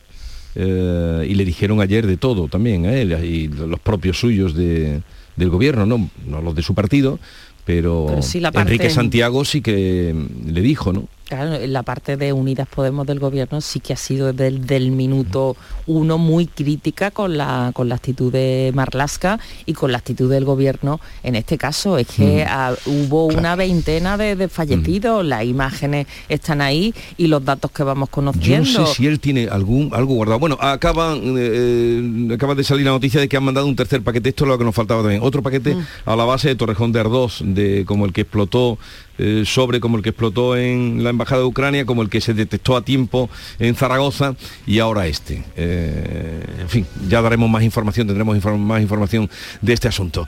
eh, 0.55 1.25
y 1.29 1.33
le 1.35 1.45
dijeron 1.45 1.79
ayer 1.79 2.05
de 2.05 2.17
todo 2.17 2.47
también 2.49 2.85
a 2.85 2.93
él, 2.93 3.13
y 3.23 3.47
los 3.47 3.79
propios 3.79 4.19
suyos 4.19 4.53
de- 4.53 5.01
del 5.37 5.49
gobierno, 5.49 5.85
no, 5.85 6.09
no 6.27 6.41
los 6.41 6.53
de 6.55 6.61
su 6.61 6.73
partido, 6.75 7.17
pero, 7.65 8.05
Pero 8.09 8.21
sí 8.21 8.39
la 8.41 8.51
parte- 8.51 8.73
Enrique 8.73 8.89
Santiago 8.89 9.45
sí 9.45 9.61
que 9.61 10.13
le 10.45 10.61
dijo, 10.61 10.91
¿no? 10.91 11.07
Claro, 11.33 11.57
la 11.65 11.81
parte 11.81 12.15
de 12.15 12.31
Unidas 12.31 12.67
Podemos 12.67 13.07
del 13.07 13.17
gobierno 13.19 13.59
sí 13.59 13.79
que 13.79 13.93
ha 13.93 13.97
sido 13.97 14.27
desde 14.33 14.47
el 14.47 14.67
del 14.67 14.91
minuto 14.91 15.55
uno 15.87 16.19
muy 16.19 16.45
crítica 16.45 17.09
con 17.09 17.37
la, 17.37 17.71
con 17.73 17.89
la 17.89 17.95
actitud 17.95 18.31
de 18.31 18.71
Marlasca 18.75 19.39
y 19.65 19.73
con 19.73 19.91
la 19.91 19.97
actitud 19.97 20.29
del 20.29 20.45
gobierno 20.45 20.99
en 21.23 21.35
este 21.35 21.57
caso. 21.57 21.97
Es 21.97 22.05
que 22.07 22.43
Mm. 22.45 22.47
ah, 22.49 22.73
hubo 22.85 23.25
una 23.25 23.55
veintena 23.55 24.15
de, 24.15 24.35
de 24.35 24.47
fallecidos, 24.47 25.25
las 25.25 25.43
imágenes 25.43 26.05
están 26.29 26.61
ahí 26.61 26.93
y 27.17 27.25
los 27.27 27.43
datos 27.43 27.71
que 27.71 27.81
vamos 27.83 28.09
Yo 28.09 28.11
conociendo. 28.11 28.79
no 28.81 28.85
sé 28.85 28.93
si 28.93 29.07
él 29.07 29.19
tiene 29.19 29.47
algún 29.47 29.89
algo 29.93 30.13
guardado. 30.13 30.37
Bueno, 30.39 30.57
acaban, 30.61 31.19
eh, 31.37 32.29
acaba 32.33 32.53
de 32.53 32.63
salir 32.63 32.85
la 32.85 32.91
noticia 32.91 33.19
de 33.19 33.27
que 33.27 33.37
han 33.37 33.43
mandado 33.43 33.65
un 33.65 33.75
tercer 33.75 34.03
paquete. 34.03 34.29
Esto 34.29 34.43
es 34.45 34.49
lo 34.49 34.57
que 34.59 34.65
nos 34.65 34.75
faltaba 34.75 35.01
también. 35.01 35.21
Otro 35.23 35.41
paquete 35.41 35.75
a 36.05 36.15
la 36.15 36.25
base 36.25 36.49
de 36.49 36.55
Torrejón 36.55 36.91
de 36.91 36.99
Ardós, 36.99 37.41
de 37.43 37.85
como 37.85 38.05
el 38.05 38.13
que 38.13 38.21
explotó 38.21 38.77
eh, 39.17 39.43
sobre 39.45 39.79
como 39.79 39.97
el 39.97 40.03
que 40.03 40.09
explotó 40.09 40.55
en 40.57 41.03
la 41.03 41.09
embajada 41.11 41.41
de 41.41 41.47
Ucrania, 41.47 41.85
como 41.85 42.01
el 42.01 42.09
que 42.09 42.21
se 42.21 42.33
detectó 42.33 42.75
a 42.75 42.81
tiempo 42.83 43.29
en 43.59 43.75
Zaragoza 43.75 44.35
y 44.65 44.79
ahora 44.79 45.07
este. 45.07 45.43
Eh, 45.55 46.43
en 46.61 46.69
fin, 46.69 46.85
ya 47.07 47.21
daremos 47.21 47.49
más 47.49 47.63
información, 47.63 48.07
tendremos 48.07 48.37
inform- 48.37 48.57
más 48.59 48.81
información 48.81 49.29
de 49.61 49.73
este 49.73 49.87
asunto. 49.87 50.27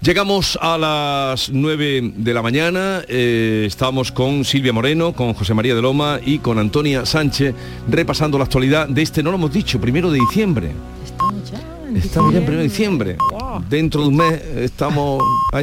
Llegamos 0.00 0.56
a 0.62 0.78
las 0.78 1.50
9 1.50 2.12
de 2.14 2.32
la 2.34 2.40
mañana, 2.40 3.02
eh, 3.08 3.64
estamos 3.66 4.12
con 4.12 4.44
Silvia 4.44 4.72
Moreno, 4.72 5.12
con 5.12 5.34
José 5.34 5.54
María 5.54 5.74
de 5.74 5.82
Loma 5.82 6.20
y 6.24 6.38
con 6.38 6.58
Antonia 6.60 7.04
Sánchez 7.04 7.52
repasando 7.90 8.38
la 8.38 8.44
actualidad 8.44 8.88
de 8.88 9.02
este, 9.02 9.24
no 9.24 9.30
lo 9.32 9.38
hemos 9.38 9.52
dicho, 9.52 9.80
primero 9.80 10.08
de 10.12 10.20
diciembre. 10.20 10.70
Estamos 11.96 12.32
ya 12.32 12.38
en 12.38 12.44
primero 12.44 12.62
de 12.62 12.68
diciembre. 12.68 13.16
Dentro 13.68 14.02
de 14.02 14.08
un 14.08 14.16
mes 14.16 14.40
estamos 14.58 15.20
a 15.52 15.56